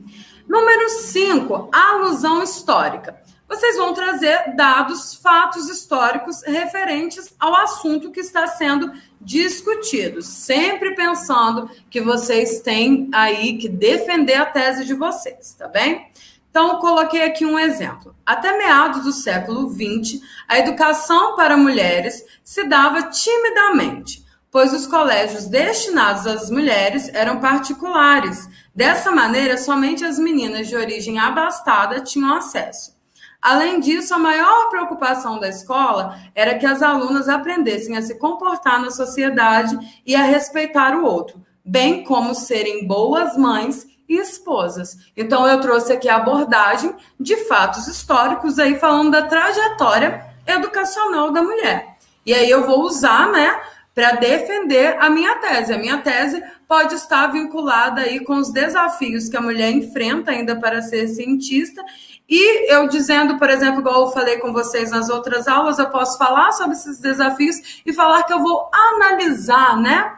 Número 0.47 0.89
5, 0.89 1.69
alusão 1.71 2.43
histórica. 2.43 3.17
Vocês 3.49 3.77
vão 3.77 3.95
trazer 3.95 4.55
dados, 4.55 5.15
fatos 5.15 5.67
históricos 5.67 6.43
referentes 6.43 7.33
ao 7.39 7.55
assunto 7.55 8.11
que 8.11 8.19
está 8.19 8.45
sendo 8.45 8.93
discutido, 9.19 10.21
sempre 10.21 10.93
pensando 10.93 11.67
que 11.89 11.99
vocês 11.99 12.61
têm 12.61 13.09
aí 13.11 13.57
que 13.57 13.67
defender 13.67 14.35
a 14.35 14.45
tese 14.45 14.85
de 14.85 14.93
vocês, 14.93 15.55
tá 15.57 15.67
bem? 15.67 16.07
Então, 16.51 16.77
coloquei 16.77 17.23
aqui 17.23 17.43
um 17.43 17.57
exemplo. 17.57 18.15
Até 18.23 18.55
meados 18.55 19.03
do 19.03 19.11
século 19.11 19.67
XX, 19.67 20.21
a 20.47 20.59
educação 20.59 21.35
para 21.35 21.57
mulheres 21.57 22.23
se 22.43 22.63
dava 22.65 23.03
timidamente 23.03 24.29
pois 24.51 24.73
os 24.73 24.87
colégios 24.87 25.45
destinados 25.45 26.25
às 26.25 26.49
mulheres 26.49 27.07
eram 27.13 27.39
particulares. 27.39 28.49
Dessa 28.73 29.11
maneira, 29.11 29.57
somente 29.57 30.03
as 30.03 30.17
meninas 30.17 30.67
de 30.67 30.75
origem 30.75 31.19
abastada 31.19 32.01
tinham 32.01 32.33
acesso. 32.33 32.98
Além 33.41 33.79
disso, 33.79 34.13
a 34.13 34.19
maior 34.19 34.69
preocupação 34.69 35.39
da 35.39 35.47
escola 35.47 36.17
era 36.35 36.57
que 36.57 36.65
as 36.65 36.81
alunas 36.81 37.29
aprendessem 37.29 37.95
a 37.95 38.01
se 38.01 38.15
comportar 38.19 38.81
na 38.81 38.91
sociedade 38.91 39.77
e 40.05 40.15
a 40.15 40.23
respeitar 40.23 40.95
o 40.95 41.05
outro, 41.05 41.41
bem 41.63 42.03
como 42.03 42.35
serem 42.35 42.85
boas 42.85 43.37
mães 43.37 43.87
e 44.09 44.17
esposas. 44.17 44.97
Então, 45.15 45.47
eu 45.47 45.61
trouxe 45.61 45.93
aqui 45.93 46.09
a 46.09 46.17
abordagem 46.17 46.93
de 47.19 47.37
fatos 47.45 47.87
históricos 47.87 48.59
aí 48.59 48.77
falando 48.77 49.11
da 49.11 49.23
trajetória 49.23 50.25
educacional 50.45 51.31
da 51.31 51.41
mulher. 51.41 51.97
E 52.25 52.33
aí 52.33 52.49
eu 52.49 52.65
vou 52.65 52.81
usar, 52.81 53.31
né, 53.31 53.59
para 53.93 54.13
defender 54.13 54.97
a 54.99 55.09
minha 55.09 55.35
tese. 55.35 55.73
A 55.73 55.77
minha 55.77 55.97
tese 55.97 56.41
pode 56.67 56.95
estar 56.95 57.27
vinculada 57.27 58.01
aí 58.01 58.23
com 58.23 58.37
os 58.37 58.51
desafios 58.51 59.27
que 59.27 59.37
a 59.37 59.41
mulher 59.41 59.71
enfrenta 59.71 60.31
ainda 60.31 60.55
para 60.55 60.81
ser 60.81 61.07
cientista. 61.07 61.83
E 62.29 62.71
eu 62.71 62.87
dizendo, 62.87 63.39
por 63.39 63.49
exemplo, 63.49 63.79
igual 63.79 64.05
eu 64.05 64.11
falei 64.11 64.37
com 64.37 64.53
vocês 64.53 64.91
nas 64.91 65.09
outras 65.09 65.47
aulas, 65.47 65.79
eu 65.79 65.89
posso 65.89 66.17
falar 66.17 66.51
sobre 66.51 66.73
esses 66.73 66.99
desafios 66.99 67.81
e 67.83 67.91
falar 67.91 68.23
que 68.23 68.31
eu 68.31 68.39
vou 68.39 68.69
analisar, 68.71 69.75
né? 69.77 70.17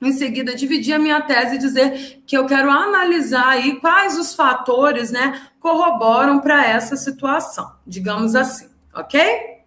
Em 0.00 0.12
seguida, 0.12 0.54
dividir 0.54 0.94
a 0.94 0.98
minha 0.98 1.20
tese 1.20 1.56
e 1.56 1.58
dizer 1.58 2.22
que 2.26 2.36
eu 2.36 2.46
quero 2.46 2.70
analisar 2.70 3.48
aí 3.48 3.76
quais 3.76 4.18
os 4.18 4.34
fatores, 4.34 5.12
né, 5.12 5.48
corroboram 5.60 6.40
para 6.40 6.66
essa 6.66 6.96
situação, 6.96 7.70
digamos 7.86 8.34
assim, 8.34 8.68
ok? 8.92 9.60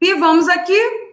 E 0.00 0.14
vamos 0.14 0.48
aqui 0.48 1.03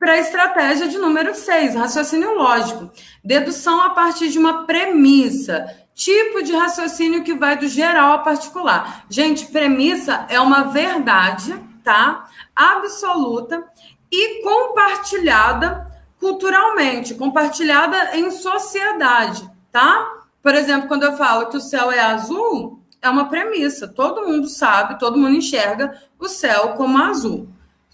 para 0.00 0.12
a 0.12 0.18
estratégia 0.18 0.88
de 0.88 0.96
número 0.96 1.34
6, 1.34 1.74
raciocínio 1.74 2.34
lógico. 2.34 2.90
Dedução 3.22 3.82
a 3.82 3.90
partir 3.90 4.30
de 4.30 4.38
uma 4.38 4.64
premissa. 4.64 5.76
Tipo 5.94 6.42
de 6.42 6.54
raciocínio 6.54 7.22
que 7.22 7.34
vai 7.34 7.58
do 7.58 7.68
geral 7.68 8.12
ao 8.12 8.24
particular. 8.24 9.04
Gente, 9.10 9.44
premissa 9.48 10.24
é 10.30 10.40
uma 10.40 10.62
verdade, 10.62 11.54
tá? 11.84 12.26
Absoluta 12.56 13.62
e 14.10 14.42
compartilhada 14.42 15.86
culturalmente, 16.18 17.14
compartilhada 17.14 18.16
em 18.16 18.30
sociedade, 18.30 19.50
tá? 19.70 20.10
Por 20.42 20.54
exemplo, 20.54 20.88
quando 20.88 21.02
eu 21.02 21.12
falo 21.12 21.48
que 21.48 21.58
o 21.58 21.60
céu 21.60 21.92
é 21.92 22.00
azul, 22.00 22.82
é 23.02 23.10
uma 23.10 23.28
premissa. 23.28 23.86
Todo 23.86 24.26
mundo 24.26 24.48
sabe, 24.48 24.98
todo 24.98 25.18
mundo 25.18 25.36
enxerga 25.36 25.94
o 26.18 26.26
céu 26.26 26.70
como 26.70 26.96
azul. 26.96 27.48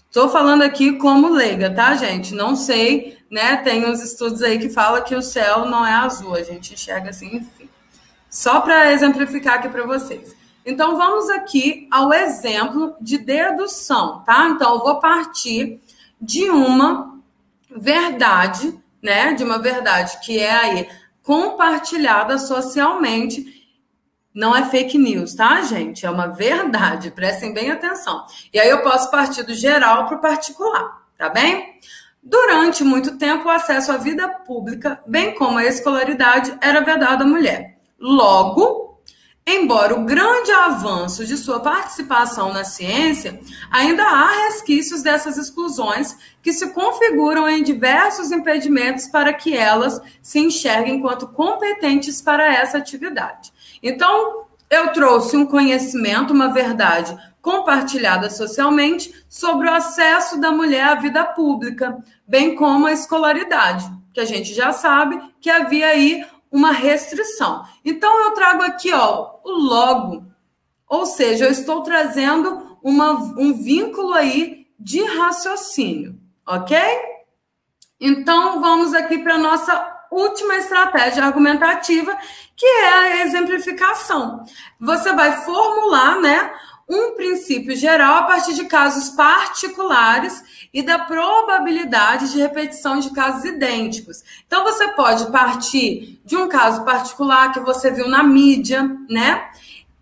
Estou 0.07 0.29
falando 0.29 0.61
aqui 0.61 0.93
como 0.93 1.29
leiga, 1.29 1.69
tá, 1.69 1.95
gente? 1.95 2.33
Não 2.33 2.55
sei, 2.55 3.17
né? 3.29 3.57
Tem 3.57 3.85
uns 3.85 4.01
estudos 4.01 4.41
aí 4.41 4.57
que 4.57 4.69
falam 4.69 5.03
que 5.03 5.13
o 5.13 5.21
céu 5.21 5.65
não 5.65 5.85
é 5.85 5.93
azul, 5.93 6.33
a 6.33 6.43
gente 6.43 6.73
enxerga 6.73 7.09
assim, 7.09 7.35
enfim. 7.35 7.69
Só 8.29 8.61
para 8.61 8.91
exemplificar 8.91 9.55
aqui 9.55 9.69
para 9.69 9.85
vocês. 9.85 10.35
Então, 10.65 10.97
vamos 10.97 11.29
aqui 11.29 11.87
ao 11.91 12.11
exemplo 12.13 12.95
de 12.99 13.17
dedução, 13.17 14.23
tá? 14.25 14.47
Então, 14.49 14.75
eu 14.75 14.79
vou 14.79 14.99
partir 14.99 15.79
de 16.19 16.49
uma 16.49 17.17
verdade, 17.69 18.77
né? 19.01 19.33
De 19.33 19.43
uma 19.43 19.59
verdade 19.59 20.19
que 20.21 20.39
é 20.39 20.51
aí 20.51 20.89
compartilhada 21.21 22.37
socialmente 22.37 23.56
não 24.37 24.55
é 24.55 24.69
fake 24.69 24.99
news, 24.99 25.33
tá, 25.33 25.63
gente? 25.63 26.05
É 26.05 26.11
uma 26.11 26.27
verdade, 26.27 27.09
prestem 27.09 27.51
bem 27.51 27.71
atenção. 27.71 28.23
E 28.53 28.59
aí 28.59 28.69
eu 28.69 28.83
posso 28.83 29.09
partir 29.09 29.41
do 29.41 29.55
geral 29.55 30.05
para 30.05 30.17
o 30.17 30.21
particular, 30.21 31.01
tá 31.17 31.27
bem? 31.27 31.79
Durante 32.21 32.83
muito 32.83 33.17
tempo, 33.17 33.47
o 33.47 33.49
acesso 33.49 33.91
à 33.91 33.97
vida 33.97 34.29
pública, 34.29 35.01
bem 35.07 35.33
como 35.33 35.57
a 35.57 35.65
escolaridade, 35.65 36.55
era 36.61 36.81
vedado 36.81 37.23
à 37.23 37.25
mulher. 37.25 37.79
Logo, 37.99 39.01
embora 39.43 39.95
o 39.95 40.05
grande 40.05 40.51
avanço 40.51 41.25
de 41.25 41.35
sua 41.35 41.59
participação 41.59 42.53
na 42.53 42.63
ciência, 42.63 43.39
ainda 43.71 44.03
há 44.03 44.45
resquícios 44.49 45.01
dessas 45.01 45.35
exclusões 45.39 46.15
que 46.43 46.53
se 46.53 46.69
configuram 46.73 47.49
em 47.49 47.63
diversos 47.63 48.31
impedimentos 48.31 49.07
para 49.07 49.33
que 49.33 49.57
elas 49.57 49.99
se 50.21 50.37
enxerguem 50.37 50.97
enquanto 50.97 51.27
competentes 51.27 52.21
para 52.21 52.53
essa 52.53 52.77
atividade. 52.77 53.56
Então, 53.81 54.47
eu 54.69 54.91
trouxe 54.91 55.37
um 55.37 55.45
conhecimento, 55.45 56.33
uma 56.33 56.49
verdade 56.49 57.17
compartilhada 57.41 58.29
socialmente 58.29 59.13
sobre 59.29 59.69
o 59.69 59.73
acesso 59.73 60.39
da 60.39 60.51
mulher 60.51 60.83
à 60.83 60.95
vida 60.95 61.23
pública, 61.23 62.03
bem 62.27 62.55
como 62.55 62.87
a 62.87 62.91
escolaridade, 62.91 63.89
que 64.13 64.19
a 64.19 64.25
gente 64.25 64.53
já 64.53 64.73
sabe 64.73 65.17
que 65.39 65.49
havia 65.49 65.87
aí 65.87 66.25
uma 66.51 66.71
restrição. 66.71 67.63
Então 67.85 68.25
eu 68.25 68.31
trago 68.31 68.63
aqui, 68.63 68.91
ó, 68.93 69.35
o 69.43 69.51
logo. 69.51 70.25
Ou 70.87 71.05
seja, 71.05 71.45
eu 71.45 71.51
estou 71.51 71.83
trazendo 71.83 72.77
uma, 72.83 73.11
um 73.13 73.53
vínculo 73.53 74.13
aí 74.13 74.67
de 74.79 75.01
raciocínio, 75.03 76.19
ok? 76.45 76.77
Então 77.99 78.59
vamos 78.59 78.93
aqui 78.93 79.19
para 79.19 79.37
nossa 79.37 79.96
última 80.11 80.55
estratégia 80.55 81.23
argumentativa, 81.23 82.17
que 82.55 82.65
é 82.65 82.93
a 82.93 83.25
exemplificação. 83.25 84.43
Você 84.79 85.13
vai 85.13 85.43
formular, 85.43 86.19
né, 86.19 86.51
um 86.89 87.15
princípio 87.15 87.75
geral 87.75 88.19
a 88.19 88.23
partir 88.23 88.53
de 88.53 88.65
casos 88.65 89.09
particulares 89.09 90.67
e 90.73 90.81
da 90.81 90.97
probabilidade 90.99 92.31
de 92.31 92.39
repetição 92.39 92.99
de 92.99 93.09
casos 93.11 93.43
idênticos. 93.43 94.23
Então 94.45 94.63
você 94.63 94.87
pode 94.89 95.29
partir 95.29 96.21
de 96.23 96.37
um 96.37 96.47
caso 96.47 96.85
particular 96.85 97.51
que 97.51 97.59
você 97.59 97.91
viu 97.91 98.07
na 98.07 98.23
mídia, 98.23 98.89
né? 99.09 99.49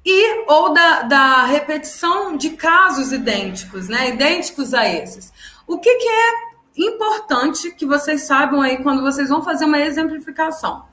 E 0.06 0.46
ou 0.48 0.72
da, 0.72 1.02
da 1.02 1.46
repetição 1.46 2.38
de 2.38 2.52
casos 2.52 3.12
idênticos, 3.12 3.90
né? 3.90 4.10
Idênticos 4.10 4.74
a 4.76 4.88
esses. 4.88 5.34
O 5.66 5.80
que, 5.80 5.96
que 5.96 6.08
é 6.08 6.45
importante 6.78 7.72
que 7.72 7.86
vocês 7.86 8.24
saibam 8.24 8.62
aí 8.62 8.78
quando 8.78 9.02
vocês 9.02 9.30
vão 9.30 9.44
fazer 9.44 9.66
uma 9.66 9.80
exemplificação. 9.80 10.86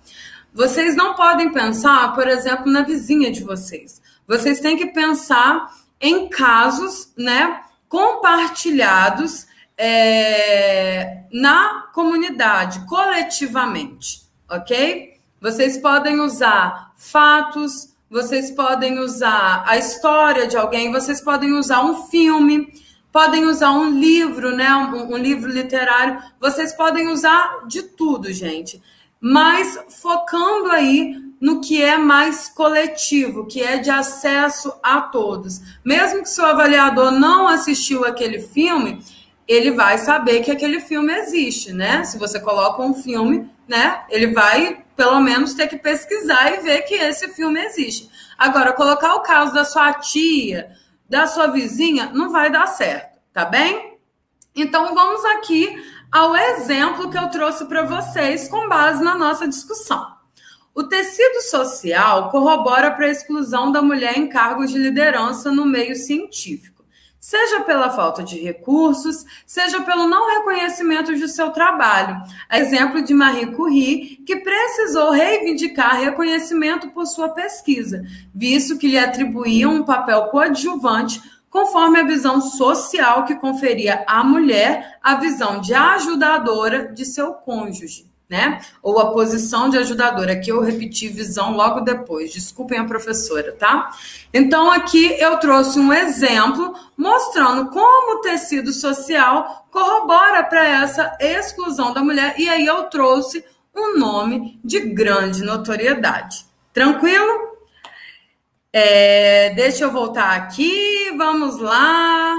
Vocês 0.55 0.95
não 0.95 1.15
podem 1.15 1.51
pensar, 1.53 2.15
por 2.15 2.29
exemplo, 2.29 2.71
na 2.71 2.83
vizinha 2.83 3.33
de 3.33 3.43
vocês. 3.43 4.01
Vocês 4.27 4.61
têm 4.61 4.77
que 4.77 4.87
pensar 4.87 5.73
em 6.01 6.29
casos, 6.29 7.13
né, 7.17 7.63
compartilhados 7.89 9.47
é, 9.77 11.23
na 11.33 11.89
comunidade, 11.93 12.87
coletivamente, 12.87 14.23
ok? 14.51 15.13
vocês 15.43 15.77
podem 15.77 16.21
usar 16.21 16.93
fatos, 16.97 17.93
vocês 18.09 18.53
podem 18.53 19.01
usar 19.01 19.65
a 19.67 19.77
história 19.77 20.47
de 20.47 20.57
alguém, 20.57 20.93
vocês 20.93 21.21
podem 21.21 21.53
usar 21.53 21.83
um 21.83 22.05
filme, 22.07 22.73
podem 23.13 23.45
usar 23.45 23.73
um 23.73 23.91
livro, 23.91 24.57
né? 24.57 24.75
Um, 24.75 25.13
um 25.13 25.17
livro 25.17 25.51
literário, 25.51 26.21
vocês 26.41 26.73
podem 26.73 27.09
usar 27.09 27.67
de 27.69 27.83
tudo, 27.83 28.33
gente. 28.33 28.83
Mas 29.21 29.79
focando 30.01 30.71
aí 30.71 31.15
no 31.41 31.61
que 31.61 31.81
é 31.83 31.99
mais 31.99 32.49
coletivo, 32.49 33.47
que 33.47 33.63
é 33.63 33.77
de 33.77 33.91
acesso 33.91 34.73
a 34.83 35.01
todos. 35.01 35.61
Mesmo 35.85 36.23
que 36.23 36.29
seu 36.29 36.47
avaliador 36.47 37.13
não 37.13 37.47
assistiu 37.47 38.05
aquele 38.05 38.41
filme, 38.41 39.05
ele 39.47 39.73
vai 39.73 39.99
saber 39.99 40.41
que 40.41 40.51
aquele 40.51 40.81
filme 40.81 41.13
existe, 41.13 41.73
né? 41.73 42.05
Se 42.05 42.19
você 42.19 42.41
coloca 42.41 42.83
um 42.83 42.95
filme, 42.95 43.51
né? 43.69 44.03
Ele 44.09 44.29
vai 44.29 44.83
pelo 44.97 45.21
menos 45.21 45.55
ter 45.55 45.67
que 45.69 45.77
pesquisar 45.77 46.55
e 46.55 46.61
ver 46.61 46.83
que 46.83 46.95
esse 46.95 47.29
filme 47.29 47.61
existe. 47.61 48.09
Agora, 48.39 48.73
colocar 48.73 49.15
o 49.15 49.21
caso 49.21 49.53
da 49.53 49.65
sua 49.65 49.93
tia, 49.95 50.71
da 51.13 51.27
sua 51.27 51.49
vizinha, 51.49 52.11
não 52.15 52.31
vai 52.31 52.51
dar 52.51 52.67
certo, 52.67 53.19
tá 53.35 53.45
bem? 53.45 53.99
Então, 54.57 54.95
vamos 54.95 55.23
aqui 55.27 55.69
ao 56.11 56.35
exemplo 56.35 57.11
que 57.11 57.19
eu 57.19 57.29
trouxe 57.29 57.67
para 57.67 57.83
vocês 57.83 58.49
com 58.49 58.67
base 58.67 59.05
na 59.05 59.15
nossa 59.15 59.47
discussão. 59.47 60.07
O 60.75 60.85
tecido 60.85 61.43
social 61.43 62.31
corrobora 62.31 62.91
para 62.93 63.05
a 63.05 63.11
exclusão 63.11 63.71
da 63.71 63.83
mulher 63.83 64.17
em 64.17 64.27
cargos 64.27 64.71
de 64.71 64.79
liderança 64.79 65.53
no 65.53 65.67
meio 65.67 65.95
científico, 65.95 66.72
seja 67.23 67.61
pela 67.61 67.89
falta 67.89 68.25
de 68.25 68.37
recursos, 68.41 69.25
seja 69.47 69.81
pelo 69.83 70.09
não 70.09 70.39
reconhecimento 70.39 71.15
de 71.15 71.29
seu 71.29 71.51
trabalho. 71.51 72.21
exemplo 72.53 73.01
de 73.01 73.15
Marie 73.15 73.55
Curie, 73.55 74.17
que 74.27 74.39
precisou 74.39 75.13
reivindicar 75.13 76.01
reconhecimento 76.01 76.91
por 76.91 77.07
sua 77.07 77.29
pesquisa, 77.29 78.03
visto 78.35 78.77
que 78.77 78.89
lhe 78.89 78.99
atribuíam 78.99 79.73
um 79.73 79.85
papel 79.85 80.25
coadjuvante 80.25 81.23
conforme 81.49 82.01
a 82.01 82.05
visão 82.05 82.41
social 82.41 83.25
que 83.25 83.37
conferia 83.37 84.05
à 84.09 84.25
mulher 84.25 84.99
a 85.01 85.15
visão 85.15 85.61
de 85.61 85.73
ajudadora 85.73 86.93
de 86.93 87.05
seu 87.05 87.35
cônjuge 87.35 88.12
né? 88.33 88.63
Ou 88.83 88.99
a 88.99 89.13
posição 89.13 89.69
de 89.69 89.77
ajudadora. 89.77 90.33
Aqui 90.33 90.51
eu 90.51 90.63
repeti 90.63 91.07
visão 91.07 91.55
logo 91.55 91.81
depois. 91.81 92.33
Desculpem 92.33 92.79
a 92.79 92.85
professora, 92.85 93.53
tá? 93.53 93.91
Então 94.33 94.71
aqui 94.71 95.21
eu 95.21 95.37
trouxe 95.37 95.79
um 95.79 95.93
exemplo 95.93 96.75
mostrando 96.97 97.69
como 97.69 98.17
o 98.17 98.21
tecido 98.23 98.73
social 98.73 99.67
corrobora 99.71 100.43
para 100.45 100.67
essa 100.67 101.15
exclusão 101.21 101.93
da 101.93 102.03
mulher 102.03 102.35
e 102.39 102.49
aí 102.49 102.65
eu 102.65 102.85
trouxe 102.85 103.45
um 103.77 103.99
nome 103.99 104.59
de 104.65 104.81
grande 104.81 105.45
notoriedade. 105.45 106.47
Tranquilo? 106.73 107.53
É, 108.73 109.51
deixa 109.51 109.85
eu 109.85 109.91
voltar 109.91 110.31
aqui. 110.37 111.13
Vamos 111.19 111.59
lá. 111.59 112.35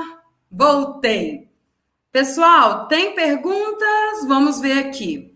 Voltei. 0.51 1.47
Pessoal, 2.11 2.87
tem 2.87 3.13
perguntas? 3.13 4.25
Vamos 4.27 4.59
ver 4.59 4.79
aqui. 4.79 5.32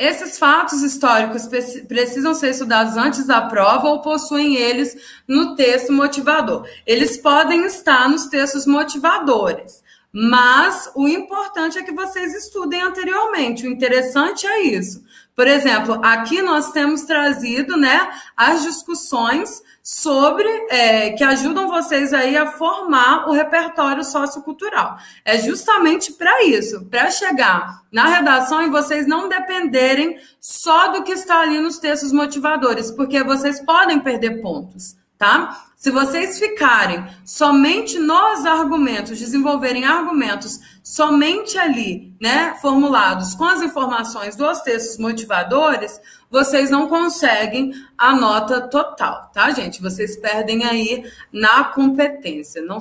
Esses 0.00 0.38
fatos 0.38 0.82
históricos 0.82 1.46
precisam 1.86 2.32
ser 2.32 2.52
estudados 2.52 2.96
antes 2.96 3.26
da 3.26 3.42
prova 3.42 3.86
ou 3.86 4.00
possuem 4.00 4.56
eles 4.56 4.96
no 5.28 5.54
texto 5.54 5.92
motivador. 5.92 6.66
Eles 6.86 7.18
podem 7.18 7.66
estar 7.66 8.08
nos 8.08 8.24
textos 8.28 8.64
motivadores, 8.64 9.82
mas 10.10 10.90
o 10.94 11.06
importante 11.06 11.76
é 11.76 11.82
que 11.82 11.92
vocês 11.92 12.34
estudem 12.34 12.80
anteriormente. 12.80 13.66
O 13.66 13.70
interessante 13.70 14.46
é 14.46 14.62
isso. 14.62 15.04
Por 15.34 15.46
exemplo, 15.46 15.98
aqui 16.02 16.42
nós 16.42 16.70
temos 16.72 17.02
trazido 17.02 17.76
né, 17.76 18.10
as 18.36 18.62
discussões 18.62 19.62
sobre 19.82 20.48
é, 20.68 21.10
que 21.10 21.24
ajudam 21.24 21.68
vocês 21.68 22.12
aí 22.12 22.36
a 22.36 22.52
formar 22.52 23.28
o 23.28 23.32
repertório 23.32 24.04
sociocultural. 24.04 24.98
É 25.24 25.38
justamente 25.38 26.12
para 26.12 26.44
isso, 26.44 26.84
para 26.86 27.10
chegar 27.10 27.82
na 27.90 28.06
redação 28.06 28.62
e 28.62 28.70
vocês 28.70 29.06
não 29.06 29.28
dependerem 29.28 30.18
só 30.40 30.88
do 30.88 31.02
que 31.02 31.12
está 31.12 31.40
ali 31.40 31.58
nos 31.58 31.78
textos 31.78 32.12
motivadores, 32.12 32.90
porque 32.90 33.22
vocês 33.22 33.60
podem 33.60 33.98
perder 34.00 34.40
pontos 34.42 35.00
tá? 35.20 35.66
Se 35.80 35.90
vocês 35.90 36.38
ficarem 36.38 37.02
somente 37.24 37.98
nos 37.98 38.44
argumentos, 38.44 39.18
desenvolverem 39.18 39.86
argumentos 39.86 40.60
somente 40.82 41.56
ali, 41.56 42.14
né, 42.20 42.54
formulados 42.60 43.34
com 43.34 43.44
as 43.46 43.62
informações 43.62 44.36
dos 44.36 44.60
textos 44.60 44.98
motivadores, 44.98 45.98
vocês 46.30 46.70
não 46.70 46.86
conseguem 46.86 47.72
a 47.96 48.14
nota 48.14 48.60
total, 48.60 49.30
tá, 49.32 49.50
gente? 49.52 49.80
Vocês 49.80 50.18
perdem 50.18 50.66
aí 50.66 51.10
na 51.32 51.64
competência. 51.64 52.60
Não, 52.60 52.78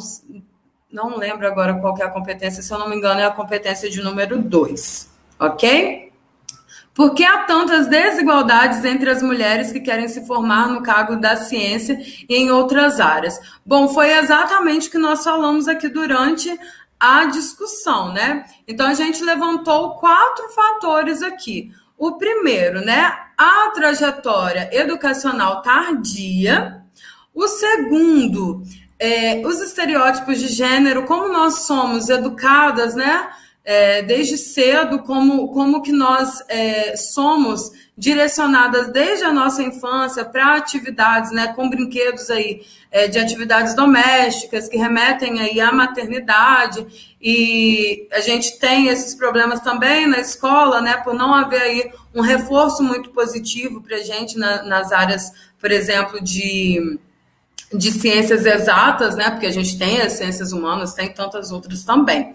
não 0.92 1.16
lembro 1.16 1.48
agora 1.48 1.80
qual 1.80 1.98
é 2.00 2.04
a 2.04 2.10
competência, 2.10 2.62
se 2.62 2.74
eu 2.74 2.80
não 2.80 2.90
me 2.90 2.98
engano, 2.98 3.22
é 3.22 3.26
a 3.26 3.32
competência 3.32 3.90
de 3.90 4.02
número 4.02 4.38
2, 4.42 5.10
ok? 5.40 6.09
Por 7.00 7.14
que 7.14 7.24
há 7.24 7.46
tantas 7.46 7.88
desigualdades 7.88 8.84
entre 8.84 9.10
as 9.10 9.24
mulheres 9.24 9.72
que 9.72 9.80
querem 9.80 10.10
se 10.10 10.28
formar 10.28 10.68
no 10.68 10.84
cargo 10.84 11.16
da 11.16 11.38
ciência 11.38 11.98
e 12.28 12.36
em 12.36 12.52
outras 12.52 13.00
áreas? 13.00 13.40
Bom, 13.66 13.88
foi 13.88 14.12
exatamente 14.18 14.90
o 14.90 14.92
que 14.92 14.98
nós 14.98 15.24
falamos 15.24 15.70
aqui 15.70 15.88
durante 15.88 16.54
a 17.00 17.24
discussão, 17.24 18.12
né? 18.12 18.44
Então 18.68 18.86
a 18.86 18.94
gente 18.94 19.24
levantou 19.24 19.92
quatro 19.92 20.50
fatores 20.50 21.24
aqui. 21.24 21.72
O 21.98 22.18
primeiro, 22.18 22.82
né, 22.82 23.16
a 23.38 23.72
trajetória 23.74 24.70
educacional 24.74 25.62
tardia. 25.62 26.82
O 27.34 27.48
segundo, 27.48 28.62
é, 29.00 29.42
os 29.48 29.62
estereótipos 29.62 30.38
de 30.38 30.50
gênero, 30.50 31.06
como 31.06 31.32
nós 31.32 31.60
somos 31.60 32.10
educadas, 32.10 32.94
né? 32.94 33.30
É, 33.70 34.02
desde 34.02 34.36
cedo, 34.36 34.98
como, 35.04 35.50
como 35.50 35.84
que 35.84 35.92
nós 35.92 36.42
é, 36.50 36.98
somos 36.98 37.72
direcionadas 37.96 38.92
desde 38.92 39.24
a 39.24 39.32
nossa 39.32 39.62
infância 39.62 40.26
para 40.26 40.56
atividades, 40.56 41.32
né, 41.32 41.54
com 41.54 41.70
brinquedos 41.70 42.32
aí 42.32 42.64
é, 42.90 43.08
de 43.08 43.20
atividades 43.20 43.76
domésticas 43.76 44.68
que 44.68 44.76
remetem 44.76 45.40
aí 45.40 45.62
à 45.62 45.72
maternidade 45.72 46.84
e 47.22 48.08
a 48.12 48.22
gente 48.22 48.58
tem 48.58 48.88
esses 48.88 49.14
problemas 49.14 49.60
também 49.60 50.08
na 50.08 50.18
escola, 50.20 50.82
né, 50.82 50.98
por 51.04 51.14
não 51.14 51.32
haver 51.32 51.62
aí 51.62 51.92
um 52.16 52.22
reforço 52.22 52.82
muito 52.82 53.12
positivo 53.12 53.82
para 53.82 53.98
a 53.98 54.02
gente 54.02 54.36
na, 54.36 54.64
nas 54.64 54.92
áreas, 54.92 55.32
por 55.60 55.70
exemplo, 55.70 56.20
de 56.20 56.98
de 57.72 57.92
ciências 57.92 58.48
exatas, 58.48 59.16
né? 59.16 59.30
Porque 59.30 59.46
a 59.46 59.52
gente 59.52 59.78
tem 59.78 60.02
as 60.02 60.14
ciências 60.14 60.52
humanas, 60.52 60.96
tem 60.96 61.14
tantas 61.14 61.52
outras 61.52 61.84
também. 61.84 62.34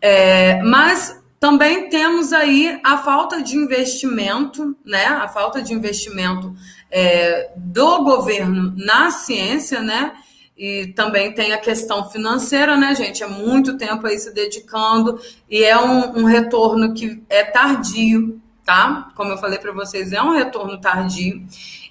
É, 0.00 0.62
mas 0.62 1.20
também 1.38 1.88
temos 1.88 2.32
aí 2.32 2.80
a 2.82 2.98
falta 2.98 3.42
de 3.42 3.56
investimento, 3.56 4.76
né? 4.84 5.06
A 5.06 5.28
falta 5.28 5.62
de 5.62 5.72
investimento 5.72 6.54
é, 6.90 7.50
do 7.56 8.04
governo 8.04 8.72
na 8.76 9.10
ciência, 9.10 9.80
né? 9.80 10.12
E 10.56 10.86
também 10.96 11.32
tem 11.32 11.52
a 11.52 11.58
questão 11.58 12.08
financeira, 12.08 12.76
né, 12.76 12.94
gente? 12.94 13.22
É 13.22 13.26
muito 13.26 13.76
tempo 13.76 14.06
aí 14.06 14.18
se 14.18 14.32
dedicando 14.32 15.20
e 15.50 15.62
é 15.62 15.78
um, 15.78 16.20
um 16.20 16.24
retorno 16.24 16.94
que 16.94 17.22
é 17.28 17.44
tardio, 17.44 18.40
tá? 18.64 19.08
Como 19.14 19.30
eu 19.30 19.36
falei 19.36 19.58
para 19.58 19.72
vocês, 19.72 20.12
é 20.12 20.22
um 20.22 20.32
retorno 20.32 20.80
tardio. 20.80 21.46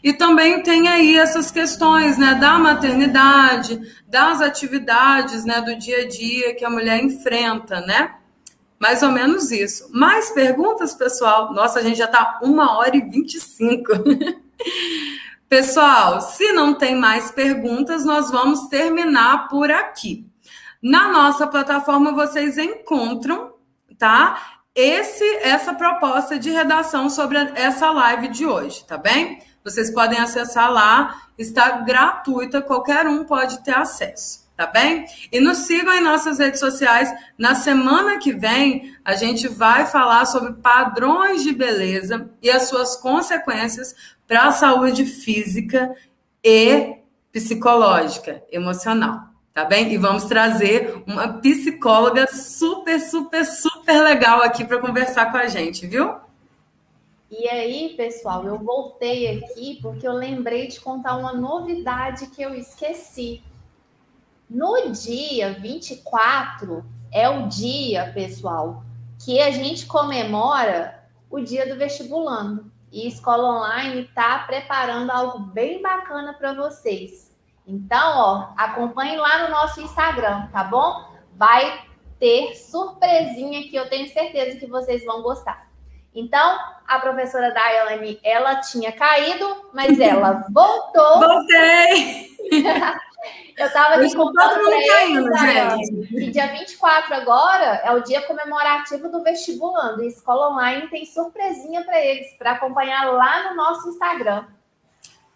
E 0.06 0.14
também 0.14 0.62
tem 0.62 0.88
aí 0.88 1.18
essas 1.18 1.50
questões, 1.50 2.16
né, 2.16 2.36
da 2.36 2.60
maternidade, 2.60 3.82
das 4.08 4.40
atividades, 4.40 5.44
né, 5.46 5.60
do 5.62 5.76
dia 5.76 6.04
a 6.04 6.08
dia 6.08 6.54
que 6.54 6.64
a 6.64 6.70
mulher 6.70 7.04
enfrenta, 7.04 7.82
né? 7.82 8.14
Mais 8.80 9.02
ou 9.02 9.12
menos 9.12 9.50
isso. 9.50 9.90
Mais 9.92 10.30
perguntas, 10.30 10.94
pessoal? 10.94 11.52
Nossa, 11.56 11.80
a 11.80 11.82
gente 11.82 11.98
já 11.98 12.06
está 12.06 12.38
uma 12.44 12.78
hora 12.78 12.96
e 12.96 13.02
vinte 13.02 13.34
e 13.34 13.40
cinco. 13.40 13.94
Pessoal, 15.50 16.22
se 16.22 16.52
não 16.52 16.76
tem 16.76 16.96
mais 16.96 17.32
perguntas, 17.32 18.06
nós 18.06 18.30
vamos 18.30 18.68
terminar 18.68 19.48
por 19.48 19.72
aqui. 19.72 20.28
Na 20.84 21.08
nossa 21.12 21.48
plataforma 21.48 22.12
vocês 22.12 22.60
encontram, 22.60 23.54
tá? 23.98 24.60
esse 24.76 25.24
essa 25.38 25.74
proposta 25.74 26.38
de 26.38 26.52
redação 26.52 27.10
sobre 27.10 27.38
essa 27.56 27.90
live 27.92 28.28
de 28.28 28.46
hoje, 28.46 28.84
tá 28.86 28.98
bem? 28.98 29.40
Vocês 29.66 29.90
podem 29.90 30.20
acessar 30.20 30.72
lá, 30.72 31.24
está 31.38 31.82
gratuita, 31.82 32.62
qualquer 32.62 33.08
um 33.08 33.24
pode 33.26 33.64
ter 33.64 33.74
acesso, 33.74 34.48
tá 34.56 34.68
bem? 34.68 35.06
E 35.32 35.40
nos 35.40 35.58
sigam 35.60 35.92
em 35.96 36.04
nossas 36.04 36.38
redes 36.38 36.60
sociais. 36.60 37.12
Na 37.36 37.56
semana 37.56 38.20
que 38.20 38.32
vem, 38.32 38.96
a 39.04 39.16
gente 39.16 39.48
vai 39.48 39.88
falar 39.88 40.26
sobre 40.28 40.54
padrões 40.54 41.42
de 41.42 41.52
beleza 41.52 42.30
e 42.42 42.52
as 42.52 42.70
suas 42.70 42.96
consequências 42.96 43.96
para 44.28 44.44
a 44.44 44.52
saúde 44.52 45.04
física 45.04 45.96
e 46.44 47.00
psicológica, 47.32 48.44
emocional 48.52 49.36
tá 49.56 49.64
bem? 49.64 49.94
E 49.94 49.98
vamos 49.98 50.26
trazer 50.26 51.02
uma 51.08 51.30
psicóloga 51.40 52.28
super, 52.28 53.00
super, 53.00 53.46
super 53.46 54.02
legal 54.02 54.44
aqui 54.44 54.66
para 54.66 54.80
conversar 54.80 55.32
com 55.32 55.38
a 55.38 55.48
gente, 55.48 55.88
viu? 55.88 56.25
E 57.30 57.50
aí, 57.50 57.96
pessoal, 57.98 58.46
eu 58.46 58.60
voltei 58.60 59.38
aqui 59.38 59.80
porque 59.82 60.08
eu 60.08 60.14
lembrei 60.14 60.68
de 60.68 60.80
contar 60.80 61.18
uma 61.18 61.34
novidade 61.34 62.28
que 62.28 62.42
eu 62.42 62.54
esqueci. 62.54 63.44
No 64.48 64.92
dia 64.92 65.54
24 65.54 66.86
é 67.12 67.28
o 67.28 67.48
dia, 67.48 68.12
pessoal, 68.14 68.84
que 69.24 69.42
a 69.42 69.50
gente 69.50 69.88
comemora 69.88 71.04
o 71.28 71.40
dia 71.40 71.68
do 71.68 71.80
vestibulando. 71.80 72.72
E 72.92 73.08
Escola 73.08 73.60
Online 73.60 74.02
está 74.02 74.40
preparando 74.40 75.10
algo 75.10 75.40
bem 75.40 75.82
bacana 75.82 76.32
para 76.32 76.54
vocês. 76.54 77.36
Então, 77.68 78.18
ó, 78.20 78.54
acompanhe 78.56 79.18
lá 79.18 79.44
no 79.44 79.50
nosso 79.50 79.82
Instagram, 79.82 80.48
tá 80.52 80.64
bom? 80.64 81.10
Vai 81.36 81.86
ter 82.20 82.54
surpresinha 82.54 83.64
que 83.64 83.76
eu 83.76 83.90
tenho 83.90 84.08
certeza 84.14 84.60
que 84.60 84.68
vocês 84.68 85.04
vão 85.04 85.24
gostar. 85.24 85.65
Então, 86.16 86.58
a 86.88 87.00
professora 87.00 87.52
Daiane, 87.52 88.20
ela 88.24 88.62
tinha 88.62 88.92
caído, 88.94 89.70
mas 89.74 90.00
ela 90.00 90.46
voltou. 90.50 91.20
Voltei! 91.20 92.34
eu 93.58 93.68
estava 93.68 93.96
aqui 93.96 94.16
contando 94.16 94.62
para 94.62 95.04
eles, 95.04 95.40
gente. 95.42 96.16
E 96.16 96.32
dia 96.32 96.48
24 96.48 97.14
agora 97.16 97.82
é 97.84 97.92
o 97.92 98.00
dia 98.02 98.22
comemorativo 98.22 99.10
do 99.10 99.24
vestibulando. 99.24 100.04
E 100.04 100.08
Escola 100.08 100.52
Online 100.52 100.88
tem 100.88 101.06
surpresinha 101.06 101.84
para 101.84 102.00
eles, 102.00 102.32
para 102.38 102.52
acompanhar 102.52 103.12
lá 103.12 103.50
no 103.50 103.58
nosso 103.58 103.90
Instagram. 103.90 104.46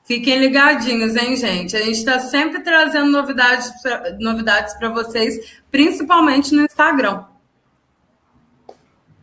Fiquem 0.06 0.40
ligadinhos, 0.40 1.16
hein, 1.16 1.36
gente? 1.36 1.76
A 1.76 1.82
gente 1.82 2.00
está 2.00 2.20
sempre 2.20 2.62
trazendo 2.62 3.12
novidades 3.12 3.70
para 3.82 4.18
novidades 4.20 4.74
vocês, 4.90 5.62
principalmente 5.70 6.52
no 6.54 6.64
Instagram. 6.64 7.26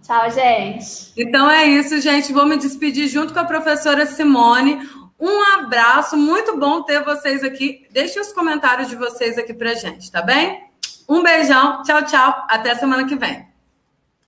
Tchau, 0.07 0.31
gente. 0.31 1.13
Então 1.17 1.51
é 1.51 1.67
isso, 1.67 2.01
gente. 2.01 2.33
Vou 2.33 2.47
me 2.47 2.57
despedir 2.57 3.09
junto 3.09 3.35
com 3.35 3.41
a 3.41 3.45
professora 3.45 4.07
Simone. 4.07 4.79
Um 5.19 5.43
abraço, 5.59 6.17
muito 6.17 6.57
bom 6.57 6.83
ter 6.83 7.03
vocês 7.03 7.43
aqui. 7.43 7.85
Deixem 7.91 8.23
os 8.23 8.33
comentários 8.33 8.89
de 8.89 8.95
vocês 8.95 9.37
aqui 9.37 9.53
pra 9.53 9.75
gente, 9.75 10.13
tá 10.13 10.23
bem? 10.23 10.63
Um 11.09 11.23
beijão, 11.23 11.83
tchau, 11.83 12.05
tchau. 12.05 12.47
Até 12.49 12.77
semana 12.77 13.05
que 13.05 13.17
vem. 13.17 13.56